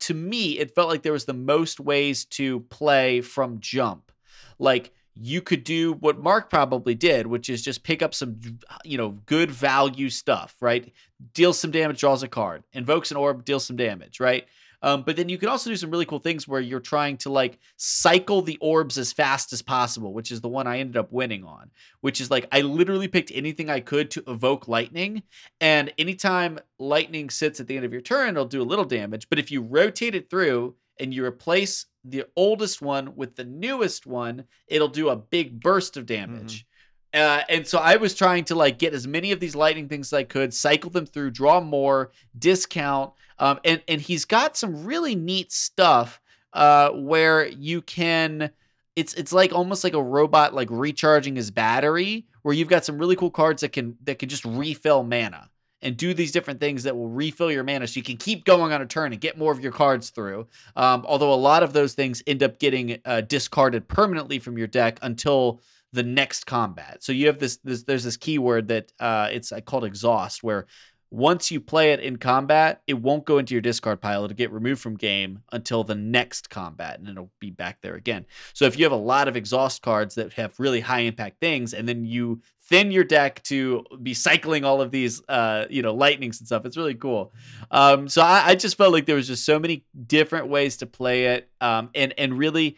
[0.00, 4.12] to me it felt like there was the most ways to play from jump.
[4.58, 8.40] Like you could do what mark probably did which is just pick up some
[8.84, 10.92] you know good value stuff right?
[11.32, 12.64] Deals some damage draws a card.
[12.74, 14.46] Invokes an orb deals some damage right
[14.84, 17.30] um, but then you can also do some really cool things where you're trying to
[17.30, 21.10] like cycle the orbs as fast as possible, which is the one I ended up
[21.10, 21.70] winning on.
[22.02, 25.22] Which is like I literally picked anything I could to evoke lightning,
[25.58, 29.28] and anytime lightning sits at the end of your turn, it'll do a little damage.
[29.30, 34.06] But if you rotate it through and you replace the oldest one with the newest
[34.06, 36.66] one, it'll do a big burst of damage.
[37.14, 40.08] Uh, and so I was trying to like get as many of these lightning things
[40.08, 44.84] as I could, cycle them through, draw more, discount, um, and and he's got some
[44.84, 46.20] really neat stuff
[46.52, 48.50] uh, where you can.
[48.96, 52.98] It's it's like almost like a robot like recharging his battery, where you've got some
[52.98, 55.50] really cool cards that can that can just refill mana
[55.82, 58.72] and do these different things that will refill your mana, so you can keep going
[58.72, 60.46] on a turn and get more of your cards through.
[60.74, 64.66] Um, although a lot of those things end up getting uh, discarded permanently from your
[64.66, 65.60] deck until
[65.94, 67.02] the next combat.
[67.02, 70.66] So you have this, this there's this keyword that uh, it's uh, called exhaust, where
[71.10, 74.24] once you play it in combat, it won't go into your discard pile.
[74.24, 78.26] It'll get removed from game until the next combat, and it'll be back there again.
[78.52, 81.72] So if you have a lot of exhaust cards that have really high impact things,
[81.72, 85.94] and then you thin your deck to be cycling all of these, uh, you know,
[85.94, 87.32] lightnings and stuff, it's really cool.
[87.70, 90.86] Um, so I, I just felt like there was just so many different ways to
[90.86, 92.76] play it, um, and and really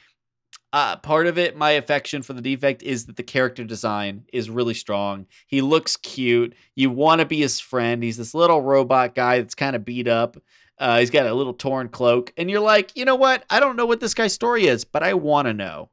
[0.72, 4.51] uh, part of it, my affection for the defect is that the character design is
[4.51, 5.26] really strong.
[5.47, 6.55] He looks cute.
[6.74, 8.02] You want to be his friend.
[8.02, 10.36] He's this little robot guy that's kind of beat up.
[10.78, 13.44] Uh, he's got a little torn cloak, and you're like, you know what?
[13.48, 15.88] I don't know what this guy's story is, but I want to know.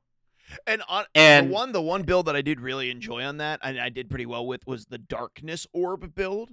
[0.68, 3.62] And on And- the one, the one build that I did really enjoy on that,
[3.64, 6.50] and I did pretty well with, was the darkness orb build.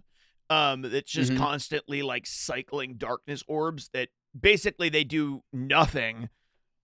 [0.48, 1.38] Um, it's just Mhm.
[1.38, 6.28] constantly like cycling darkness orbs that basically they do nothing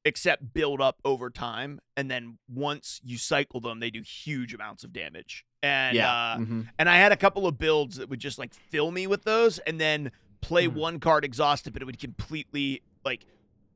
[0.06, 4.84] except build up over time, and then once you cycle them, they do huge amounts
[4.84, 5.44] of damage.
[5.62, 6.10] And yeah.
[6.10, 6.68] uh, mhm.
[6.78, 9.58] and I had a couple of builds that would just like fill me with those,
[9.58, 10.74] and then play Mhm.
[10.74, 13.26] one card exhausted, but it would completely like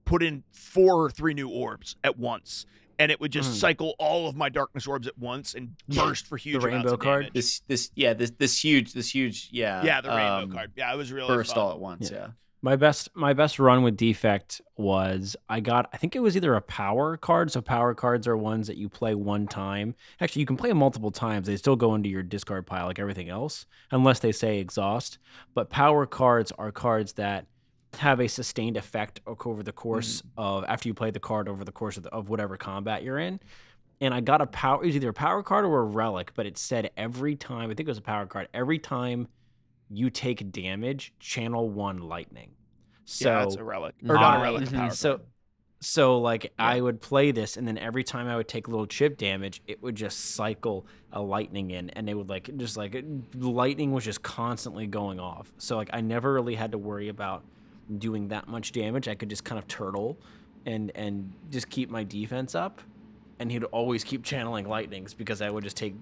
[0.05, 2.65] put in four or three new orbs at once,
[2.98, 3.55] and it would just Mhm.
[3.55, 7.01] cycle all of my darkness orbs at once and burst for huge amounts rainbow of
[7.01, 7.23] card?
[7.23, 7.32] damage.
[7.35, 9.82] This, this, yeah, this, this huge, this huge, yeah.
[9.85, 10.73] yeah, the rainbow um, card.
[10.77, 11.65] Yeah, it was really burst fun.
[11.65, 12.09] all at once.
[12.11, 12.19] Yeah.
[12.19, 12.28] Yeah.
[12.62, 16.55] My best my best run with defect was I got I think it was either
[16.55, 17.51] a power card.
[17.51, 19.95] So power cards are ones that you play one time.
[20.20, 21.47] Actually, you can play them multiple times.
[21.47, 25.19] They still go into your discard pile like everything else, unless they say exhaust.
[25.55, 27.47] But power cards are cards that
[27.99, 30.27] have a sustained effect over the course mm.
[30.37, 33.19] of after you play the card over the course of, the, of whatever combat you're
[33.19, 33.41] in.
[34.03, 36.47] And I got a power it was either a power card or a relic, but
[36.47, 39.28] it said every time I think it was a power card every time
[39.91, 42.53] you take damage, channel one lightning.
[43.05, 44.69] So yeah, that's a relic or not a relic.
[44.69, 44.75] Mhm.
[44.77, 45.21] power so
[45.81, 48.87] so like I would play this and then every time I would take a little
[48.87, 53.03] chip damage, it would just cycle a lightning in and it would like just like
[53.35, 55.53] lightning was just constantly going off.
[55.59, 57.45] So like I never really had to worry about
[57.99, 59.09] doing that much damage.
[59.09, 60.19] I could just kind of turtle
[60.67, 62.81] and and just keep my defense up
[63.39, 65.95] and he'd always keep channeling lightnings because I would just take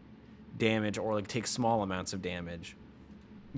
[0.59, 2.77] damage or like take small amounts of damage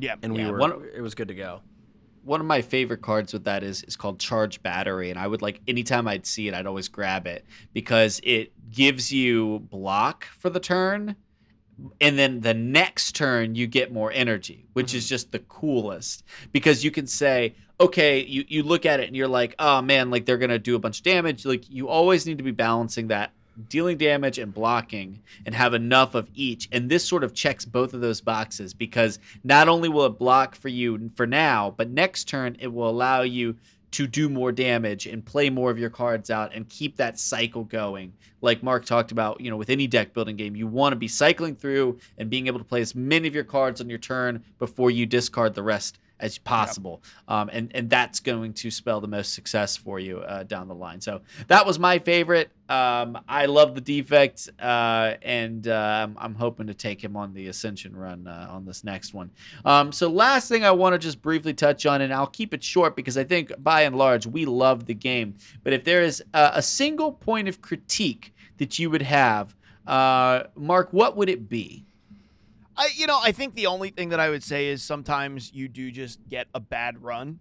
[0.00, 1.60] yeah, and we Yeah, were one- it was good to go.
[2.22, 5.40] one of my favorite cards with that is is called charge battery and i would
[5.40, 10.50] like anytime i'd see it i'd always grab it because it gives you block for
[10.50, 11.16] the turn
[11.98, 15.08] and then the next turn you get more energy which is mm-hmm.
[15.08, 16.22] just the coolest
[16.52, 20.10] because you can say okay you, you look at it and you're like oh man
[20.10, 23.08] like they're gonna do a bunch of damage like you always need to be balancing
[23.08, 23.32] that
[23.68, 26.68] dealing damage and blocking and have enough of each.
[26.72, 30.54] And this sort of checks both of those boxes because not only will it block
[30.54, 33.56] for you for now but next turn it will allow you
[33.92, 37.64] to do more damage and play more of your cards out and keep that cycle
[37.64, 38.12] going.
[38.40, 41.08] Like mark talked about you know with any deck building game you want to be
[41.08, 44.44] cycling through and being able to play as many of your cards on your turn
[44.58, 47.02] before you discard the rest as possible.
[47.28, 50.74] Um, and and that's going to spell the most success for you uh, down the
[50.74, 51.00] line.
[51.00, 52.50] So that was my favorite.
[52.68, 57.48] Um, i love the defect uh, and uh, I'm, hoping to take him on the
[57.48, 59.32] ascension run uh, on this next one.
[59.64, 62.62] Um, so last thing i want to just briefly touch on and i'll keep it
[62.62, 65.34] short because i think by and large we love the game
[65.64, 69.56] but if there is a, a single point of critique that you would have
[69.88, 71.84] uh, mark what would it be
[72.80, 75.68] I you know I think the only thing that I would say is sometimes you
[75.68, 77.38] do just get a bad run.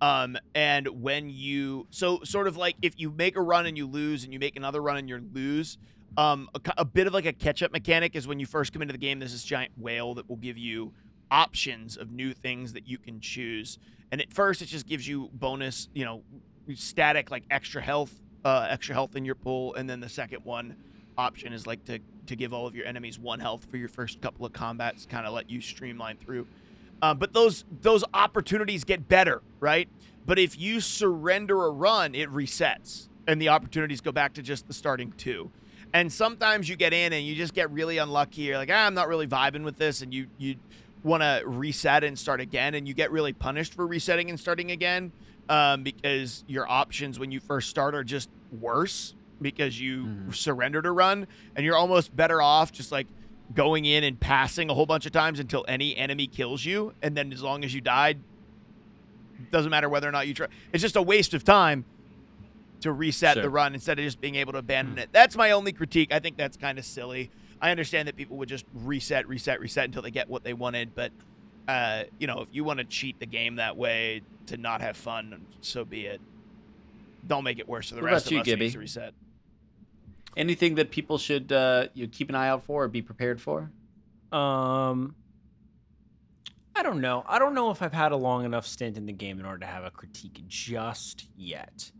[0.00, 3.86] Um, and when you so sort of like if you make a run and you
[3.86, 5.76] lose and you make another run and you lose,
[6.16, 8.80] um, a, a bit of like a catch up mechanic is when you first come
[8.80, 9.18] into the game.
[9.18, 10.94] There's this giant whale that will give you
[11.30, 13.78] options of new things that you can choose.
[14.10, 16.22] And at first, it just gives you bonus, you know,
[16.74, 20.76] static like extra health, uh, extra health in your pool, and then the second one
[21.18, 21.98] option is like to
[22.28, 25.26] to give all of your enemies one health for your first couple of combats, kind
[25.26, 26.46] of let you streamline through.
[27.00, 29.88] Uh, but those those opportunities get better, right?
[30.26, 34.66] But if you surrender a run, it resets, and the opportunities go back to just
[34.66, 35.50] the starting two.
[35.94, 38.42] And sometimes you get in and you just get really unlucky.
[38.42, 40.56] You're like, ah, I'm not really vibing with this, and you you
[41.04, 44.70] want to reset and start again, and you get really punished for resetting and starting
[44.70, 45.12] again
[45.48, 48.28] um, because your options when you first start are just
[48.60, 50.34] worse because you Mhm.
[50.34, 53.06] surrendered a run, and you're almost better off just like
[53.54, 57.16] going in and passing a whole bunch of times until any enemy kills you, and
[57.16, 58.18] then as long as you died,
[59.50, 60.48] doesn't matter whether or not you try.
[60.72, 61.84] It's just a waste of time
[62.80, 63.42] to reset Sure.
[63.42, 65.08] the run instead of just being able to abandon it.
[65.12, 66.12] That's my only critique.
[66.12, 67.30] I think that's kind of silly.
[67.60, 70.94] I understand that people would just reset, reset, reset until they get what they wanted,
[70.94, 71.12] but
[71.66, 74.96] uh, you know, if you want to cheat the game that way to not have
[74.96, 76.18] fun, so be it.
[77.26, 78.46] Don't make it worse for the What rest of you, us.
[78.46, 79.12] who needs to reset.
[80.38, 83.70] Anything that people should uh, you keep an eye out for or be prepared for
[84.32, 85.14] Um,
[86.74, 87.24] I don't know.
[87.26, 89.58] I don't know if I've had a long enough stint in the game in order
[89.60, 91.90] to have a critique just yet.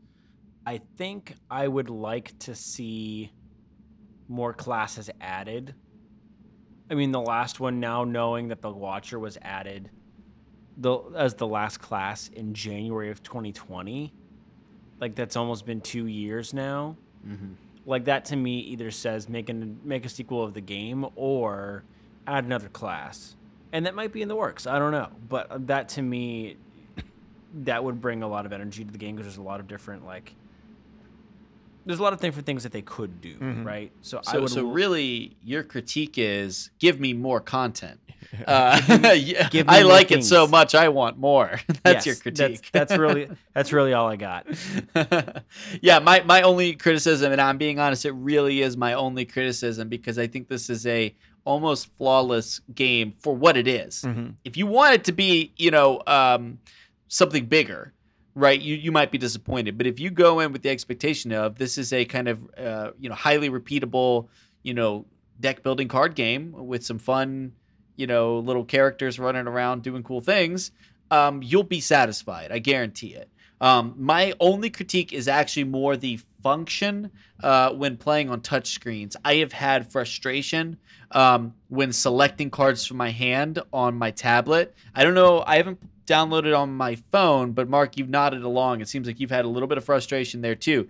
[0.64, 3.32] I think I would like to see
[4.28, 5.74] more classes added.
[6.90, 9.90] I mean, the last one now knowing that the Watcher was added
[10.78, 14.14] the as the last class in January of 2020.
[15.00, 16.96] Like that's almost been 2 years now.
[17.26, 17.52] mm-hmm.
[17.88, 21.84] Like that to me either says make an make a sequel of the game or
[22.26, 23.34] add another class,
[23.72, 24.66] and that might be in the works.
[24.66, 26.58] I don't know, but uh, that to me,
[27.64, 29.68] that would bring a lot of energy to the game because there's a lot of
[29.68, 30.34] different like.
[31.86, 33.90] There's a lot of different things that they could do, right?
[34.02, 38.00] So, I So, would so l- really, your critique is give me more content.
[38.46, 38.78] Uh,
[39.14, 40.74] yeah, give me I more like it so much.
[40.74, 41.60] I want more.
[41.82, 42.68] That's your critique.
[42.72, 44.46] That's, that's really that's really all I got.
[45.80, 49.88] yeah, my my only criticism, and I'm being honest, it really is my only criticism
[49.88, 51.14] because I think this is a
[51.44, 54.04] almost flawless game for what it is.
[54.44, 56.58] If you want it to be, you know, um,
[57.08, 57.94] something bigger,
[58.38, 58.60] right?
[58.60, 59.76] You you might be disappointed.
[59.76, 62.90] But if you go in with the expectation of this is a kind of uh,
[62.98, 64.28] you know highly repeatable,
[64.62, 65.06] you know,
[65.40, 67.52] deck building card game with some fun,
[67.96, 70.70] you know, little characters running around doing cool things,
[71.10, 72.52] um, you'll be satisfied.
[72.52, 73.28] I guarantee it.
[73.60, 77.10] Um, my only critique is actually more the function
[77.42, 79.16] uh, when playing on touch screens.
[79.24, 80.78] I have had frustration
[81.10, 84.74] um, when selecting cards from my hand on my tablet.
[84.94, 85.42] I don't know.
[85.44, 88.80] I haven't downloaded on my phone, but Mark, you've nodded along.
[88.80, 90.88] It seems like you've had a little bit of frustration there too.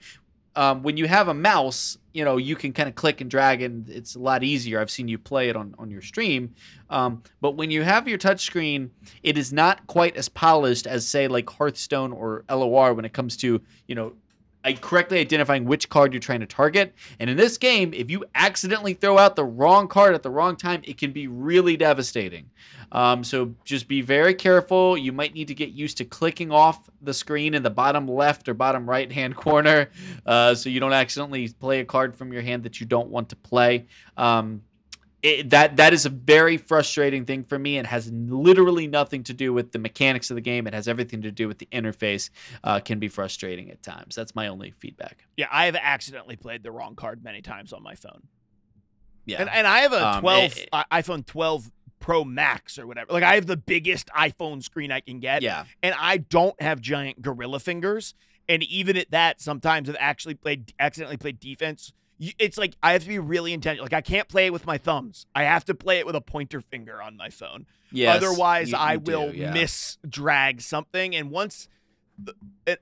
[0.57, 3.62] Um, when you have a mouse, you know you can kind of click and drag,
[3.62, 4.81] and it's a lot easier.
[4.81, 6.55] I've seen you play it on on your stream.
[6.90, 8.90] Um, but when you have your touch screen,
[9.23, 13.36] it is not quite as polished as say like Hearthstone or LOR when it comes
[13.39, 14.15] to you know
[14.81, 16.95] correctly identifying which card you're trying to target.
[17.19, 20.57] And in this game, if you accidentally throw out the wrong card at the wrong
[20.57, 22.51] time, it can be really devastating.
[22.91, 24.97] Um, so just be very careful.
[24.97, 28.49] You might need to get used to clicking off the screen in the bottom left
[28.49, 29.91] or bottom right hand corner
[30.27, 33.29] uh, so you don't accidentally play a card from your hand that you don't want
[33.29, 33.87] to play.
[34.17, 34.63] Um,
[35.23, 39.35] it, that that is a very frustrating thing for me and has literally nothing to
[39.35, 40.66] do with the mechanics of the game.
[40.66, 42.31] It has everything to do with the interface.
[42.62, 44.15] Uh, can be frustrating at times.
[44.15, 45.24] That's my only feedback.
[45.36, 48.28] Yeah, I have accidentally played the wrong card many times on my phone.
[49.24, 51.70] Yeah, And, and I have a Um, 12 it- i- iPhone 12
[52.01, 53.12] Pro Max or whatever.
[53.12, 55.43] Like I have the biggest iPhone screen I can get.
[55.43, 55.65] yeah.
[55.82, 58.15] And I don't have giant gorilla fingers.
[58.49, 61.93] And even at that, sometimes I've actually played accidentally played defense.
[62.20, 63.85] It's like I have to be really intentional.
[63.85, 65.27] Like I can't play it with my thumbs.
[65.35, 67.66] I have to play it with a pointer finger on my phone.
[67.93, 69.53] Yes, Otherwise, you- I you do, will yeah.
[69.53, 71.15] miss drag something.
[71.15, 71.69] And once,
[72.19, 72.35] the,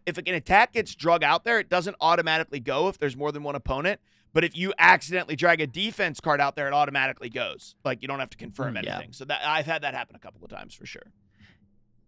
[0.07, 3.43] if an attack gets drug out there, it doesn't automatically go if there's more than
[3.43, 4.01] one opponent.
[4.33, 7.75] But if you accidentally drag a defense card out there, it automatically goes.
[7.85, 8.95] Like you don't have to confirm Mm, yeah.
[8.97, 9.13] anything.
[9.13, 11.13] So that I've had that happen a couple of times for sure.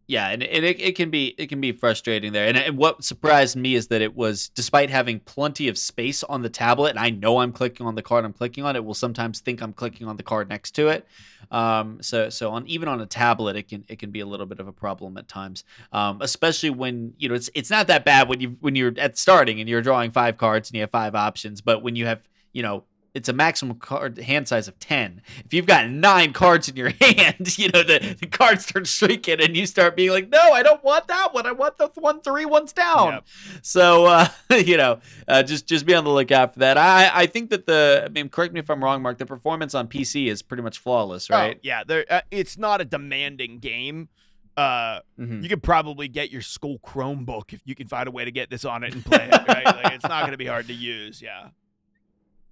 [0.08, 2.48] Yeah, and, and it, it can be it can be frustrating there.
[2.48, 6.40] And, and what surprised me is that it was despite having plenty of space on
[6.40, 8.94] the tablet, and I know I'm clicking on the card I'm clicking on, it will
[8.94, 11.06] sometimes think I'm clicking on the card next to it.
[11.50, 14.46] Um, so so on even on a tablet, it can it can be a little
[14.46, 15.64] bit of a problem at times.
[15.92, 19.18] Um, especially when you know it's it's not that bad when you when you're at
[19.18, 22.26] starting and you're drawing five cards and you have five options, but when you have
[22.54, 22.84] you know
[23.18, 26.90] it's a maximum card hand size of 10 if you've got nine cards in your
[27.00, 30.62] hand you know the, the cards start shrinking and you start being like no i
[30.62, 33.24] don't want that one i want the one three ones down Yep.
[33.62, 34.28] so uh,
[34.64, 37.66] you know uh, just just be on the lookout for that i i think that
[37.66, 40.62] the i mean correct me if i'm wrong mark the performance on pc is pretty
[40.62, 42.04] much flawless right Oh, yeah, there.
[42.08, 44.08] Uh, it's not a demanding game.
[44.56, 45.42] Uh, Mhm.
[45.42, 48.50] you could probably get your school Chromebook if you can find a way to get
[48.50, 49.48] this on it and play it.
[49.48, 49.64] Right?
[49.64, 51.22] like, it's not going to be hard to use.
[51.22, 51.48] Yeah.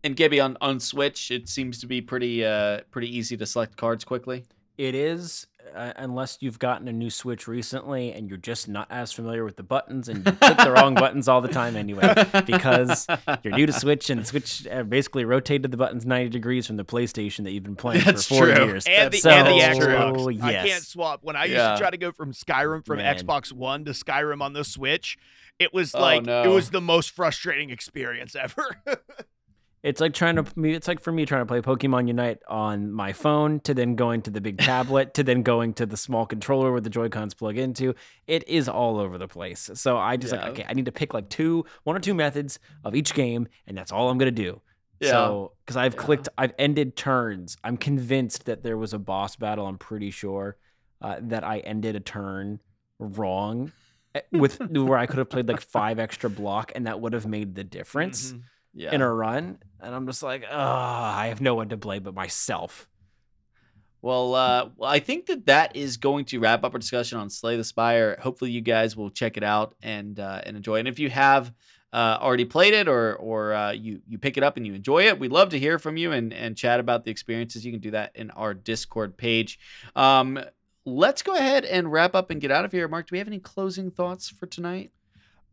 [0.06, 3.76] And gibby on on switch it seems to be pretty uh pretty easy to select
[3.76, 4.44] cards quickly
[4.78, 9.10] It is, uh, unless you've gotten a new Switch recently and you're just not as
[9.10, 12.12] familiar with the buttons and you click the wrong buttons all the time anyway,
[12.46, 13.06] because
[13.42, 16.84] you're new to Switch and Switch uh, basically rotated the buttons 90 degrees from the
[16.84, 18.64] PlayStation that you've been playing That's for four true.
[18.66, 18.84] years.
[18.86, 20.24] And the, That's and the so Xbox.
[20.24, 20.38] true.
[20.46, 21.20] I can't swap.
[21.22, 21.72] When I used Yeah.
[21.72, 23.16] to try to go from Skyrim from Man.
[23.16, 25.16] Xbox One to Skyrim on the Switch,
[25.58, 28.82] it was Oh, like it was the most frustrating experience ever.
[29.82, 30.72] It's like trying to me.
[30.72, 34.22] It's like for me trying to play Pokemon Unite on my phone to then going
[34.22, 37.34] to the big tablet to then going to the small controller where the Joy Cons
[37.34, 37.94] plug into.
[38.26, 39.70] It is all over the place.
[39.74, 40.40] So I just Yeah.
[40.40, 43.46] like okay, I need to pick like two, one or two methods of each game,
[43.66, 44.60] and that's all I'm gonna do.
[44.98, 45.10] Yeah.
[45.10, 46.00] So because I've Yeah.
[46.00, 47.56] clicked, I've ended turns.
[47.62, 49.66] I'm convinced that there was a boss battle.
[49.66, 50.56] I'm pretty sure
[51.02, 52.58] uh, that I ended a turn
[52.98, 53.70] wrong.
[54.14, 57.26] eh, With where I could have played like five extra block, and that would have
[57.26, 58.42] made the difference Mhm.
[58.76, 62.04] Yeah in a run, and I'm just like, oh, I have no one to blame
[62.04, 62.86] but myself.
[64.02, 67.28] Well, uh, well, I think that that is going to wrap up our discussion on
[67.28, 68.16] Slay the Spire.
[68.20, 70.76] Hopefully, you guys will check it out and uh, and enjoy.
[70.76, 70.80] it.
[70.80, 71.52] And if you have
[71.92, 75.04] uh, already played it or or uh, you you pick it up and you enjoy
[75.04, 77.64] it, we'd love to hear from you and and chat about the experiences.
[77.64, 79.58] You can do that in our Discord page.
[79.96, 80.38] Um,
[80.84, 82.86] let's go ahead and wrap up and get out of here.
[82.86, 84.92] Mark, do we have any closing thoughts for tonight?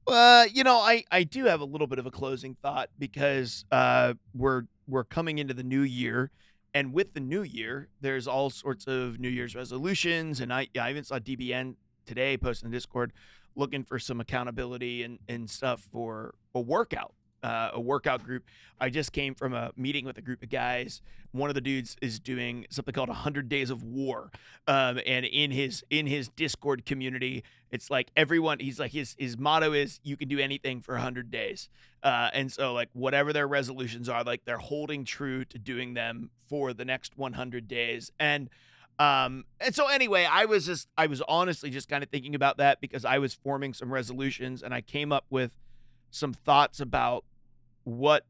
[0.05, 3.65] Uh, you know, I I do have a little bit of a closing thought because
[3.71, 6.31] uh we're we're coming into the new year,
[6.73, 10.89] and with the new year, there's all sorts of New Year's resolutions, and I I
[10.89, 11.75] even saw DBN
[12.05, 13.13] today post in Discord
[13.55, 17.13] looking for some accountability and and stuff for a workout.
[17.43, 18.45] Uh, a workout group.
[18.79, 21.01] I just came from a meeting with a group of guys.
[21.33, 24.31] One of the dudes is doing something called 100 Days of War,
[24.65, 28.59] um, and in his in his Discord community, it's like everyone.
[28.59, 31.67] He's like his his motto is you can do anything for 100 days,
[32.01, 36.29] uh, and so like whatever their resolutions are, like they're holding true to doing them
[36.47, 38.49] for the next 100 days, and
[38.99, 42.57] um and so anyway i was just i was honestly just kind of thinking about
[42.57, 45.49] that because i was forming some resolutions and i came up with
[46.11, 47.25] some thoughts about
[47.83, 48.25] what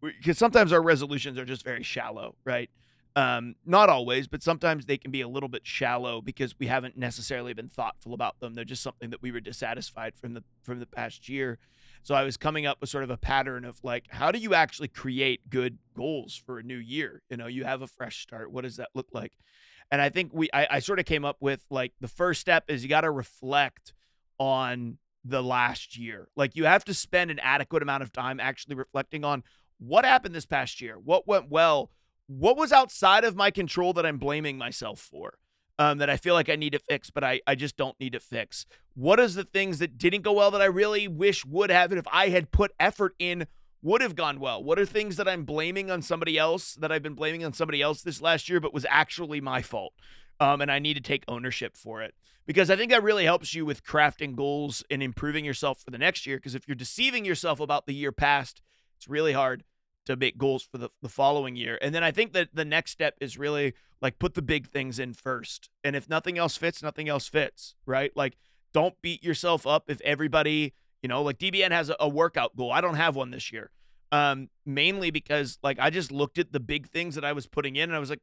[0.00, 2.70] because sometimes our resolutions are just very shallow right?
[3.16, 6.96] Um not always but sometimes they can be a little bit shallow because we haven't
[6.96, 8.54] necessarily been thoughtful about them.
[8.54, 11.58] They're just something that we were dissatisfied from the from the past year.
[12.02, 14.54] So i was coming up with sort of a pattern of like how do you
[14.54, 17.22] actually create good goals for a new year?
[17.30, 18.52] You know you have a fresh start.
[18.52, 19.32] What does that look like?
[19.90, 22.64] And I think we I, I sort of came up with like the first step
[22.68, 23.94] is you got to reflect
[24.38, 26.28] on the last year.
[26.36, 29.42] Like you have to spend an adequate amount of time actually reflecting on
[29.78, 31.90] what happened this past year, what went well,
[32.26, 35.38] what was outside of my control that I'm blaming myself for.
[35.80, 38.14] Um, that I feel like I need to fix, but I, I just don't need
[38.14, 38.66] to fix.
[38.94, 42.00] What is the things that didn't go well that I really wish would have, and
[42.00, 43.46] if I had put effort in,
[43.80, 44.60] would have gone well?
[44.60, 47.80] What are things that I'm blaming on somebody else that I've been blaming on somebody
[47.80, 49.92] else this last year, but was actually my fault?
[50.40, 52.14] Um, and I need to take ownership for it
[52.46, 55.98] because I think that really helps you with crafting goals and improving yourself for the
[55.98, 56.36] next year.
[56.36, 58.62] Because if you're deceiving yourself about the year past,
[58.96, 59.64] it's really hard
[60.06, 61.78] to make goals for the, the following year.
[61.82, 64.98] And then I think that the next step is really like put the big things
[64.98, 65.68] in first.
[65.84, 68.10] And if nothing else fits, nothing else fits, right?
[68.16, 68.38] Like
[68.72, 72.72] don't beat yourself up if everybody, you know, like DBN has a, a workout goal.
[72.72, 73.70] I don't have one this year.
[74.10, 77.76] Um, mainly because like I just looked at the big things that I was putting
[77.76, 78.22] in and I was like,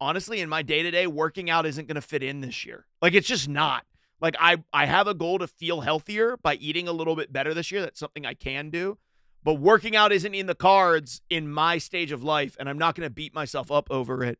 [0.00, 2.86] honestly, in my day to day, working out isn't going to fit in this year.
[3.02, 3.84] Like it's just not.
[4.20, 7.54] Like I I have a goal to feel healthier by eating a little bit better
[7.54, 7.80] this year.
[7.80, 8.98] That's something I can do.
[9.42, 12.94] But working out isn't in the cards in my stage of life, and I'm not
[12.94, 14.38] going to beat myself up over it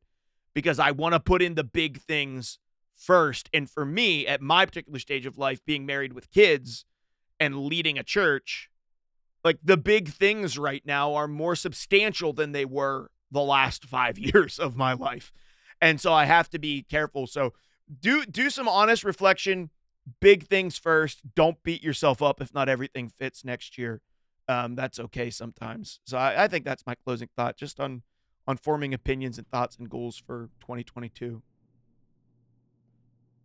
[0.53, 2.59] because I want to put in the big things
[2.95, 3.49] first.
[3.55, 6.85] And for me, at my particular stage of life, being married with kids
[7.39, 8.69] and leading a church,
[9.43, 14.19] like the big things right now are more substantial than they were the last five
[14.19, 15.33] years of my life
[15.81, 17.27] and so I have to be careful.
[17.27, 17.53] So
[18.01, 19.71] do do some honest reflection.
[20.21, 21.21] Big things first.
[21.35, 24.01] Don't beat yourself up if not everything fits next year.
[24.49, 26.01] Um, that's okay sometimes.
[26.05, 28.03] So I, I think that's my closing thought, just on
[28.47, 31.43] on forming opinions and thoughts and goals for 2022.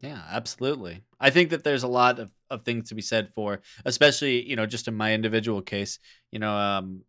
[0.02, 1.04] Yeah, absolutely.
[1.20, 4.56] I think that there's a lot of, of things to be said for, especially, you
[4.56, 6.00] know, just in my individual case,
[6.32, 7.02] you know, um,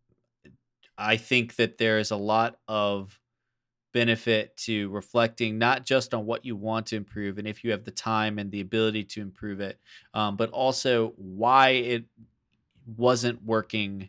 [0.97, 3.19] I think that there is a lot of
[3.97, 7.83] benefit to reflecting not just on what you want to improve and if you have
[7.83, 9.79] the time and the ability to improve it,
[10.13, 12.05] um, but also why it
[12.95, 14.07] wasn't working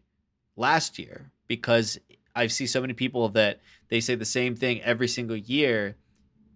[0.56, 1.32] last year.
[1.47, 1.98] Because
[2.36, 5.97] I see so many people that they say the same thing every single year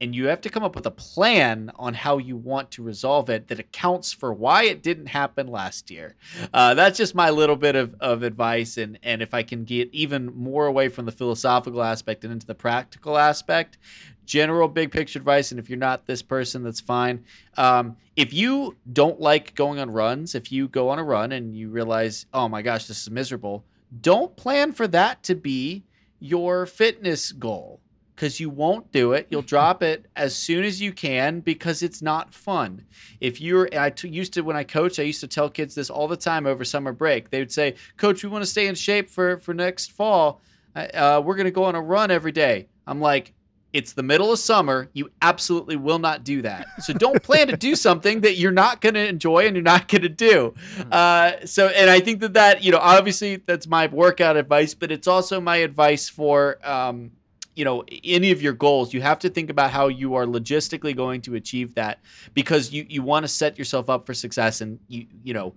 [0.02, 3.30] and you have to come up with a plan on how you want to resolve
[3.30, 6.16] it that accounts for why it didn't happen last year.
[6.52, 8.78] Uh, that's just my little bit of, of advice.
[8.78, 12.48] And, and if I can get even more away from the philosophical aspect and into
[12.48, 13.78] the practical aspect,
[14.26, 15.52] general big picture advice.
[15.52, 17.24] And if you're not this person, that's fine.
[17.56, 21.56] Um, if you don't like going on runs, if you go on a run and
[21.56, 23.64] you realize, oh my gosh, this is miserable,
[24.00, 25.84] don't plan for that to be
[26.18, 27.81] your fitness goal
[28.22, 29.26] because you won't do it.
[29.30, 32.84] You'll drop it as soon as you can because it's not fun.
[33.20, 35.90] If you're, I t- used to when I coach, I used to tell kids this
[35.90, 37.30] all the time over summer break.
[37.30, 40.40] They would say, "Coach, we want to stay in shape for for next fall.
[40.76, 43.32] Uh, we're going to go on a run every day." I'm like,
[43.72, 44.88] it's the middle of summer.
[44.92, 46.66] You absolutely will not do that.
[46.82, 49.88] So don't plan to do something that you're not going to enjoy and you're not
[49.88, 50.54] going to do.
[50.76, 50.82] Hmm.
[50.92, 54.92] Uh, so, and I think that that, you know, obviously that's my workout advice, but
[54.92, 57.10] it's also my advice for, um,
[57.54, 60.96] you know any of your goals you have to think about how you are logistically
[60.96, 62.00] going to achieve that
[62.34, 65.54] because you you want to set yourself up for success and you you know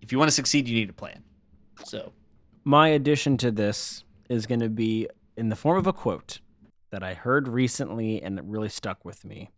[0.00, 1.22] if you want to succeed you need a plan.
[1.84, 2.12] So.
[2.64, 6.40] My addition to this is going to be in the form of a quote
[6.90, 9.50] that i heard recently and it really stuck with me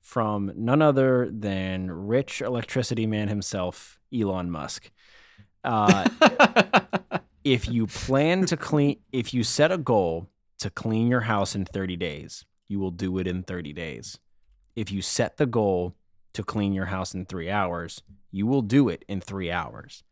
[0.00, 4.90] from none other than rich electricity man himself elon musk.
[5.64, 6.08] Uh,
[7.44, 10.28] if you plan to clean if you set a goal
[10.58, 14.18] to clean your house in 30 days, you will do it in 30 days.
[14.74, 15.94] If you set the goal
[16.34, 20.02] to clean your house in three hours, you will do it in three hours.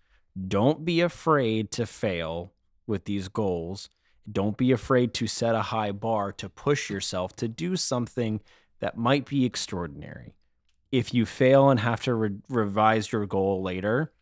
[0.49, 2.53] Don't be afraid to fail
[2.87, 3.89] with these goals.
[4.31, 8.41] Don't be afraid to set a high bar to push yourself to do something
[8.81, 10.35] that might be extraordinary.
[10.91, 14.13] If you fail and have to re- revise your goal later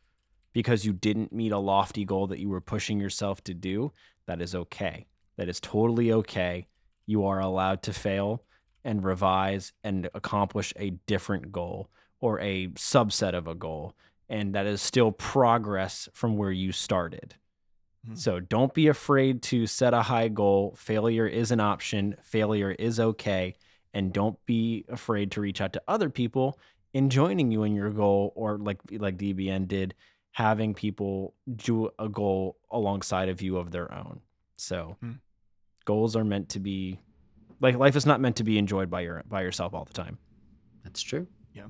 [0.53, 3.93] because you didn't meet a lofty goal that you were pushing yourself to do,
[4.27, 5.07] that is okay.
[5.37, 6.67] That is totally okay.
[7.07, 8.45] You are allowed to fail
[8.85, 11.91] and revise and accomplish a different goal
[12.21, 13.95] or a subset of a goal.
[14.29, 17.35] And that is still progress from where you started.
[18.09, 18.19] Mhm.
[18.19, 20.75] So don't be afraid to set a high goal.
[20.77, 23.55] Failure is an option, failure is okay.
[23.95, 26.59] And don't be afraid to reach out to other people
[26.95, 29.95] in joining you in your goal or like like DBN did
[30.33, 34.21] having people do a goal alongside of you of their own.
[34.63, 35.13] So Hmm.
[35.85, 37.01] goals are meant to be
[37.61, 40.19] like life is not meant to be enjoyed by your by yourself all the time.
[40.85, 41.27] That's true.
[41.55, 41.65] Yeah.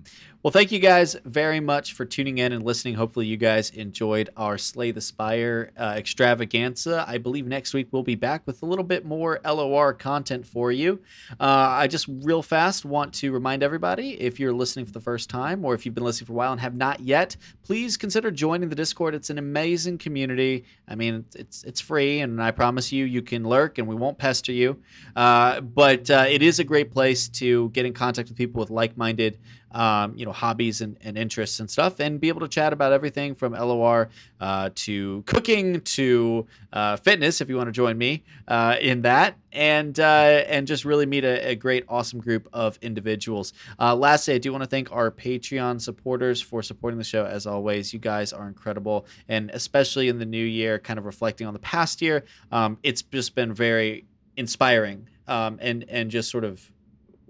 [0.45, 2.95] Well, thank you guys very much for tuning in and listening.
[2.95, 7.05] Hopefully, you guys enjoyed our Slay the Spire uh, extravaganza.
[7.09, 10.71] I believe next week we'll be back with a little bit more LOR content for
[10.71, 11.01] you.
[11.33, 15.29] Uh, I just real fast want to remind everybody if you're listening for the first
[15.29, 18.31] time or if you've been listening for a while and have not yet, please consider
[18.31, 19.17] joining the Discord.
[19.17, 20.65] It's an amazing community.
[20.87, 24.19] I mean, it's it's free, and I promise you, you can lurk and we won't
[24.19, 24.81] pester you.
[25.17, 28.71] Uh, but uh, it is a great place to get in contact with people with
[28.71, 29.39] like-minded
[29.73, 32.93] um, you know, hobbies and, and interests and stuff, and be able to chat about
[32.93, 34.09] everything from LOR
[34.41, 37.41] uh, to cooking to uh, fitness.
[37.41, 41.25] If you want to join me uh, in that, and uh, and just really meet
[41.25, 43.53] a, a great, awesome group of individuals.
[43.79, 47.25] Uh, lastly, I do want to thank our Patreon supporters for supporting the show.
[47.25, 51.47] As always, you guys are incredible, and especially in the new year, kind of reflecting
[51.47, 56.45] on the past year, um, it's just been very inspiring um, and and just sort
[56.45, 56.71] of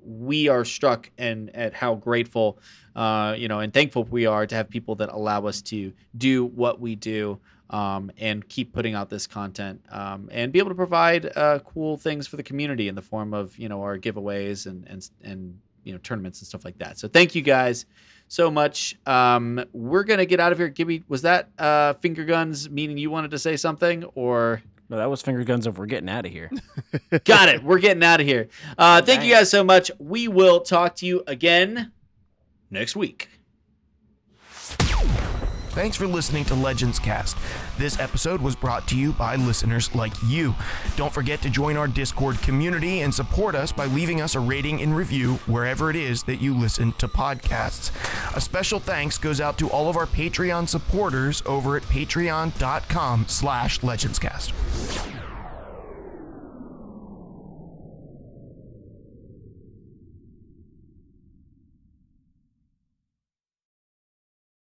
[0.04, 2.58] we are struck and at how grateful
[2.96, 6.44] uh, you know and thankful we are to have people that allow us to do
[6.46, 7.38] what we do
[7.70, 11.96] um, and keep putting out this content um, and be able to provide uh, cool
[11.96, 15.58] things for the community in the form of you know our giveaways and and and
[15.84, 16.98] you know tournaments and stuff like that.
[16.98, 17.86] So thank you guys
[18.28, 18.96] so much.
[19.06, 20.68] Um, we're gonna get out of here.
[20.68, 24.62] Gibby was that uh, finger guns meaning you wanted to say something or
[24.92, 26.50] No, that was finger guns if we're getting out of here.
[27.24, 27.64] Got it.
[27.64, 28.48] We're getting out of here.
[28.76, 29.90] Uh, thank you guys so much.
[29.98, 31.92] We will talk to you again
[32.70, 33.30] next week.
[35.72, 37.34] Thanks for listening to Legends Cast.
[37.78, 40.54] This episode was brought to you by listeners like you.
[40.96, 44.82] Don't forget to join our Discord community and support us by leaving us a rating
[44.82, 47.90] and review wherever it is that you listen to podcasts.
[48.36, 53.80] A special thanks goes out to all of our Patreon supporters over at patreon.com slash
[53.80, 55.21] legendscast.